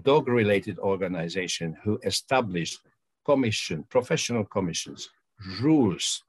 dog 0.00 0.28
related 0.28 0.78
organization 0.78 1.76
who 1.82 1.98
established 2.04 2.80
commission, 3.24 3.84
professional 3.88 4.44
commissions, 4.44 5.10
rules 5.60 6.22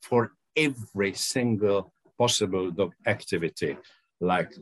for 0.00 0.32
every 0.56 1.12
single 1.14 1.92
possible 2.16 2.70
dog 2.70 2.92
activity, 3.06 3.76
like 4.20 4.52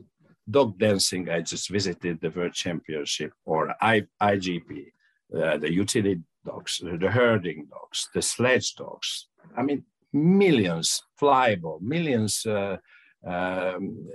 dog 0.49 0.77
dancing. 0.77 1.29
I 1.29 1.41
just 1.41 1.69
visited 1.69 2.19
the 2.21 2.29
World 2.29 2.53
Championship 2.53 3.33
or 3.45 3.75
I, 3.81 4.07
IGP, 4.21 4.91
uh, 5.35 5.57
the 5.57 5.71
utility 5.71 6.21
dogs, 6.45 6.81
the 6.83 7.11
herding 7.11 7.67
dogs, 7.69 8.09
the 8.13 8.21
sledge 8.21 8.75
dogs. 8.75 9.27
I 9.55 9.63
mean, 9.63 9.83
millions 10.13 11.03
flyable, 11.19 11.81
millions 11.81 12.45
uh, 12.45 12.77
um, 13.25 14.07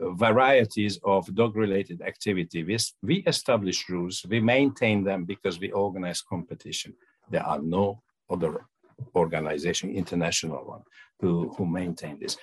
varieties 0.00 0.98
of 1.04 1.34
dog-related 1.34 2.02
activity. 2.02 2.62
We, 2.64 2.78
we 3.02 3.16
establish 3.26 3.88
rules, 3.88 4.24
we 4.28 4.40
maintain 4.40 5.04
them 5.04 5.24
because 5.24 5.58
we 5.58 5.70
organize 5.72 6.22
competition. 6.22 6.94
There 7.30 7.44
are 7.44 7.60
no 7.60 8.02
other 8.30 8.66
organization, 9.14 9.90
international 9.90 10.64
one, 10.64 10.82
who, 11.20 11.50
who 11.56 11.66
maintain 11.66 12.18
this. 12.20 12.36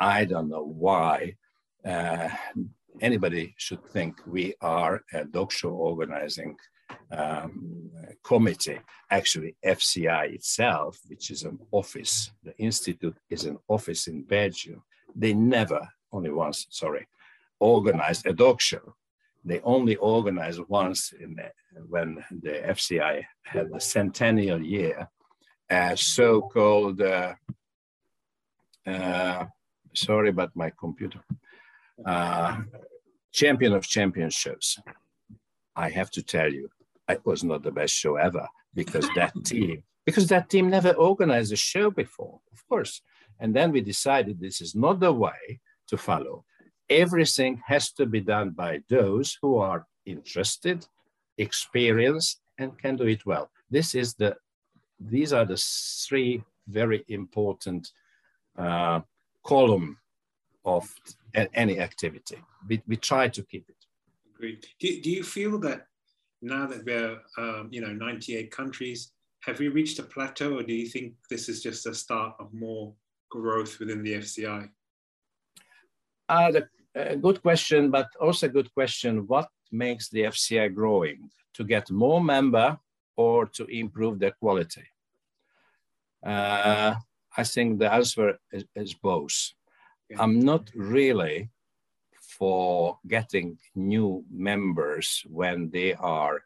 I 0.00 0.24
don't 0.24 0.48
know 0.48 0.64
why 0.64 1.36
uh, 1.84 2.28
anybody 3.00 3.54
should 3.56 3.84
think 3.86 4.20
we 4.26 4.54
are 4.60 5.02
a 5.12 5.24
dog 5.24 5.52
show 5.52 5.70
organizing 5.70 6.56
um, 7.10 7.90
committee. 8.22 8.80
Actually, 9.10 9.56
FCI 9.64 10.34
itself, 10.34 10.98
which 11.08 11.30
is 11.30 11.42
an 11.42 11.58
office, 11.72 12.30
the 12.42 12.56
institute 12.58 13.16
is 13.30 13.44
an 13.44 13.58
office 13.68 14.06
in 14.06 14.22
Belgium. 14.22 14.82
They 15.14 15.34
never, 15.34 15.88
only 16.12 16.30
once, 16.30 16.66
sorry, 16.70 17.06
organized 17.60 18.26
a 18.26 18.32
dog 18.32 18.60
show. 18.60 18.94
They 19.44 19.60
only 19.60 19.96
organized 19.96 20.60
once 20.68 21.12
in 21.12 21.36
the, 21.36 21.50
when 21.88 22.24
the 22.30 22.62
FCI 22.66 23.24
had 23.42 23.70
the 23.70 23.80
centennial 23.80 24.60
year, 24.60 25.08
a 25.70 25.96
so-called 25.96 27.00
uh, 27.00 27.34
uh, 28.86 29.46
sorry 29.94 30.30
about 30.30 30.54
my 30.54 30.70
computer, 30.78 31.20
uh, 32.04 32.58
champion 33.32 33.72
of 33.74 33.86
champions 33.86 34.34
shows. 34.34 34.78
I 35.76 35.90
have 35.90 36.10
to 36.12 36.22
tell 36.22 36.52
you, 36.52 36.68
it 37.08 37.24
was 37.24 37.44
not 37.44 37.62
the 37.62 37.70
best 37.70 37.94
show 37.94 38.16
ever 38.16 38.48
because 38.74 39.08
that 39.14 39.32
team, 39.44 39.82
because 40.06 40.28
that 40.28 40.48
team 40.48 40.70
never 40.70 40.92
organized 40.92 41.52
a 41.52 41.56
show 41.56 41.90
before, 41.90 42.40
of 42.52 42.66
course. 42.68 43.02
And 43.40 43.54
then 43.54 43.72
we 43.72 43.80
decided 43.80 44.40
this 44.40 44.60
is 44.60 44.74
not 44.74 45.00
the 45.00 45.12
way 45.12 45.60
to 45.88 45.96
follow. 45.96 46.44
Everything 46.88 47.60
has 47.66 47.92
to 47.92 48.06
be 48.06 48.20
done 48.20 48.50
by 48.50 48.82
those 48.88 49.36
who 49.42 49.56
are 49.58 49.86
interested, 50.06 50.86
experienced, 51.36 52.40
and 52.58 52.78
can 52.78 52.96
do 52.96 53.04
it 53.04 53.26
well. 53.26 53.50
This 53.70 53.94
is 53.94 54.14
the, 54.14 54.36
these 54.98 55.32
are 55.32 55.44
the 55.44 55.56
three 55.56 56.42
very 56.66 57.04
important 57.08 57.90
uh, 58.56 59.00
column 59.44 59.98
of 60.64 60.92
any 61.34 61.78
activity. 61.78 62.38
We, 62.68 62.82
we 62.86 62.96
try 62.96 63.28
to 63.28 63.42
keep 63.42 63.68
it. 63.68 63.76
Agreed. 64.34 64.66
Do, 64.80 65.00
do 65.00 65.10
you 65.10 65.22
feel 65.22 65.58
that 65.60 65.86
now 66.42 66.66
that 66.66 66.84
we're, 66.84 67.18
um, 67.38 67.68
you 67.70 67.80
know, 67.80 67.92
98 67.92 68.50
countries, 68.50 69.12
have 69.40 69.58
we 69.58 69.68
reached 69.68 69.98
a 69.98 70.02
plateau 70.02 70.58
or 70.58 70.62
do 70.62 70.74
you 70.74 70.86
think 70.86 71.14
this 71.30 71.48
is 71.48 71.62
just 71.62 71.86
a 71.86 71.94
start 71.94 72.34
of 72.38 72.52
more 72.52 72.92
growth 73.30 73.78
within 73.78 74.02
the 74.02 74.14
FCI? 74.14 74.68
Uh, 76.28 76.50
the, 76.50 76.68
uh, 76.96 77.14
good 77.14 77.42
question, 77.42 77.90
but 77.90 78.08
also 78.20 78.46
a 78.46 78.50
good 78.50 78.72
question. 78.74 79.26
What 79.26 79.48
makes 79.72 80.08
the 80.08 80.22
FCI 80.24 80.74
growing? 80.74 81.30
To 81.54 81.64
get 81.64 81.90
more 81.90 82.22
member 82.22 82.78
or 83.16 83.46
to 83.46 83.64
improve 83.66 84.18
their 84.18 84.30
quality? 84.30 84.84
Uh, 86.24 86.94
I 87.36 87.44
think 87.44 87.78
the 87.78 87.92
answer 87.92 88.38
is, 88.52 88.64
is 88.76 88.94
both. 88.94 89.52
Yeah. 90.08 90.18
I'm 90.20 90.38
not 90.40 90.70
really 90.74 91.50
for 92.38 92.98
getting 93.06 93.58
new 93.74 94.24
members 94.30 95.22
when 95.26 95.70
they 95.70 95.94
are 95.94 96.42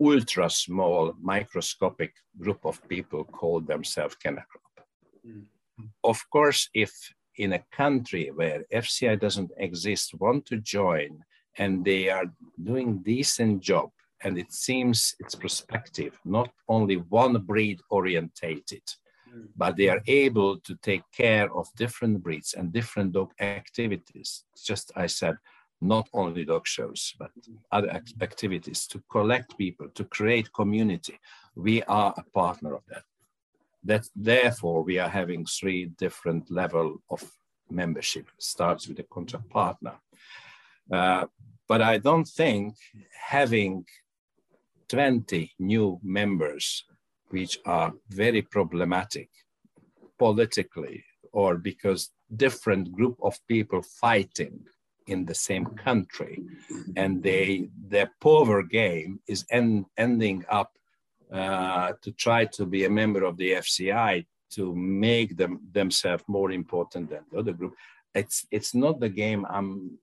ultra 0.00 0.50
small, 0.50 1.14
microscopic 1.20 2.12
group 2.38 2.64
of 2.64 2.86
people 2.88 3.24
call 3.24 3.60
themselves 3.60 4.16
Club. 4.16 4.38
Mm. 5.26 5.44
Of 6.02 6.18
course, 6.30 6.68
if 6.74 6.92
in 7.36 7.54
a 7.54 7.64
country 7.72 8.30
where 8.34 8.64
FCI 8.72 9.18
doesn't 9.18 9.50
exist 9.56 10.14
want 10.14 10.46
to 10.46 10.56
join 10.58 11.18
and 11.58 11.84
they 11.84 12.08
are 12.08 12.26
doing 12.62 12.98
decent 12.98 13.60
job 13.60 13.90
and 14.24 14.38
it 14.38 14.52
seems 14.52 15.14
it's 15.18 15.34
prospective, 15.34 16.18
not 16.24 16.50
only 16.68 16.96
one 16.96 17.36
breed 17.42 17.80
orientated, 17.90 18.82
mm. 19.28 19.46
but 19.56 19.76
they 19.76 19.88
are 19.88 20.02
able 20.06 20.58
to 20.60 20.76
take 20.76 21.02
care 21.12 21.52
of 21.54 21.66
different 21.76 22.22
breeds 22.22 22.54
and 22.54 22.72
different 22.72 23.12
dog 23.12 23.30
activities. 23.40 24.44
Just 24.64 24.92
I 24.96 25.06
said, 25.06 25.36
not 25.80 26.08
only 26.12 26.44
dog 26.44 26.66
shows, 26.66 27.14
but 27.18 27.30
mm. 27.36 27.56
other 27.72 27.90
activities 28.20 28.86
to 28.86 29.02
collect 29.10 29.58
people, 29.58 29.88
to 29.94 30.04
create 30.04 30.52
community. 30.52 31.18
We 31.56 31.82
are 31.84 32.14
a 32.16 32.22
partner 32.30 32.74
of 32.74 32.82
that. 32.88 33.02
That 33.84 34.08
therefore 34.14 34.82
we 34.82 34.98
are 34.98 35.08
having 35.08 35.44
three 35.46 35.86
different 35.86 36.50
level 36.50 37.02
of 37.10 37.22
membership. 37.70 38.26
Starts 38.38 38.88
with 38.88 38.98
a 39.00 39.04
contract 39.04 39.48
partner. 39.50 39.94
Uh, 40.90 41.26
but 41.68 41.80
I 41.80 41.98
don't 41.98 42.28
think 42.28 42.74
having 43.28 43.84
20 44.88 45.52
new 45.58 45.98
members 46.02 46.84
which 47.30 47.58
are 47.64 47.92
very 48.10 48.42
problematic 48.42 49.30
politically 50.18 51.02
or 51.32 51.56
because 51.56 52.10
different 52.36 52.92
group 52.92 53.16
of 53.22 53.38
people 53.48 53.82
fighting 53.82 54.60
in 55.06 55.24
the 55.24 55.34
same 55.34 55.66
country 55.88 56.42
and 56.96 57.22
they 57.22 57.68
their 57.88 58.10
power 58.20 58.62
game 58.62 59.18
is 59.26 59.44
en- 59.50 59.86
ending 59.96 60.44
up 60.48 60.70
uh, 61.32 61.92
to 62.02 62.12
try 62.12 62.44
to 62.44 62.66
be 62.66 62.84
a 62.84 62.90
member 62.90 63.24
of 63.24 63.36
the 63.36 63.52
FCI 63.52 64.26
to 64.50 64.74
make 64.74 65.36
them 65.36 65.60
themselves 65.72 66.24
more 66.28 66.50
important 66.52 67.08
than 67.10 67.24
the 67.30 67.38
other 67.38 67.52
group 67.52 67.74
it's 68.14 68.46
it's 68.50 68.74
not 68.74 69.00
the 69.00 69.08
game 69.08 69.46
I'm 69.48 69.98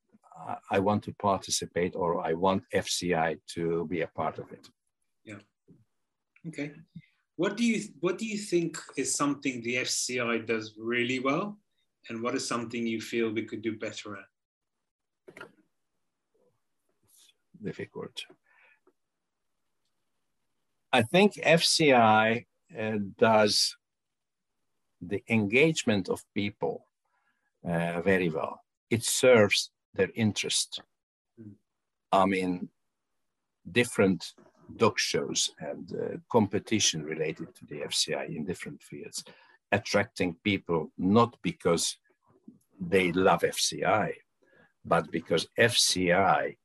I 0.71 0.79
want 0.79 1.03
to 1.03 1.13
participate 1.13 1.95
or 1.95 2.25
I 2.25 2.33
want 2.33 2.63
FCI 2.73 3.39
to 3.55 3.85
be 3.87 4.01
a 4.01 4.07
part 4.07 4.39
of 4.39 4.51
it. 4.51 4.69
Yeah. 5.25 5.41
Okay. 6.47 6.71
What 7.35 7.57
do 7.57 7.65
you 7.65 7.81
what 7.99 8.17
do 8.17 8.25
you 8.25 8.37
think 8.37 8.77
is 8.97 9.15
something 9.15 9.61
the 9.61 9.75
FCI 9.75 10.45
does 10.45 10.75
really 10.77 11.19
well, 11.19 11.57
and 12.09 12.21
what 12.21 12.35
is 12.35 12.47
something 12.47 12.85
you 12.85 13.01
feel 13.01 13.31
we 13.31 13.43
could 13.43 13.61
do 13.61 13.77
better 13.77 14.17
at? 14.17 15.47
Difficult. 17.63 18.25
I 20.91 21.03
think 21.03 21.33
FCI 21.35 22.45
uh, 22.77 22.97
does 23.17 23.75
the 25.01 25.23
engagement 25.29 26.09
of 26.09 26.23
people 26.33 26.85
uh, 27.63 28.01
very 28.01 28.29
well. 28.29 28.61
It 28.89 29.03
serves 29.03 29.71
their 29.93 30.09
interest. 30.15 30.81
Hmm. 31.39 31.51
I 32.11 32.25
mean, 32.25 32.69
different 33.71 34.33
dog 34.75 34.97
shows 34.97 35.51
and 35.59 35.91
uh, 35.93 36.17
competition 36.31 37.03
related 37.03 37.55
to 37.55 37.65
the 37.65 37.81
FCI 37.81 38.35
in 38.35 38.45
different 38.45 38.81
fields, 38.81 39.23
attracting 39.71 40.35
people 40.43 40.91
not 40.97 41.37
because 41.43 41.97
they 42.79 43.11
love 43.11 43.41
FCI, 43.41 44.13
but 44.85 45.11
because 45.11 45.47
FCI 45.57 46.57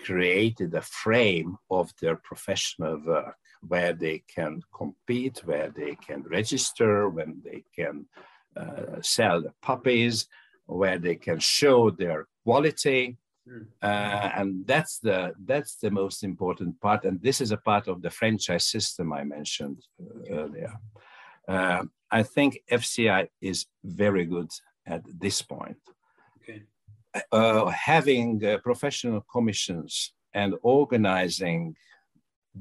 created 0.00 0.74
a 0.74 0.82
frame 0.82 1.58
of 1.70 1.92
their 2.00 2.16
professional 2.16 3.00
work 3.04 3.36
where 3.66 3.92
they 3.92 4.22
can 4.34 4.62
compete, 4.72 5.42
where 5.44 5.70
they 5.70 5.96
can 5.96 6.22
register, 6.22 7.08
when 7.08 7.40
they 7.44 7.64
can 7.74 8.06
uh, 8.56 9.00
sell 9.00 9.40
the 9.42 9.52
puppies, 9.62 10.26
where 10.66 10.98
they 10.98 11.16
can 11.16 11.38
show 11.38 11.90
their 11.90 12.26
quality. 12.44 13.16
Hmm. 13.48 13.62
Uh, 13.82 14.30
and 14.36 14.66
that's 14.66 14.98
the 14.98 15.32
that's 15.44 15.76
the 15.76 15.90
most 15.90 16.22
important 16.22 16.80
part. 16.80 17.04
And 17.04 17.20
this 17.22 17.40
is 17.40 17.50
a 17.50 17.56
part 17.56 17.88
of 17.88 18.02
the 18.02 18.10
franchise 18.10 18.66
system 18.66 19.12
I 19.12 19.24
mentioned 19.24 19.78
uh, 20.00 20.34
earlier. 20.34 20.74
Uh, 21.48 21.84
I 22.10 22.22
think 22.22 22.58
FCI 22.70 23.28
is 23.40 23.66
very 23.84 24.24
good 24.26 24.50
at 24.86 25.02
this 25.18 25.42
point. 25.42 25.78
Okay. 26.42 26.62
Uh, 27.32 27.66
having 27.66 28.44
uh, 28.44 28.58
professional 28.58 29.22
commissions 29.32 30.12
and 30.34 30.54
organizing 30.62 31.74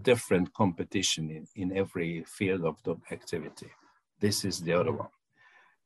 different 0.02 0.54
competition 0.54 1.30
in, 1.30 1.48
in 1.56 1.78
every 1.78 2.24
field 2.26 2.66
of 2.66 2.82
the 2.84 2.96
activity. 3.12 3.70
This 4.20 4.46
is 4.46 4.62
the 4.62 4.74
other 4.74 4.92
one. 4.92 5.10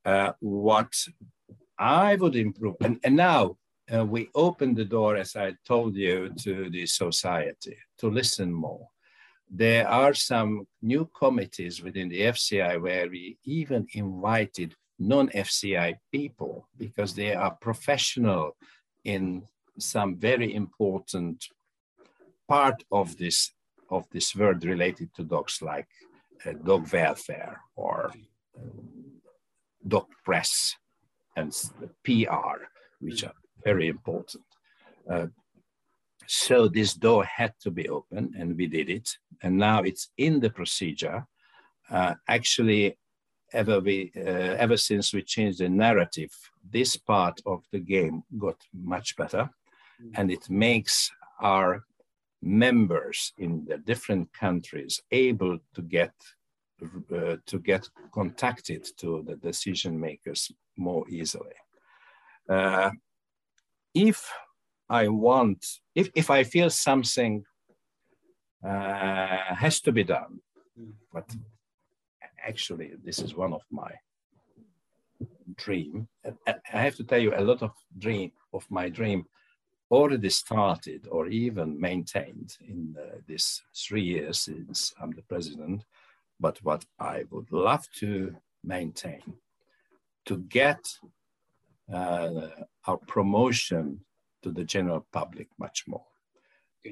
Uh, 0.04 0.32
what 0.40 0.92
I 1.78 2.16
would 2.16 2.36
improve, 2.36 2.76
and, 2.80 2.98
and 3.04 3.16
now 3.16 3.56
uh, 3.92 4.04
we 4.04 4.28
open 4.34 4.74
the 4.74 4.84
door, 4.84 5.16
as 5.16 5.36
I 5.36 5.54
told 5.64 5.96
you, 5.96 6.30
to 6.40 6.70
the 6.70 6.86
society 6.86 7.76
to 7.98 8.08
listen 8.08 8.52
more. 8.52 8.88
There 9.50 9.86
are 9.86 10.14
some 10.14 10.66
new 10.80 11.10
committees 11.14 11.82
within 11.82 12.08
the 12.08 12.22
FCI 12.22 12.80
where 12.80 13.08
we 13.08 13.38
even 13.44 13.86
invited 13.92 14.74
non-FCI 14.98 15.94
people 16.10 16.68
because 16.78 17.14
they 17.14 17.34
are 17.34 17.50
professional 17.60 18.56
in 19.04 19.42
some 19.78 20.16
very 20.16 20.54
important 20.54 21.48
part 22.48 22.82
of 22.90 23.16
this 23.16 23.52
of 23.92 24.08
this 24.10 24.34
word 24.34 24.64
related 24.64 25.14
to 25.14 25.22
dogs 25.22 25.60
like 25.62 25.88
uh, 26.46 26.52
dog 26.64 26.92
welfare 26.92 27.60
or 27.76 28.10
um, 28.58 29.20
dog 29.86 30.06
press 30.24 30.74
and 31.36 31.52
PR, 32.04 32.56
which 33.00 33.24
are 33.24 33.34
very 33.64 33.88
important. 33.88 34.44
Uh, 35.08 35.26
so 36.26 36.68
this 36.68 36.94
door 36.94 37.24
had 37.24 37.52
to 37.60 37.70
be 37.70 37.88
open 37.88 38.32
and 38.38 38.56
we 38.56 38.66
did 38.66 38.88
it. 38.88 39.08
And 39.42 39.56
now 39.58 39.82
it's 39.82 40.08
in 40.16 40.40
the 40.40 40.50
procedure. 40.50 41.26
Uh, 41.90 42.14
actually, 42.28 42.96
ever, 43.52 43.80
we, 43.80 44.12
uh, 44.16 44.56
ever 44.64 44.76
since 44.76 45.12
we 45.12 45.22
changed 45.22 45.58
the 45.58 45.68
narrative, 45.68 46.32
this 46.70 46.96
part 46.96 47.40
of 47.44 47.64
the 47.72 47.80
game 47.80 48.22
got 48.38 48.56
much 48.72 49.16
better. 49.16 49.50
Mm. 50.02 50.10
And 50.14 50.30
it 50.30 50.48
makes 50.48 51.10
our 51.40 51.84
members 52.42 53.32
in 53.38 53.64
the 53.66 53.78
different 53.78 54.32
countries 54.32 55.00
able 55.10 55.58
to 55.74 55.82
get 55.82 56.12
uh, 57.14 57.36
to 57.46 57.60
get 57.60 57.88
contacted 58.12 58.84
to 58.96 59.22
the 59.24 59.36
decision 59.36 59.98
makers 60.00 60.50
more 60.76 61.08
easily. 61.08 61.54
Uh, 62.48 62.90
if 63.94 64.28
I 64.88 65.06
want, 65.06 65.64
if, 65.94 66.10
if 66.16 66.28
I 66.28 66.42
feel 66.42 66.70
something 66.70 67.44
uh, 68.66 69.54
has 69.54 69.80
to 69.82 69.92
be 69.92 70.02
done, 70.02 70.40
but 71.12 71.28
actually 72.44 72.92
this 73.04 73.20
is 73.20 73.36
one 73.36 73.52
of 73.52 73.62
my 73.70 73.92
dream. 75.56 76.08
I 76.46 76.78
have 76.78 76.96
to 76.96 77.04
tell 77.04 77.20
you 77.20 77.32
a 77.36 77.40
lot 77.40 77.62
of 77.62 77.70
dream 77.96 78.32
of 78.52 78.66
my 78.70 78.88
dream 78.88 79.24
already 79.92 80.30
started 80.30 81.06
or 81.10 81.28
even 81.28 81.78
maintained 81.78 82.56
in 82.66 82.96
uh, 82.98 83.18
this 83.28 83.62
three 83.76 84.02
years 84.02 84.40
since 84.40 84.94
I'm 85.00 85.12
the 85.12 85.22
president. 85.22 85.84
But 86.40 86.58
what 86.62 86.84
I 86.98 87.24
would 87.30 87.52
love 87.52 87.86
to 88.00 88.34
maintain, 88.64 89.22
to 90.24 90.38
get 90.38 90.80
uh, 91.92 92.48
our 92.86 92.96
promotion 93.06 94.00
to 94.42 94.50
the 94.50 94.64
general 94.64 95.06
public 95.12 95.48
much 95.58 95.84
more, 95.86 96.06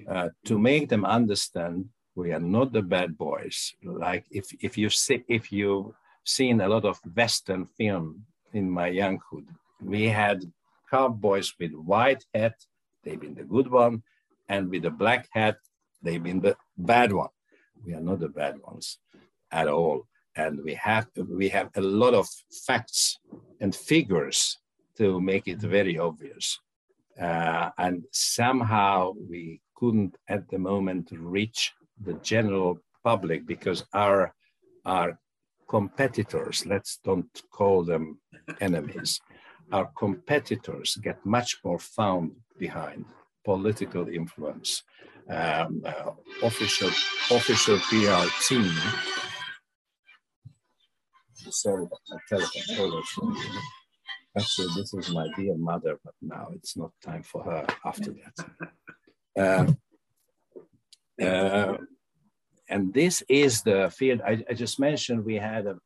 uh, 0.07 0.29
to 0.45 0.59
make 0.59 0.89
them 0.91 1.05
understand 1.05 1.89
we 2.15 2.33
are 2.33 2.47
not 2.59 2.73
the 2.73 2.83
bad 2.83 3.17
boys. 3.17 3.75
Like 3.83 4.27
if 4.31 4.47
if 4.61 4.77
you 4.77 4.91
see 4.91 5.25
if 5.27 5.51
you've 5.51 5.95
seen 6.25 6.61
a 6.61 6.69
lot 6.69 6.85
of 6.85 7.01
Western 7.17 7.67
film 7.79 8.27
in 8.53 8.69
my 8.71 8.89
younghood, 8.89 9.47
we 9.81 10.09
had 10.09 10.45
cowboys 10.91 11.55
with 11.59 11.73
white 11.73 12.25
hat 12.35 12.57
they've 13.03 13.21
been 13.21 13.35
the 13.35 13.45
good 13.45 13.69
one, 13.71 14.03
and 14.49 14.71
with 14.71 14.83
the 14.83 14.91
black 14.91 15.29
hat, 15.33 15.57
they've 16.03 16.23
been 16.23 16.41
the 16.41 16.57
bad 16.77 17.13
one. 17.13 17.31
We 17.85 17.95
are 17.95 18.01
not 18.01 18.21
the 18.21 18.29
bad 18.29 18.61
ones 18.61 18.99
at 19.51 19.69
all, 19.69 20.07
and 20.37 20.61
we 20.65 20.75
have 20.75 21.07
we 21.17 21.49
have 21.49 21.71
a 21.77 21.81
lot 21.81 22.15
of 22.15 22.27
facts 22.67 23.19
and 23.61 23.75
figures 23.75 24.59
to 24.97 25.21
make 25.21 25.49
it 25.49 25.59
very 25.59 25.99
obvious. 25.99 26.59
Uh, 27.21 27.71
and 27.79 28.05
somehow 28.13 29.13
we 29.29 29.61
couldn't 29.75 30.17
at 30.29 30.49
the 30.49 30.59
moment 30.59 31.11
reach 31.13 31.73
the 32.03 32.15
general 32.15 32.79
public 33.05 33.47
because 33.47 33.85
our 33.93 34.35
our 34.85 35.19
competitors, 35.69 36.67
let's 36.67 36.99
don't 37.05 37.43
call 37.51 37.85
them 37.85 38.19
enemies, 38.61 39.21
our 39.73 39.91
competitors 39.99 40.99
get 41.03 41.25
much 41.25 41.59
more 41.65 41.79
found 41.79 42.33
behind 42.59 43.05
political 43.45 44.09
influence, 44.09 44.83
um, 45.29 45.83
uh, 45.85 46.11
official 46.43 46.89
official 47.31 47.79
PR 47.89 48.27
team. 48.47 48.73
Sorry, 51.35 51.87
my 52.11 52.19
telephone. 52.29 53.37
Actually, 54.37 54.69
this 54.77 54.95
is 54.95 55.11
my 55.13 55.27
dear 55.37 55.57
mother, 55.57 55.99
but 56.05 56.15
now 56.23 56.49
it's 56.55 56.77
not 56.77 56.93
time 57.03 57.23
for 57.23 57.43
her 57.43 57.67
after 57.85 58.15
that. 58.21 58.37
Uh, 59.37 61.25
uh, 61.25 61.77
and 62.69 62.95
this 62.95 63.23
is 63.29 63.63
the 63.63 63.91
field 63.91 64.21
I, 64.25 64.45
I, 64.49 64.55
just 64.55 64.79
mentioned. 64.79 65.25
We 65.25 65.37
had 65.37 65.67
a 65.67 65.77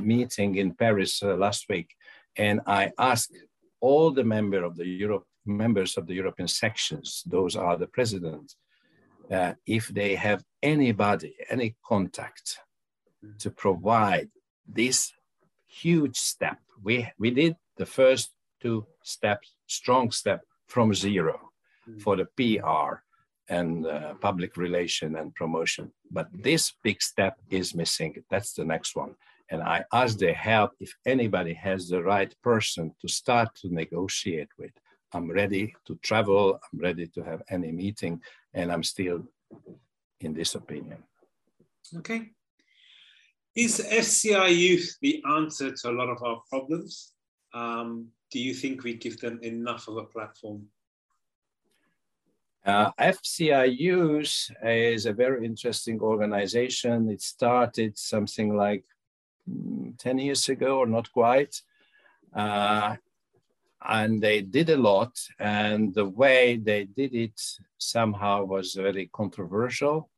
meeting 0.00 0.56
in 0.56 0.72
Paris 0.74 1.22
uh, 1.22 1.36
last 1.36 1.66
week, 1.68 1.94
and 2.36 2.60
I 2.66 2.92
asked 2.98 3.36
all 3.80 4.10
the 4.10 4.24
member 4.24 4.64
of 4.64 4.76
the 4.76 4.86
Europe 4.86 5.26
members 5.46 5.96
of 5.96 6.06
the 6.06 6.14
European 6.14 6.48
sections, 6.48 7.22
those 7.26 7.54
are 7.56 7.76
the 7.76 7.86
presidents, 7.86 8.56
uh, 9.30 9.52
if 9.66 9.88
they 9.88 10.14
have 10.14 10.42
anybody, 10.62 11.34
any 11.50 11.76
contact 11.86 12.58
to 13.38 13.50
provide 13.50 14.28
this 14.66 15.12
huge 15.66 16.16
step. 16.16 16.58
We, 16.82 17.08
we 17.18 17.30
did 17.30 17.56
the 17.76 17.86
first 17.86 18.30
two 18.60 18.86
steps, 19.02 19.54
strong 19.66 20.10
step 20.10 20.42
from 20.66 20.94
zero 20.94 21.50
mm. 21.88 22.00
for 22.00 22.16
the 22.16 22.26
PR 22.36 23.02
and 23.48 23.86
uh, 23.86 24.14
public 24.14 24.56
relation 24.56 25.16
and 25.16 25.34
promotion. 25.34 25.92
But 26.10 26.28
this 26.32 26.72
big 26.82 27.02
step 27.02 27.38
is 27.50 27.74
missing. 27.74 28.24
That's 28.30 28.54
the 28.54 28.64
next 28.64 28.96
one. 28.96 29.14
And 29.50 29.62
I 29.62 29.84
asked 29.92 30.18
their 30.18 30.34
help 30.34 30.72
if 30.80 30.94
anybody 31.06 31.54
has 31.54 31.88
the 31.88 32.02
right 32.02 32.34
person 32.42 32.94
to 33.00 33.08
start 33.08 33.54
to 33.56 33.68
negotiate 33.72 34.48
with. 34.58 34.72
I'm 35.12 35.30
ready 35.30 35.74
to 35.86 35.94
travel, 35.96 36.58
I'm 36.72 36.78
ready 36.78 37.06
to 37.08 37.22
have 37.22 37.42
any 37.48 37.70
meeting, 37.70 38.20
and 38.52 38.72
I'm 38.72 38.82
still 38.82 39.22
in 40.20 40.34
this 40.34 40.54
opinion. 40.54 40.98
Okay. 41.96 42.30
Is 43.54 43.80
FCI 43.80 44.56
Youth 44.56 44.96
the 45.00 45.22
answer 45.36 45.70
to 45.70 45.90
a 45.90 45.92
lot 45.92 46.08
of 46.08 46.22
our 46.22 46.42
problems? 46.48 47.12
Um, 47.52 48.08
do 48.32 48.40
you 48.40 48.52
think 48.52 48.82
we 48.82 48.94
give 48.94 49.20
them 49.20 49.38
enough 49.42 49.86
of 49.86 49.96
a 49.96 50.04
platform? 50.04 50.66
Uh, 52.66 52.90
FCI 52.98 53.78
Youth 53.78 54.50
is 54.64 55.06
a 55.06 55.12
very 55.12 55.44
interesting 55.44 56.00
organization. 56.00 57.10
It 57.10 57.20
started 57.20 57.96
something 57.96 58.56
like 58.56 58.84
10 59.98 60.18
years 60.18 60.48
ago, 60.48 60.78
or 60.78 60.86
not 60.86 61.12
quite. 61.12 61.60
Uh, 62.34 62.96
and 63.86 64.20
they 64.22 64.40
did 64.40 64.70
a 64.70 64.76
lot 64.76 65.12
and 65.38 65.92
the 65.94 66.06
way 66.06 66.56
they 66.56 66.84
did 66.84 67.14
it 67.14 67.38
somehow 67.76 68.42
was 68.42 68.72
very 68.74 69.10
controversial 69.12 70.08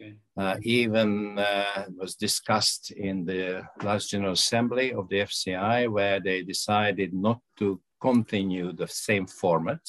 Okay. 0.00 0.14
Uh, 0.36 0.56
even 0.62 1.38
uh, 1.38 1.84
was 1.96 2.16
discussed 2.16 2.90
in 2.90 3.24
the 3.24 3.62
last 3.82 4.10
General 4.10 4.32
Assembly 4.32 4.92
of 4.92 5.08
the 5.08 5.20
FCI, 5.20 5.88
where 5.88 6.18
they 6.18 6.42
decided 6.42 7.14
not 7.14 7.40
to 7.58 7.80
continue 8.00 8.72
the 8.72 8.88
same 8.88 9.26
format. 9.26 9.80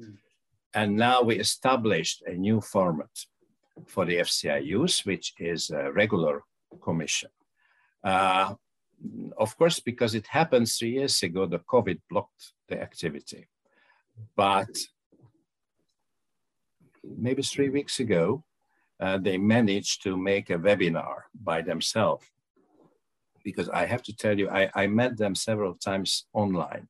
Mm. 0.00 0.16
And 0.74 0.96
now 0.96 1.22
we 1.22 1.40
established 1.40 2.22
a 2.26 2.34
new 2.34 2.60
format 2.60 3.10
for 3.86 4.04
the 4.04 4.18
FCI 4.18 4.64
Youth, 4.64 5.00
which 5.04 5.34
is 5.38 5.70
a 5.70 5.90
regular 5.92 6.44
commission. 6.80 7.30
Uh, 8.02 8.54
of 9.36 9.56
course, 9.56 9.80
because 9.80 10.14
it 10.14 10.26
happened 10.26 10.68
three 10.68 10.92
years 10.92 11.22
ago, 11.22 11.46
the 11.46 11.60
COVID 11.60 12.00
blocked 12.10 12.52
the 12.68 12.80
activity. 12.80 13.48
But 14.36 14.70
maybe 17.04 17.42
three 17.42 17.68
weeks 17.68 18.00
ago, 18.00 18.44
uh, 19.00 19.18
they 19.18 19.38
managed 19.38 20.02
to 20.02 20.16
make 20.16 20.50
a 20.50 20.58
webinar 20.58 21.22
by 21.34 21.62
themselves. 21.62 22.26
Because 23.44 23.68
I 23.68 23.86
have 23.86 24.02
to 24.02 24.16
tell 24.16 24.36
you, 24.38 24.50
I, 24.50 24.68
I 24.74 24.86
met 24.88 25.16
them 25.16 25.34
several 25.34 25.74
times 25.74 26.26
online. 26.32 26.88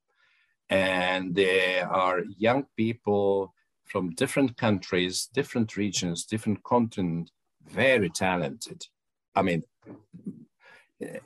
And 0.71 1.35
they 1.35 1.81
are 1.81 2.23
young 2.39 2.67
people 2.77 3.55
from 3.85 4.15
different 4.15 4.57
countries, 4.57 5.29
different 5.33 5.77
regions, 5.77 6.25
different 6.25 6.63
continents, 6.63 7.33
very 7.71 8.11
talented. 8.11 8.87
I 9.35 9.43
mean, 9.43 9.63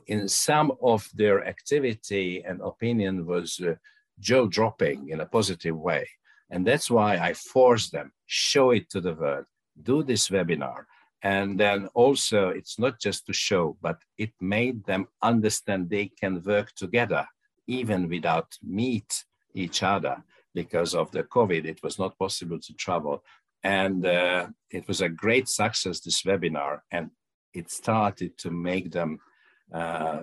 in 0.06 0.28
some 0.28 0.72
of 0.82 1.08
their 1.14 1.46
activity 1.46 2.42
and 2.46 2.60
opinion 2.60 3.26
was 3.26 3.60
uh, 3.60 3.74
jaw 4.18 4.46
dropping 4.46 5.08
in 5.08 5.20
a 5.20 5.26
positive 5.26 5.76
way. 5.76 6.06
And 6.50 6.66
that's 6.66 6.90
why 6.90 7.16
I 7.16 7.32
forced 7.32 7.92
them, 7.92 8.12
show 8.26 8.70
it 8.70 8.90
to 8.90 9.00
the 9.00 9.14
world, 9.14 9.46
do 9.82 10.02
this 10.02 10.28
webinar. 10.28 10.84
And 11.22 11.58
then 11.58 11.88
also, 11.94 12.48
it's 12.48 12.78
not 12.78 13.00
just 13.00 13.26
to 13.26 13.32
show, 13.32 13.76
but 13.80 13.98
it 14.18 14.32
made 14.40 14.84
them 14.84 15.06
understand 15.22 15.88
they 15.88 16.10
can 16.20 16.42
work 16.42 16.72
together, 16.74 17.26
even 17.66 18.08
without 18.08 18.52
meet 18.62 19.24
each 19.54 19.82
other 19.82 20.22
because 20.54 20.94
of 20.94 21.10
the 21.12 21.22
COVID. 21.22 21.64
It 21.64 21.82
was 21.82 21.98
not 21.98 22.18
possible 22.18 22.58
to 22.58 22.74
travel. 22.74 23.24
And 23.62 24.04
uh, 24.04 24.48
it 24.70 24.88
was 24.88 25.00
a 25.00 25.08
great 25.08 25.48
success, 25.48 26.00
this 26.00 26.22
webinar. 26.22 26.80
And 26.90 27.10
it 27.54 27.70
started 27.70 28.36
to 28.38 28.50
make 28.50 28.90
them 28.90 29.20
uh, 29.72 30.20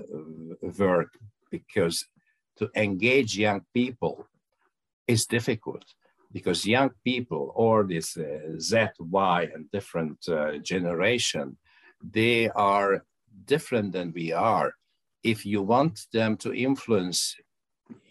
work 0.77 1.11
because 1.49 2.05
to 2.57 2.69
engage 2.75 3.37
young 3.37 3.61
people 3.73 4.27
is 5.07 5.25
difficult 5.25 5.85
because 6.31 6.65
young 6.65 6.91
people 7.03 7.51
or 7.55 7.83
this 7.83 8.17
uh, 8.17 8.59
Z, 8.59 8.89
Y, 8.99 9.49
and 9.53 9.71
different 9.71 10.17
uh, 10.29 10.57
generation, 10.59 11.57
they 12.01 12.49
are 12.49 13.03
different 13.45 13.91
than 13.93 14.13
we 14.13 14.31
are. 14.31 14.73
If 15.23 15.45
you 15.45 15.61
want 15.61 16.05
them 16.13 16.37
to 16.37 16.53
influence, 16.53 17.35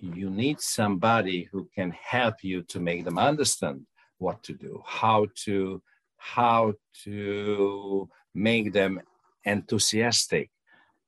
you 0.01 0.30
need 0.30 0.61
somebody 0.61 1.49
who 1.51 1.68
can 1.74 1.93
help 1.93 2.43
you 2.43 2.62
to 2.62 2.80
make 2.80 3.05
them 3.05 3.18
understand 3.18 3.86
what 4.18 4.43
to 4.43 4.53
do, 4.53 4.82
how 4.84 5.26
to 5.45 5.80
how 6.16 6.74
to 7.05 8.09
make 8.34 8.72
them 8.72 9.01
enthusiastic. 9.45 10.51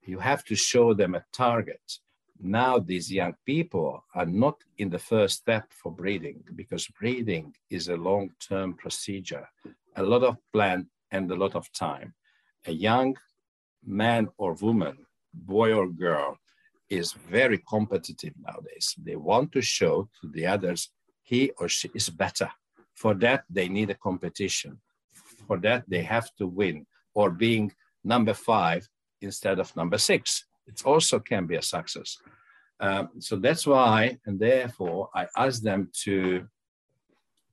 You 0.03 0.19
have 0.19 0.45
to 0.47 0.55
show 0.55 0.95
them 0.95 1.15
a 1.15 1.25
target 1.33 2.01
now 2.43 2.79
these 2.79 3.13
young 3.13 3.35
people 3.45 4.03
are 4.15 4.27
not 4.27 4.57
in 4.79 4.89
the 4.89 4.99
first 4.99 5.39
step 5.39 5.67
for 5.71 5.93
breeding 5.93 6.43
because 6.55 6.87
breeding 6.99 7.55
is 7.69 7.89
a 7.89 7.97
long-term 7.97 8.75
procedure, 8.75 9.47
a 9.97 10.03
lot 10.03 10.23
of 10.23 10.39
plan 10.53 10.89
and 11.11 11.31
a 11.31 11.35
lot 11.35 11.55
of 11.55 11.71
time. 11.73 12.15
A 12.67 12.73
young 12.73 13.17
man 13.85 14.29
or 14.39 14.55
woman, 14.55 14.97
boy 15.35 15.75
or 15.75 15.89
girl, 15.89 16.39
is 16.89 17.13
very 17.13 17.59
competitive 17.69 18.33
nowadays. 18.41 18.95
They 18.99 19.17
want 19.17 19.53
to 19.53 19.61
show 19.61 20.09
to 20.21 20.29
the 20.29 20.47
others 20.47 20.91
he 21.23 21.51
or 21.59 21.69
she 21.69 21.91
is 21.95 22.09
better. 22.09 22.51
For 22.95 23.15
that, 23.15 23.45
they 23.51 23.69
need 23.69 23.91
a 23.91 23.95
competition. 23.95 24.81
For 25.47 25.59
that, 25.59 25.85
they 25.89 26.03
have 26.03 26.35
to 26.37 26.47
win 26.47 26.87
or 27.15 27.31
being 27.31 27.73
number 28.03 28.35
five 28.35 28.89
instead 29.21 29.59
of 29.59 29.75
number 29.77 29.99
six 29.99 30.45
it 30.71 30.83
also 30.85 31.19
can 31.19 31.47
be 31.47 31.57
a 31.57 31.63
success. 31.63 32.19
Um, 32.79 33.11
so 33.19 33.37
that's 33.37 33.67
why, 33.67 34.19
and 34.25 34.39
therefore, 34.39 35.11
I 35.15 35.27
ask 35.37 35.63
them 35.63 35.91
to 36.05 36.47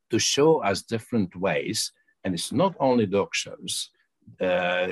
to 0.10 0.20
show 0.20 0.64
us 0.64 0.84
different 0.84 1.36
ways, 1.36 1.92
and 2.24 2.34
it's 2.34 2.52
not 2.52 2.74
only 2.80 3.06
dog 3.06 3.30
shows. 3.34 3.90
Uh, 4.42 4.88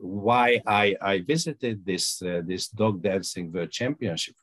why 0.00 0.60
I, 0.66 0.96
I 1.00 1.20
visited 1.20 1.84
this 1.84 2.22
uh, 2.22 2.42
this 2.44 2.68
dog 2.68 3.02
dancing 3.02 3.52
world 3.52 3.70
championship, 3.70 4.36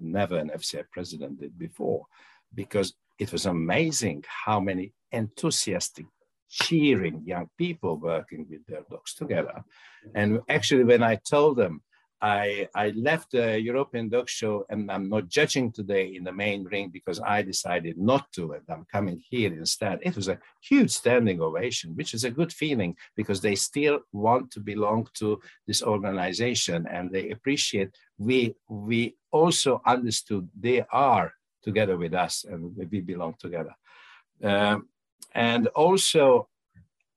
never 0.00 0.36
an 0.38 0.50
FCI 0.50 0.84
president 0.92 1.40
did 1.40 1.58
before, 1.58 2.06
because 2.54 2.94
it 3.18 3.32
was 3.32 3.46
amazing 3.46 4.24
how 4.44 4.60
many 4.60 4.92
enthusiastic, 5.12 6.06
cheering 6.50 7.22
young 7.24 7.48
people 7.56 7.96
working 7.96 8.46
with 8.50 8.66
their 8.66 8.82
dogs 8.90 9.14
together. 9.14 9.62
And 10.14 10.40
actually, 10.48 10.84
when 10.84 11.02
I 11.02 11.14
told 11.16 11.56
them 11.56 11.82
I, 12.22 12.68
I 12.74 12.90
left 12.90 13.32
the 13.32 13.58
European 13.58 14.10
Dog 14.10 14.28
Show 14.28 14.66
and 14.68 14.90
I'm 14.90 15.08
not 15.08 15.28
judging 15.28 15.72
today 15.72 16.14
in 16.14 16.24
the 16.24 16.32
main 16.32 16.64
ring 16.64 16.90
because 16.92 17.18
I 17.18 17.40
decided 17.40 17.96
not 17.96 18.30
to 18.32 18.52
and 18.52 18.62
I'm 18.68 18.84
coming 18.92 19.22
here 19.30 19.52
instead. 19.52 20.00
It 20.02 20.16
was 20.16 20.28
a 20.28 20.38
huge 20.60 20.90
standing 20.90 21.40
ovation, 21.40 21.96
which 21.96 22.12
is 22.12 22.24
a 22.24 22.30
good 22.30 22.52
feeling 22.52 22.94
because 23.16 23.40
they 23.40 23.54
still 23.54 24.00
want 24.12 24.50
to 24.52 24.60
belong 24.60 25.08
to 25.14 25.40
this 25.66 25.82
organization 25.82 26.86
and 26.90 27.10
they 27.10 27.30
appreciate 27.30 27.90
we, 28.18 28.54
we 28.68 29.16
also 29.30 29.80
understood 29.86 30.46
they 30.58 30.84
are 30.92 31.32
together 31.62 31.96
with 31.96 32.12
us 32.12 32.44
and 32.44 32.76
we 32.90 33.00
belong 33.00 33.34
together. 33.38 33.74
Um, 34.42 34.88
and 35.34 35.68
also 35.68 36.48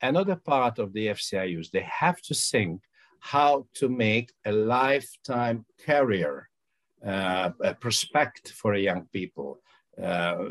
another 0.02 0.36
part 0.36 0.80
of 0.80 0.94
the 0.94 1.08
FCI 1.08 1.50
Youth, 1.50 1.72
they 1.72 1.88
have 2.02 2.22
to 2.22 2.34
think 2.34 2.82
how 3.20 3.66
to 3.76 3.88
make 3.88 4.32
a 4.46 4.52
lifetime 4.52 5.66
career 5.86 6.50
uh, 7.06 7.52
a 7.62 7.74
prospect 7.74 8.52
for 8.52 8.76
young 8.76 9.08
people. 9.12 9.60
Uh, 10.02 10.50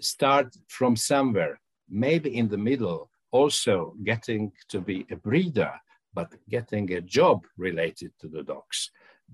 start 0.00 0.54
from 0.68 0.96
somewhere, 0.96 1.58
maybe 1.88 2.36
in 2.36 2.48
the 2.48 2.58
middle, 2.58 3.10
also 3.30 3.94
getting 4.04 4.52
to 4.68 4.80
be 4.80 5.06
a 5.10 5.16
breeder, 5.16 5.72
but 6.12 6.32
getting 6.48 6.92
a 6.92 7.00
job 7.00 7.44
related 7.56 8.12
to 8.20 8.28
the 8.28 8.42
dogs. 8.42 8.90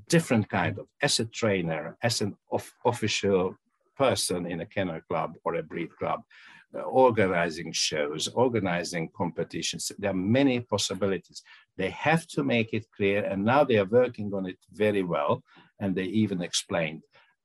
Different 0.08 0.48
kind 0.48 0.78
of, 0.78 0.86
as 1.02 1.20
a 1.20 1.24
trainer, 1.26 1.96
as 2.02 2.20
an 2.20 2.36
of, 2.52 2.72
official 2.84 3.56
person 3.96 4.46
in 4.46 4.60
a 4.60 4.66
kennel 4.66 5.00
club 5.08 5.34
or 5.44 5.56
a 5.56 5.62
breed 5.62 5.94
club, 5.96 6.20
organizing 6.78 7.72
shows, 7.72 8.28
organizing 8.28 9.10
competitions. 9.16 9.90
There 9.98 10.10
are 10.10 10.14
many 10.14 10.60
possibilities. 10.60 11.42
They 11.76 11.90
have 11.90 12.26
to 12.28 12.44
make 12.44 12.72
it 12.72 12.86
clear, 12.96 13.24
and 13.24 13.44
now 13.44 13.64
they 13.64 13.78
are 13.78 13.84
working 13.84 14.32
on 14.34 14.46
it 14.46 14.58
very 14.72 15.02
well, 15.02 15.42
and 15.80 15.94
they 15.94 16.04
even 16.04 16.42
explained. 16.42 17.02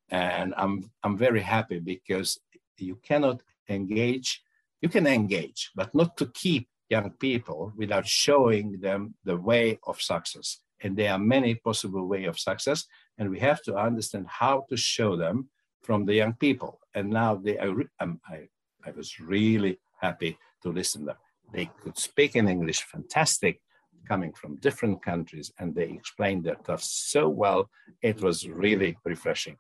And 0.09 0.53
I'm 0.57 0.91
I'm 1.03 1.17
very 1.17 1.41
happy 1.41 1.79
because 1.79 2.37
you 2.77 2.99
cannot 3.03 3.41
engage. 3.69 4.41
You 4.81 4.89
can 4.89 5.07
engage, 5.07 5.71
but 5.75 5.95
not 5.95 6.17
to 6.17 6.27
keep 6.27 6.67
young 6.89 7.11
people 7.11 7.73
without 7.75 8.07
showing 8.07 8.79
them 8.79 9.15
the 9.23 9.37
way 9.37 9.79
of 9.87 10.01
success. 10.01 10.59
And 10.83 10.95
there 10.95 11.11
are 11.13 11.17
many 11.17 11.55
possible 11.55 12.05
way 12.05 12.25
of 12.25 12.37
success, 12.37 12.85
and 13.17 13.31
we 13.31 13.39
have 13.39 13.63
to 13.63 13.75
understand 13.75 14.27
how 14.27 14.65
to 14.69 14.77
show 14.77 15.15
them 15.15 15.49
from 15.81 16.05
the 16.05 16.13
young 16.13 16.33
people. 16.33 16.79
And 16.93 17.09
now 17.09 17.35
they 17.35 17.57
are, 17.57 17.73
um, 17.99 18.19
I 18.27 18.49
I 18.85 18.91
was 18.91 19.19
really 19.19 19.79
happy 19.99 20.37
to 20.63 20.69
listen 20.69 21.01
to 21.01 21.07
them. 21.07 21.15
They 21.53 21.69
could 21.81 21.97
speak 21.97 22.35
in 22.35 22.47
English 22.47 22.81
fantastic, 22.83 23.61
coming 24.07 24.33
from 24.33 24.57
different 24.57 25.03
countries, 25.03 25.51
and 25.59 25.73
they 25.73 25.89
explained 25.89 26.43
their 26.43 26.57
stuff 26.63 26.83
so 26.83 27.27
well. 27.27 27.69
It 28.01 28.21
was 28.21 28.47
really 28.47 28.97
refreshing. 29.03 29.57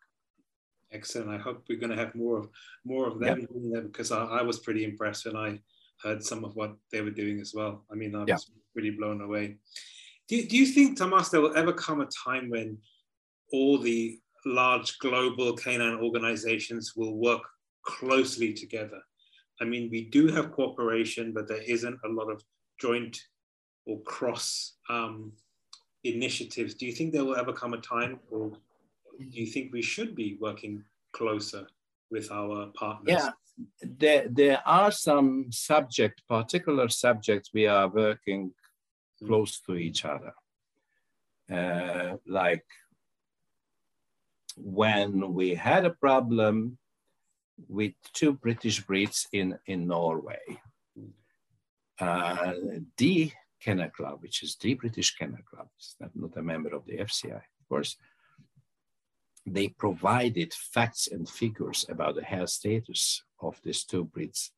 Excellent. 0.91 1.29
I 1.29 1.37
hope 1.37 1.65
we're 1.67 1.79
going 1.79 1.95
to 1.95 2.03
have 2.03 2.15
more 2.15 2.37
of 2.37 2.49
more 2.85 3.07
of 3.07 3.19
them 3.19 3.47
yeah. 3.59 3.81
because 3.81 4.11
I, 4.11 4.23
I, 4.23 4.41
was 4.43 4.59
pretty 4.59 4.83
impressed 4.83 5.25
when 5.25 5.35
I 5.35 5.59
heard 6.01 6.23
some 6.23 6.45
of 6.45 6.55
what 6.55 6.75
they 6.91 7.01
were 7.01 7.09
doing 7.09 7.39
as 7.39 7.53
well. 7.53 7.83
I 7.91 7.95
mean, 7.95 8.15
I 8.15 8.19
was 8.19 8.27
yeah. 8.27 8.37
pretty 8.73 8.91
blown 8.91 9.21
away. 9.21 9.57
Do, 10.27 10.43
do 10.45 10.57
you 10.57 10.65
think, 10.65 10.97
Tamás, 10.97 11.29
there 11.29 11.41
will 11.41 11.57
ever 11.57 11.73
come 11.73 12.01
a 12.01 12.07
time 12.07 12.49
when 12.49 12.77
all 13.51 13.77
the 13.77 14.19
large 14.45 14.97
global 14.99 15.53
canine 15.55 15.99
organizations 16.01 16.93
will 16.95 17.17
work 17.17 17.41
closely 17.83 18.53
together? 18.53 19.01
I 19.61 19.65
mean, 19.65 19.89
we 19.89 20.05
do 20.05 20.27
have 20.27 20.51
cooperation, 20.51 21.33
but 21.33 21.47
there 21.47 21.61
isn't 21.61 21.99
a 22.03 22.09
lot 22.09 22.29
of 22.29 22.43
joint 22.79 23.17
or 23.85 23.99
cross 24.01 24.73
um, 24.89 25.31
initiatives. 26.03 26.73
Do 26.73 26.85
you 26.85 26.91
think 26.91 27.13
there 27.13 27.23
will 27.23 27.37
ever 27.37 27.53
come 27.53 27.73
a 27.73 27.77
time, 27.77 28.19
or 28.29 28.51
do 29.19 29.25
you 29.41 29.45
think 29.45 29.71
we 29.71 29.81
should 29.81 30.15
be 30.15 30.37
working 30.41 30.83
closer 31.13 31.67
with 32.11 32.31
our 32.31 32.67
partners? 32.75 33.15
Yeah, 33.19 33.29
there, 33.81 34.27
there 34.29 34.61
are 34.65 34.91
some 34.91 35.47
subject, 35.51 36.21
particular 36.27 36.89
subjects 36.89 37.51
we 37.53 37.67
are 37.67 37.87
working 37.87 38.53
close 39.23 39.59
to 39.61 39.75
each 39.75 40.03
other. 40.05 40.33
Uh, 41.51 42.17
like 42.27 42.65
when 44.57 45.33
we 45.33 45.53
had 45.53 45.85
a 45.85 45.91
problem 45.91 46.77
with 47.67 47.93
two 48.13 48.33
British 48.33 48.81
breeds 48.81 49.27
in, 49.31 49.57
in 49.65 49.87
Norway, 49.87 50.61
uh, 51.99 52.53
the 52.97 53.31
Kennel 53.61 53.89
Club, 53.89 54.21
which 54.21 54.43
is 54.43 54.55
the 54.57 54.73
British 54.73 55.15
Kennel 55.15 55.43
Club, 55.49 55.67
it's 55.77 55.95
not, 55.99 56.11
not 56.15 56.37
a 56.37 56.41
member 56.41 56.75
of 56.75 56.85
the 56.85 56.97
FCI, 56.97 57.35
of 57.35 57.69
course, 57.69 57.97
they 59.45 59.67
provided 59.67 60.53
facts 60.53 61.07
and 61.07 61.29
figures 61.29 61.85
about 61.89 62.15
the 62.15 62.23
health 62.23 62.49
status 62.49 63.23
of 63.41 63.59
these 63.63 63.83
two 63.83 64.05
breeds 64.05 64.51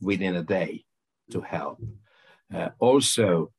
within 0.00 0.36
a 0.36 0.42
day 0.42 0.84
to 1.30 1.40
help. 1.40 1.80
Uh, 2.52 2.70
also, 2.78 3.52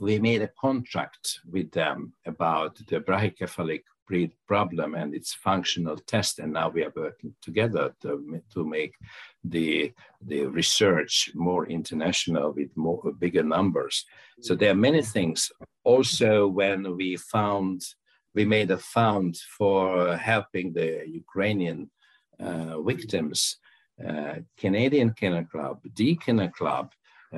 we 0.00 0.18
made 0.18 0.42
a 0.42 0.50
contract 0.60 1.40
with 1.48 1.70
them 1.72 2.12
about 2.26 2.76
the 2.88 3.00
brachycephalic 3.00 3.82
breed 4.10 4.32
problem 4.52 4.90
and 5.00 5.10
its 5.18 5.30
functional 5.48 5.98
test, 6.12 6.34
and 6.40 6.52
now 6.52 6.68
we 6.74 6.80
are 6.86 6.94
working 7.04 7.32
together 7.48 7.84
to, 8.02 8.10
to 8.54 8.60
make 8.76 8.94
the, 9.54 9.92
the 10.30 10.40
research 10.60 11.12
more 11.48 11.64
international 11.78 12.46
with 12.58 12.70
more 12.86 13.02
bigger 13.24 13.46
numbers. 13.56 13.96
So 14.46 14.52
there 14.54 14.72
are 14.74 14.86
many 14.88 15.02
things. 15.16 15.38
Also, 15.92 16.30
when 16.60 16.78
we 17.00 17.08
found 17.34 17.76
we 18.38 18.44
made 18.44 18.70
a 18.70 18.78
fund 18.96 19.32
for 19.58 20.16
helping 20.32 20.66
the 20.72 20.90
Ukrainian 21.22 21.80
uh, 22.46 22.80
victims. 22.90 23.38
Uh, 24.08 24.36
Canadian 24.64 25.10
Kennel 25.18 25.46
Club, 25.52 25.76
the 26.00 26.10
Kennel 26.24 26.52
Club, 26.60 26.86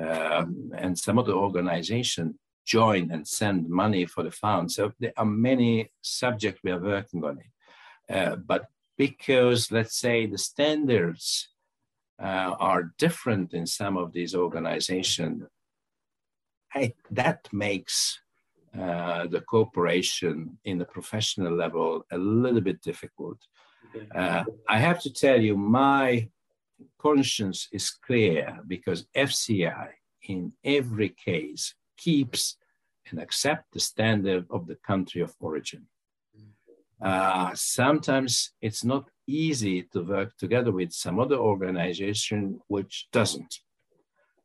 uh, 0.03 0.45
and 0.83 0.93
some 1.05 1.17
of 1.19 1.25
the 1.25 1.37
organizations 1.45 2.33
join 2.65 3.11
and 3.11 3.27
send 3.27 3.69
money 3.69 4.05
for 4.05 4.23
the 4.23 4.31
fund. 4.31 4.71
So 4.71 4.93
there 4.99 5.13
are 5.17 5.25
many 5.25 5.91
subjects 6.01 6.61
we 6.63 6.71
are 6.71 6.79
working 6.79 7.23
on 7.23 7.39
it. 7.39 8.13
Uh, 8.13 8.35
but 8.35 8.65
because, 8.97 9.71
let's 9.71 9.97
say, 9.97 10.25
the 10.25 10.37
standards 10.37 11.49
uh, 12.21 12.55
are 12.59 12.93
different 12.97 13.53
in 13.53 13.65
some 13.65 13.97
of 13.97 14.13
these 14.13 14.35
organizations, 14.35 15.43
that 17.11 17.47
makes 17.51 18.19
uh, 18.79 19.27
the 19.27 19.41
cooperation 19.41 20.57
in 20.65 20.77
the 20.77 20.85
professional 20.85 21.53
level 21.53 22.05
a 22.11 22.17
little 22.17 22.61
bit 22.61 22.81
difficult. 22.81 23.37
Uh, 24.15 24.43
I 24.67 24.79
have 24.79 24.99
to 25.01 25.13
tell 25.13 25.39
you, 25.39 25.55
my 25.55 26.27
conscience 26.97 27.67
is 27.71 27.91
clear 27.91 28.59
because 28.67 29.05
FCI 29.15 29.89
in 30.23 30.53
every 30.63 31.09
case 31.09 31.75
keeps 31.97 32.57
and 33.09 33.19
accept 33.19 33.73
the 33.73 33.79
standard 33.79 34.45
of 34.49 34.67
the 34.67 34.75
country 34.75 35.21
of 35.21 35.33
origin. 35.39 35.87
Uh, 37.01 37.51
sometimes 37.53 38.51
it's 38.61 38.83
not 38.83 39.09
easy 39.27 39.83
to 39.91 40.01
work 40.03 40.37
together 40.37 40.71
with 40.71 40.93
some 40.93 41.19
other 41.19 41.35
organization 41.35 42.59
which 42.67 43.07
doesn't. 43.11 43.59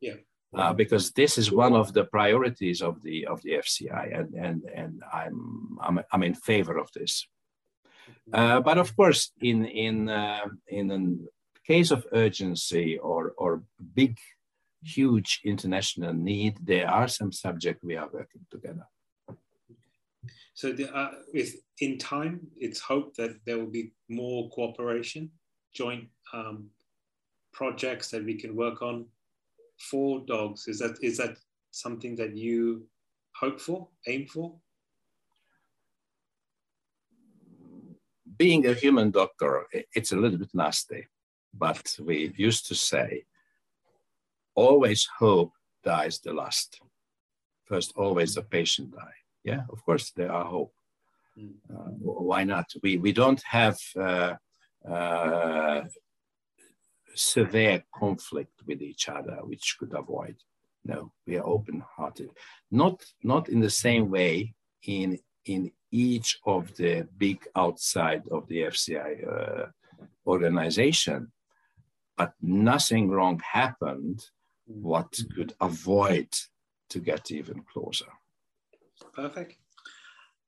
Yeah 0.01 0.14
uh, 0.55 0.72
because 0.72 1.11
this 1.12 1.36
is 1.36 1.53
one 1.53 1.74
of 1.74 1.92
the 1.92 2.05
priorities 2.05 2.80
of 2.80 3.03
the 3.03 3.26
of 3.26 3.42
the 3.42 3.53
FCI, 3.53 4.18
and 4.18 4.34
and 4.34 4.64
and 4.74 5.03
I'm 5.12 5.78
I'm, 5.80 6.01
I'm 6.12 6.22
in 6.22 6.34
favor 6.34 6.78
of 6.78 6.90
this. 6.92 7.26
Uh, 8.32 8.61
but 8.61 8.78
of 8.78 8.96
course, 8.96 9.32
in 9.40 9.66
in 9.66 10.09
uh, 10.09 10.46
in 10.68 10.90
a 10.90 11.66
case 11.66 11.90
of 11.90 12.07
urgency 12.12 12.99
or 12.99 13.34
or 13.36 13.62
big, 13.94 14.18
huge 14.83 15.41
international 15.45 16.12
need, 16.12 16.59
there 16.62 16.89
are 16.89 17.09
some 17.09 17.33
subjects 17.33 17.83
we 17.85 17.97
are 17.97 18.09
working 18.12 18.45
together. 18.51 18.87
So, 20.55 20.72
the, 20.72 20.95
uh, 20.95 21.11
with 21.33 21.55
in 21.81 21.99
time, 21.99 22.41
it's 22.57 22.81
hoped 22.81 23.16
that 23.18 23.37
there 23.47 23.59
will 23.59 23.70
be 23.70 23.93
more 24.09 24.51
cooperation, 24.51 25.31
joint 25.72 26.09
um, 26.33 26.70
projects 27.53 28.11
that 28.11 28.24
we 28.24 28.35
can 28.35 28.57
work 28.57 28.83
on 28.83 29.07
for 29.79 30.20
dogs? 30.26 30.68
Is 30.68 30.79
that 30.81 30.97
is 31.03 31.16
that 31.18 31.37
something 31.70 32.16
that 32.16 32.37
you 32.37 32.87
hope 33.35 33.61
for, 33.61 33.89
aim 34.07 34.26
for? 34.26 34.55
Being 38.37 38.66
a 38.66 38.74
human 38.74 39.11
doctor, 39.11 39.66
it's 39.95 40.12
a 40.12 40.16
little 40.16 40.39
bit 40.39 40.55
nasty, 40.55 41.07
but 41.53 41.97
we 42.01 42.33
used 42.37 42.66
to 42.68 42.74
say, 42.74 43.24
always 44.66 45.09
hope 45.18 45.52
dies 45.84 46.18
the 46.20 46.32
last. 46.32 46.80
First, 47.64 47.92
always 47.96 48.34
the 48.34 48.42
patient 48.42 48.88
die. 48.92 49.18
Yeah, 49.44 49.62
of 49.70 49.84
course, 49.84 50.11
there 50.18 50.32
are 50.32 50.44
hope. 50.44 50.74
Mm. 51.38 51.54
Uh, 51.72 51.90
why 52.30 52.44
not? 52.44 52.66
We, 52.82 52.96
we 52.96 53.12
don't 53.12 53.42
have 53.44 53.78
uh, 53.96 54.34
uh, 54.88 55.82
severe 57.14 57.84
conflict 58.02 58.56
with 58.66 58.80
each 58.82 59.09
other, 59.09 59.36
which 59.50 59.76
could 59.78 59.94
avoid. 59.94 60.36
No, 60.84 61.12
we 61.26 61.36
are 61.36 61.46
open-hearted. 61.46 62.30
Not 62.70 62.96
not 63.22 63.48
in 63.48 63.61
the 63.61 63.74
same 63.86 64.06
way 64.11 64.54
in 64.96 65.18
in 65.44 65.72
each 65.90 66.38
of 66.44 66.62
the 66.76 67.06
big 67.16 67.38
outside 67.54 68.22
of 68.30 68.46
the 68.48 68.61
FCI 68.72 69.11
uh, 69.34 69.66
organization, 70.26 71.32
but 72.16 72.32
nothing 72.40 73.11
wrong 73.11 73.40
happened. 73.61 74.18
What 74.69 75.19
could 75.35 75.55
avoid 75.61 76.29
to 76.91 76.99
get 77.01 77.31
even 77.31 77.64
closer? 77.73 78.07
Perfect. 79.14 79.57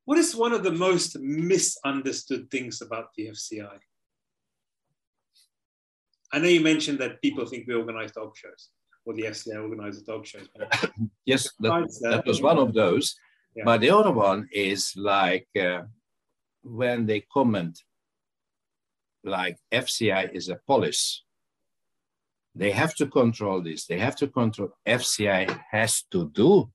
What 0.04 0.18
is 0.18 0.36
one 0.36 0.52
of 0.52 0.62
the 0.62 0.72
most 0.72 1.18
misunderstood 1.18 2.50
things 2.50 2.82
about 2.82 3.14
the 3.16 3.28
FCI? 3.28 3.78
I 6.32 6.38
know 6.38 6.48
you 6.48 6.60
mentioned 6.60 6.98
that 6.98 7.22
people 7.22 7.46
think 7.46 7.66
we 7.66 7.74
organize 7.74 8.12
dog 8.12 8.36
shows 8.36 8.68
or 9.04 9.14
the 9.14 9.22
FCA 9.22 9.62
organizes 9.62 10.02
dog 10.02 10.26
shows. 10.26 10.48
yes, 11.24 11.48
that, 11.60 11.88
that, 12.02 12.26
was 12.26 12.42
one 12.42 12.58
of 12.58 12.74
those. 12.74 13.16
Yeah. 13.56 13.64
But 13.64 13.80
the 13.80 13.90
other 13.90 14.12
one 14.12 14.48
is 14.52 14.94
like 14.96 15.48
uh, 15.58 15.82
when 16.62 17.06
they 17.06 17.20
comment, 17.32 17.80
like 19.24 19.56
FCI 19.72 20.34
is 20.34 20.48
a 20.48 20.60
police. 20.66 21.22
They 22.54 22.72
have 22.72 22.94
to 22.96 23.06
control 23.06 23.62
this. 23.62 23.86
They 23.86 23.98
have 23.98 24.16
to 24.16 24.28
control. 24.28 24.72
FCI 24.86 25.60
has 25.70 26.02
to 26.10 26.28
do. 26.30 26.70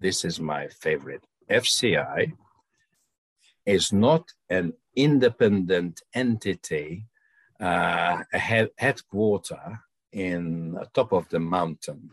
This 0.00 0.24
is 0.24 0.40
my 0.40 0.68
favorite. 0.68 1.24
FCI 1.50 2.32
is 3.64 3.92
not 3.92 4.24
an 4.48 4.72
independent 4.94 6.02
entity 6.14 7.06
uh, 7.60 8.22
a 8.32 8.38
head, 8.38 8.70
headquarter 8.76 9.80
in 10.12 10.78
top 10.94 11.12
of 11.12 11.28
the 11.30 11.40
mountain 11.40 12.10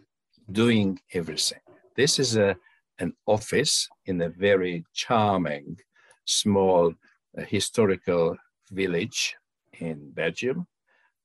doing 0.52 1.00
everything. 1.14 1.60
This 1.96 2.20
is 2.20 2.38
a, 2.38 2.56
an 3.00 3.14
office 3.26 3.90
in 4.06 4.22
a 4.22 4.30
very 4.30 4.86
charming, 4.94 5.78
small 6.26 6.94
uh, 7.38 7.42
historical 7.44 8.38
village 8.72 9.36
in 9.80 10.12
Belgium 10.12 10.68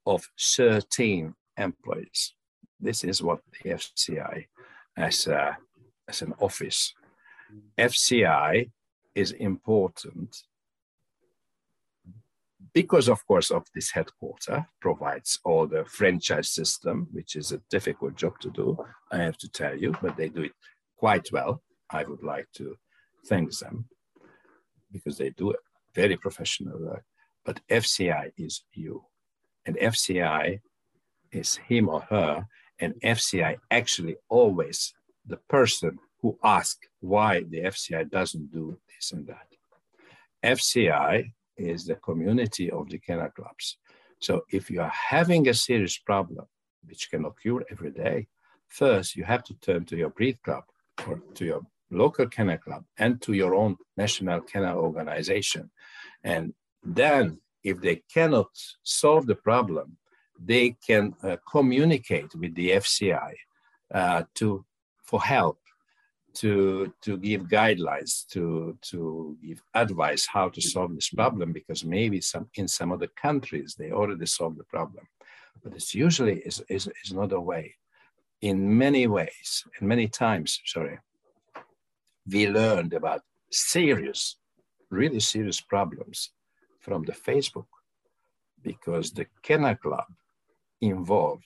of 0.07 0.29
13 0.39 1.35
employees. 1.59 2.35
This 2.81 3.05
is 3.05 3.23
what 3.23 3.41
the 3.53 3.71
FCI 3.71 4.47
as, 4.97 5.27
a, 5.27 5.59
as 6.09 6.23
an 6.23 6.35
office. 6.41 6.95
FCI 7.79 8.71
is 9.15 9.33
important 9.33 10.37
because 12.75 13.09
of 13.09 13.27
course 13.27 13.51
of 13.51 13.65
this 13.75 13.91
headquarter 13.91 14.67
provides 14.81 15.41
all 15.45 15.67
the 15.67 15.85
franchise 15.85 16.51
system, 16.51 17.09
which 17.13 17.35
is 17.35 17.53
a 17.53 17.63
difficult 17.71 18.15
job 18.15 18.39
to 18.41 18.51
do, 18.51 18.77
I 19.11 19.19
have 19.19 19.39
to 19.39 19.49
tell 19.49 19.77
you, 19.77 19.95
but 20.03 20.17
they 20.17 20.29
do 20.29 20.43
it 20.43 20.53
quite 20.97 21.29
well. 21.33 21.63
I 21.91 22.05
would 22.05 22.23
like 22.23 22.47
to 22.57 22.77
thank 23.27 23.57
them 23.59 23.87
because 24.93 25.19
they 25.19 25.31
do 25.31 25.55
very 25.95 26.17
professional 26.17 26.79
work. 26.81 27.05
But 27.45 27.61
FCI 27.71 28.33
is 28.37 28.63
you, 28.75 29.05
and 29.65 29.77
FCI 29.77 30.61
is 31.33 31.57
him 31.57 31.89
or 31.89 32.01
her, 32.03 32.47
and 32.81 32.95
FCI 33.03 33.59
actually 33.71 34.17
always 34.29 34.95
the 35.27 35.37
person 35.49 35.99
who 36.21 36.39
asks 36.43 36.87
why 37.01 37.43
the 37.49 37.61
FCI 37.63 38.11
doesn't 38.11 38.53
do 38.53 38.79
this 38.89 39.13
and 39.13 39.27
that. 39.27 39.47
FCI 40.43 41.33
is 41.57 41.85
the 41.85 41.97
community 41.97 42.71
of 42.71 42.89
the 42.89 42.99
kennel 42.99 43.31
clubs. 43.31 43.79
So 44.21 44.45
if 44.51 44.71
you 44.71 44.81
are 44.81 44.93
having 45.11 45.49
a 45.49 45.55
serious 45.55 45.99
problem, 45.99 46.47
which 46.87 47.11
can 47.11 47.25
occur 47.25 47.65
every 47.71 47.91
day, 47.91 48.29
first 48.69 49.17
you 49.17 49.25
have 49.25 49.45
to 49.45 49.55
turn 49.55 49.85
to 49.87 49.97
your 49.97 50.11
breed 50.11 50.43
club 50.43 50.65
or 51.07 51.21
to 51.35 51.45
your 51.45 51.63
local 51.91 52.27
kennel 52.27 52.59
club 52.59 52.85
and 52.99 53.21
to 53.23 53.33
your 53.33 53.55
own 53.55 53.77
national 53.97 54.41
kennel 54.41 54.79
organization. 54.79 55.71
And 56.25 56.55
then 56.83 57.41
if 57.63 57.81
they 57.81 58.03
cannot 58.13 58.51
solve 58.83 59.27
the 59.27 59.35
problem, 59.35 59.97
they 60.39 60.77
can 60.87 61.15
uh, 61.23 61.37
communicate 61.51 62.35
with 62.35 62.55
the 62.55 62.71
FCI 62.71 63.33
uh, 63.93 64.23
to, 64.35 64.65
for 65.03 65.21
help. 65.21 65.59
to 66.35 66.93
to 67.01 67.17
give 67.17 67.43
guidelines 67.49 68.27
to 68.29 68.77
to 68.91 69.37
give 69.45 69.61
advice 69.75 70.27
how 70.27 70.49
to 70.49 70.61
solve 70.61 70.95
this 70.95 71.11
problem 71.11 71.53
because 71.53 71.85
maybe 71.85 72.21
some 72.21 72.47
in 72.55 72.69
some 72.69 72.93
other 72.93 73.09
countries 73.27 73.75
they 73.75 73.91
already 73.91 74.27
solved 74.27 74.59
the 74.59 74.65
problem 74.65 75.05
but 75.63 75.73
it's 75.73 75.95
usually 75.95 76.37
is, 76.49 76.63
is, 76.69 76.89
is 77.05 77.13
not 77.13 77.33
a 77.33 77.41
way 77.41 77.75
in 78.41 78.79
many 78.85 79.07
ways 79.07 79.65
and 79.79 79.89
many 79.89 80.07
times 80.07 80.61
sorry 80.65 80.99
we 82.31 82.49
learned 82.49 82.93
about 82.93 83.23
serious 83.51 84.37
really 84.91 85.21
serious 85.21 85.61
problems 85.61 86.31
from 86.79 87.03
the 87.05 87.13
facebook 87.29 87.71
because 88.63 89.13
the 89.13 89.27
Kennel 89.43 89.77
Club 89.77 90.07
involved 90.81 91.45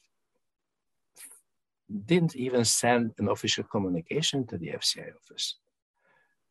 didn't 2.06 2.36
even 2.36 2.64
send 2.64 3.12
an 3.18 3.28
official 3.28 3.64
communication 3.64 4.46
to 4.46 4.58
the 4.58 4.68
FCI 4.68 5.10
office. 5.14 5.58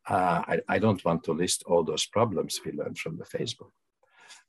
Uh, 0.08 0.42
I, 0.46 0.60
I, 0.68 0.78
don't 0.78 1.04
want 1.04 1.22
to 1.24 1.32
list 1.32 1.62
all 1.66 1.84
those 1.84 2.06
problems 2.06 2.60
we 2.64 2.72
learned 2.72 2.98
from 2.98 3.18
the 3.18 3.24
Facebook. 3.24 3.70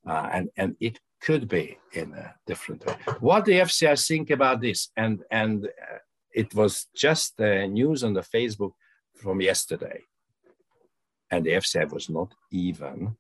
Uh, 0.08 0.30
and, 0.34 0.50
and 0.58 0.76
it 0.80 1.00
could 1.22 1.48
be 1.48 1.78
in 1.94 2.14
a 2.14 2.34
different 2.48 2.86
way. 2.86 2.96
What 3.20 3.46
the 3.46 3.60
FCI 3.60 4.08
think 4.08 4.32
about 4.32 4.62
this? 4.62 4.90
And, 4.98 5.22
and 5.30 5.66
uh, 5.66 5.98
it 6.34 6.56
was 6.56 6.88
just 6.96 7.40
uh, 7.40 7.68
news 7.68 8.04
on 8.04 8.14
the 8.14 8.22
Facebook 8.22 8.72
from 9.16 9.42
yesterday. 9.42 10.02
And 11.30 11.46
the 11.46 11.52
FCI 11.52 11.92
was 11.92 12.10
not 12.10 12.34
even 12.52 13.16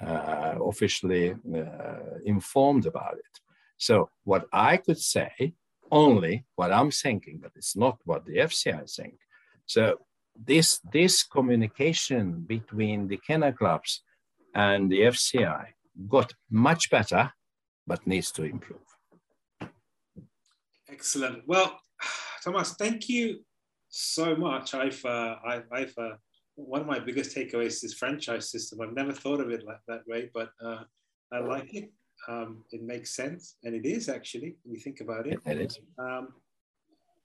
uh, 0.00 0.56
officially 0.66 1.30
uh, 1.32 2.18
informed 2.24 2.84
about 2.84 3.14
it. 3.14 3.40
So 3.78 4.10
what 4.24 4.46
I 4.52 4.76
could 4.76 4.98
say 4.98 5.54
only 5.90 6.44
what 6.56 6.72
I'm 6.72 6.90
thinking, 6.90 7.38
but 7.42 7.52
it's 7.56 7.76
not 7.76 7.98
what 8.04 8.26
the 8.26 8.36
FCI 8.38 8.94
think. 8.94 9.14
So 9.66 9.98
this 10.36 10.80
this 10.92 11.22
communication 11.22 12.42
between 12.46 13.08
the 13.08 13.16
kennel 13.16 13.52
clubs 13.52 14.02
and 14.54 14.90
the 14.90 15.00
FCI 15.00 15.66
got 16.08 16.34
much 16.50 16.90
better, 16.90 17.32
but 17.86 18.06
needs 18.06 18.30
to 18.32 18.44
improve. 18.44 18.88
Excellent. 20.88 21.42
Well, 21.46 21.78
Tamás, 22.44 22.76
thank 22.76 23.08
you 23.08 23.40
so 23.88 24.36
much. 24.36 24.74
I've, 24.74 25.04
uh, 25.04 25.36
I've, 25.44 25.66
I've 25.72 25.94
uh, 25.98 26.16
one 26.54 26.80
of 26.80 26.86
my 26.86 26.98
biggest 26.98 27.36
takeaways 27.36 27.84
is 27.84 27.94
franchise 27.94 28.50
system. 28.50 28.80
I've 28.80 28.94
never 28.94 29.12
thought 29.12 29.40
of 29.40 29.50
it 29.50 29.64
like 29.64 29.80
that 29.86 30.02
way, 30.06 30.30
but 30.32 30.50
uh, 30.64 30.82
I 31.32 31.40
like 31.40 31.74
it. 31.74 31.90
Um, 32.28 32.64
it 32.72 32.82
makes 32.82 33.16
sense, 33.16 33.56
and 33.64 33.74
it 33.74 33.86
is 33.86 34.08
actually 34.08 34.56
when 34.62 34.74
you 34.74 34.80
think 34.80 35.00
about 35.00 35.26
it. 35.26 35.40
It 35.46 35.60
is. 35.62 35.78
Um, 35.98 36.28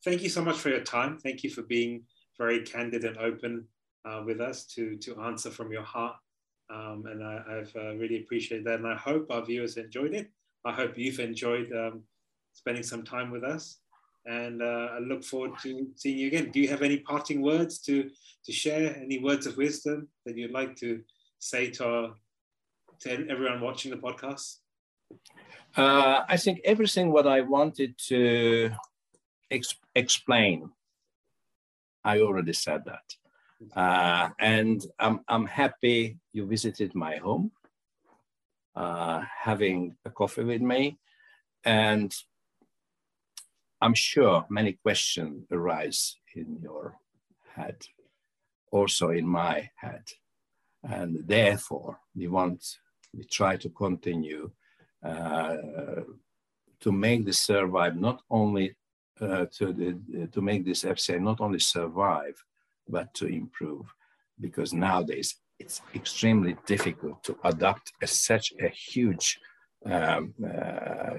thank 0.04 0.22
you 0.22 0.30
so 0.30 0.41
much 0.41 0.58
for 0.58 0.70
your 0.70 0.80
time. 0.80 1.18
Thank 1.18 1.43
you 1.43 1.49
for 1.49 1.64
being 1.64 2.04
very 2.38 2.62
candid 2.62 3.04
and 3.04 3.18
open 3.18 3.66
uh, 4.06 4.22
with 4.26 4.39
us 4.39 4.66
to 4.76 4.95
to 4.97 5.22
answer 5.22 5.49
from 5.51 5.72
your 5.72 5.84
heart. 5.84 6.16
Um, 6.74 7.04
and 7.08 7.24
I, 7.24 7.41
have 7.58 7.76
uh, 7.76 7.95
really 7.95 8.22
appreciated 8.24 8.66
that, 8.66 8.80
and 8.80 8.88
I 8.88 8.95
hope 8.95 9.30
our 9.30 9.45
viewers 9.45 9.78
enjoyed 9.78 10.14
it. 10.14 10.32
I 10.66 10.72
hope 10.72 10.97
you've 10.97 11.20
enjoyed 11.20 11.70
um, 11.74 12.04
spending 12.54 12.84
some 12.84 13.04
time 13.04 13.30
with 13.30 13.43
us, 13.43 13.80
and 14.26 14.62
uh, 14.62 14.88
I 14.95 14.99
look 14.99 15.24
forward 15.24 15.60
to 15.64 15.88
seeing 15.95 16.18
you 16.18 16.28
again. 16.28 16.49
Do 16.51 16.62
you 16.62 16.70
have 16.70 16.82
any 16.82 16.99
parting 16.99 17.41
words 17.41 17.80
to 17.80 18.10
to 18.45 18.51
share? 18.51 18.95
Any 18.95 19.20
words 19.20 19.45
of 19.45 19.58
wisdom 19.58 20.08
that 20.26 20.38
you'd 20.38 20.51
like 20.51 20.76
to 20.78 21.01
say 21.39 21.70
to 21.72 21.86
our, 21.86 22.14
to 23.01 23.28
everyone 23.30 23.60
watching 23.60 23.91
the 23.91 23.97
podcast? 23.97 24.62
Uh, 25.76 26.24
I 26.28 26.38
think 26.38 26.62
everything 26.64 27.12
what 27.12 27.26
I 27.28 27.41
wanted 27.41 27.97
to 28.10 28.72
ex 29.49 29.76
explain, 29.95 30.70
I 32.04 32.20
already 32.20 32.54
said 32.54 32.84
that. 32.86 33.16
Uh, 33.76 34.30
and 34.39 34.86
I'm, 34.99 35.22
I'm 35.28 35.45
happy 35.45 36.20
you 36.34 36.45
visited 36.45 36.93
my 36.95 37.16
home, 37.18 37.51
uh, 38.76 39.22
having 39.41 39.95
a 40.06 40.10
coffee 40.10 40.43
with 40.43 40.62
me. 40.62 40.97
And 41.64 42.14
I'm 43.82 43.93
sure 43.93 44.45
many 44.49 44.74
questions 44.74 45.45
arise 45.51 46.18
in 46.36 46.60
your 46.62 46.97
head, 47.56 47.78
also 48.72 49.10
in 49.10 49.28
my 49.28 49.70
head. 49.76 50.04
And 50.84 51.26
therefore, 51.26 51.99
we 52.16 52.28
want, 52.28 52.80
we 53.14 53.24
try 53.24 53.56
to 53.58 53.70
continue 53.70 54.51
to 55.04 56.91
make 56.91 57.26
this 57.26 57.39
survive, 57.39 57.95
not 57.95 58.22
only 58.30 58.76
uh, 59.22 59.45
to, 59.58 59.74
the, 59.74 60.28
to 60.32 60.41
make 60.41 60.66
this 60.66 60.84
FCI 60.84 61.22
not 61.22 61.39
only 61.41 61.60
survive, 61.60 62.36
but 62.88 63.14
to 63.14 63.28
improve. 63.28 63.86
Because 64.39 64.74
nowadays 64.74 65.36
it's 65.60 65.82
extremely 65.95 66.58
difficult 66.66 67.24
to 67.24 67.38
adapt 67.43 67.93
a, 68.01 68.08
such 68.08 68.54
a 68.60 68.70
huge 68.70 69.39
um, 69.86 70.34
uh, 70.45 71.16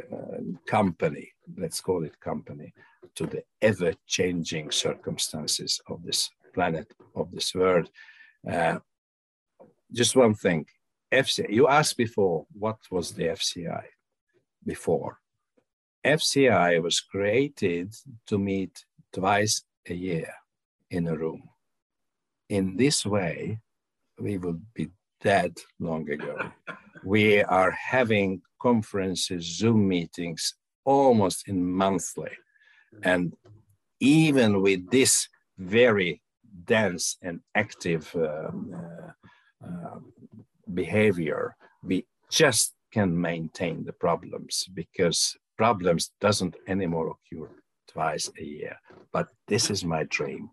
company, 0.66 1.30
let's 1.56 1.80
call 1.80 2.04
it 2.04 2.18
company, 2.20 2.72
to 3.14 3.26
the 3.26 3.42
ever 3.62 3.92
changing 4.06 4.70
circumstances 4.70 5.80
of 5.88 6.02
this 6.02 6.30
planet, 6.52 6.92
of 7.14 7.30
this 7.30 7.54
world. 7.54 7.88
Uh, 8.50 8.78
just 9.92 10.16
one 10.16 10.34
thing 10.34 10.66
FCI, 11.14 11.50
you 11.50 11.68
asked 11.68 11.96
before, 11.96 12.46
what 12.52 12.78
was 12.90 13.12
the 13.12 13.24
FCI 13.24 13.84
before? 14.64 15.18
FCI 16.04 16.82
was 16.82 17.00
created 17.00 17.94
to 18.26 18.38
meet 18.38 18.84
twice 19.12 19.64
a 19.88 19.94
year 19.94 20.32
in 20.90 21.06
a 21.08 21.16
room. 21.16 21.42
In 22.48 22.76
this 22.76 23.06
way, 23.06 23.60
we 24.18 24.38
would 24.38 24.62
be 24.74 24.90
dead 25.20 25.56
long 25.80 26.08
ago. 26.10 26.36
we 27.04 27.42
are 27.42 27.70
having 27.70 28.42
conferences, 28.60 29.44
Zoom 29.58 29.88
meetings 29.88 30.54
almost 30.84 31.48
in 31.48 31.64
monthly. 31.64 32.30
And 33.02 33.34
even 34.00 34.62
with 34.62 34.90
this 34.90 35.28
very 35.58 36.22
dense 36.64 37.16
and 37.22 37.40
active 37.54 38.14
um, 38.14 38.74
uh, 38.74 39.66
uh, 39.66 39.98
behavior, 40.72 41.56
we 41.82 42.06
just 42.30 42.74
can 42.92 43.20
maintain 43.20 43.84
the 43.84 43.92
problems 43.92 44.66
because 44.72 45.36
problems 45.56 46.12
doesn't 46.20 46.56
anymore 46.66 47.14
occur 47.14 47.48
twice 47.88 48.30
a 48.40 48.44
year. 48.44 48.76
But 49.12 49.28
this 49.48 49.70
is 49.70 49.84
my 49.84 50.04
dream. 50.04 50.50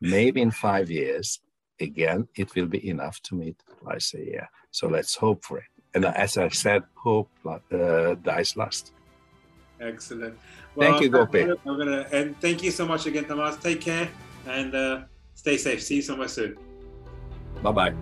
Maybe 0.00 0.40
in 0.42 0.50
five 0.50 0.90
years, 0.90 1.40
again, 1.80 2.28
it 2.36 2.54
will 2.54 2.66
be 2.66 2.88
enough 2.88 3.20
to 3.22 3.34
meet 3.34 3.56
twice 3.80 4.14
a 4.14 4.18
year. 4.18 4.48
So 4.70 4.88
let's 4.88 5.14
hope 5.14 5.44
for 5.44 5.58
it. 5.58 5.70
And 5.94 6.04
as 6.04 6.36
I 6.36 6.48
said, 6.48 6.82
hope 6.94 7.30
uh, 7.46 8.14
dies 8.22 8.56
last. 8.56 8.92
Excellent. 9.80 10.38
Well, 10.74 10.90
thank 10.90 11.02
you, 11.02 11.08
Gopi. 11.08 11.42
I'm 11.42 11.58
gonna, 11.64 12.06
and 12.12 12.38
thank 12.40 12.62
you 12.62 12.70
so 12.70 12.86
much 12.86 13.06
again, 13.06 13.24
Tamás. 13.24 13.60
Take 13.60 13.80
care 13.80 14.08
and 14.46 14.74
uh, 14.74 15.02
stay 15.34 15.56
safe. 15.56 15.82
See 15.82 15.96
you 15.96 16.02
somewhere 16.02 16.28
soon. 16.28 16.56
Bye 17.62 17.72
bye. 17.72 17.94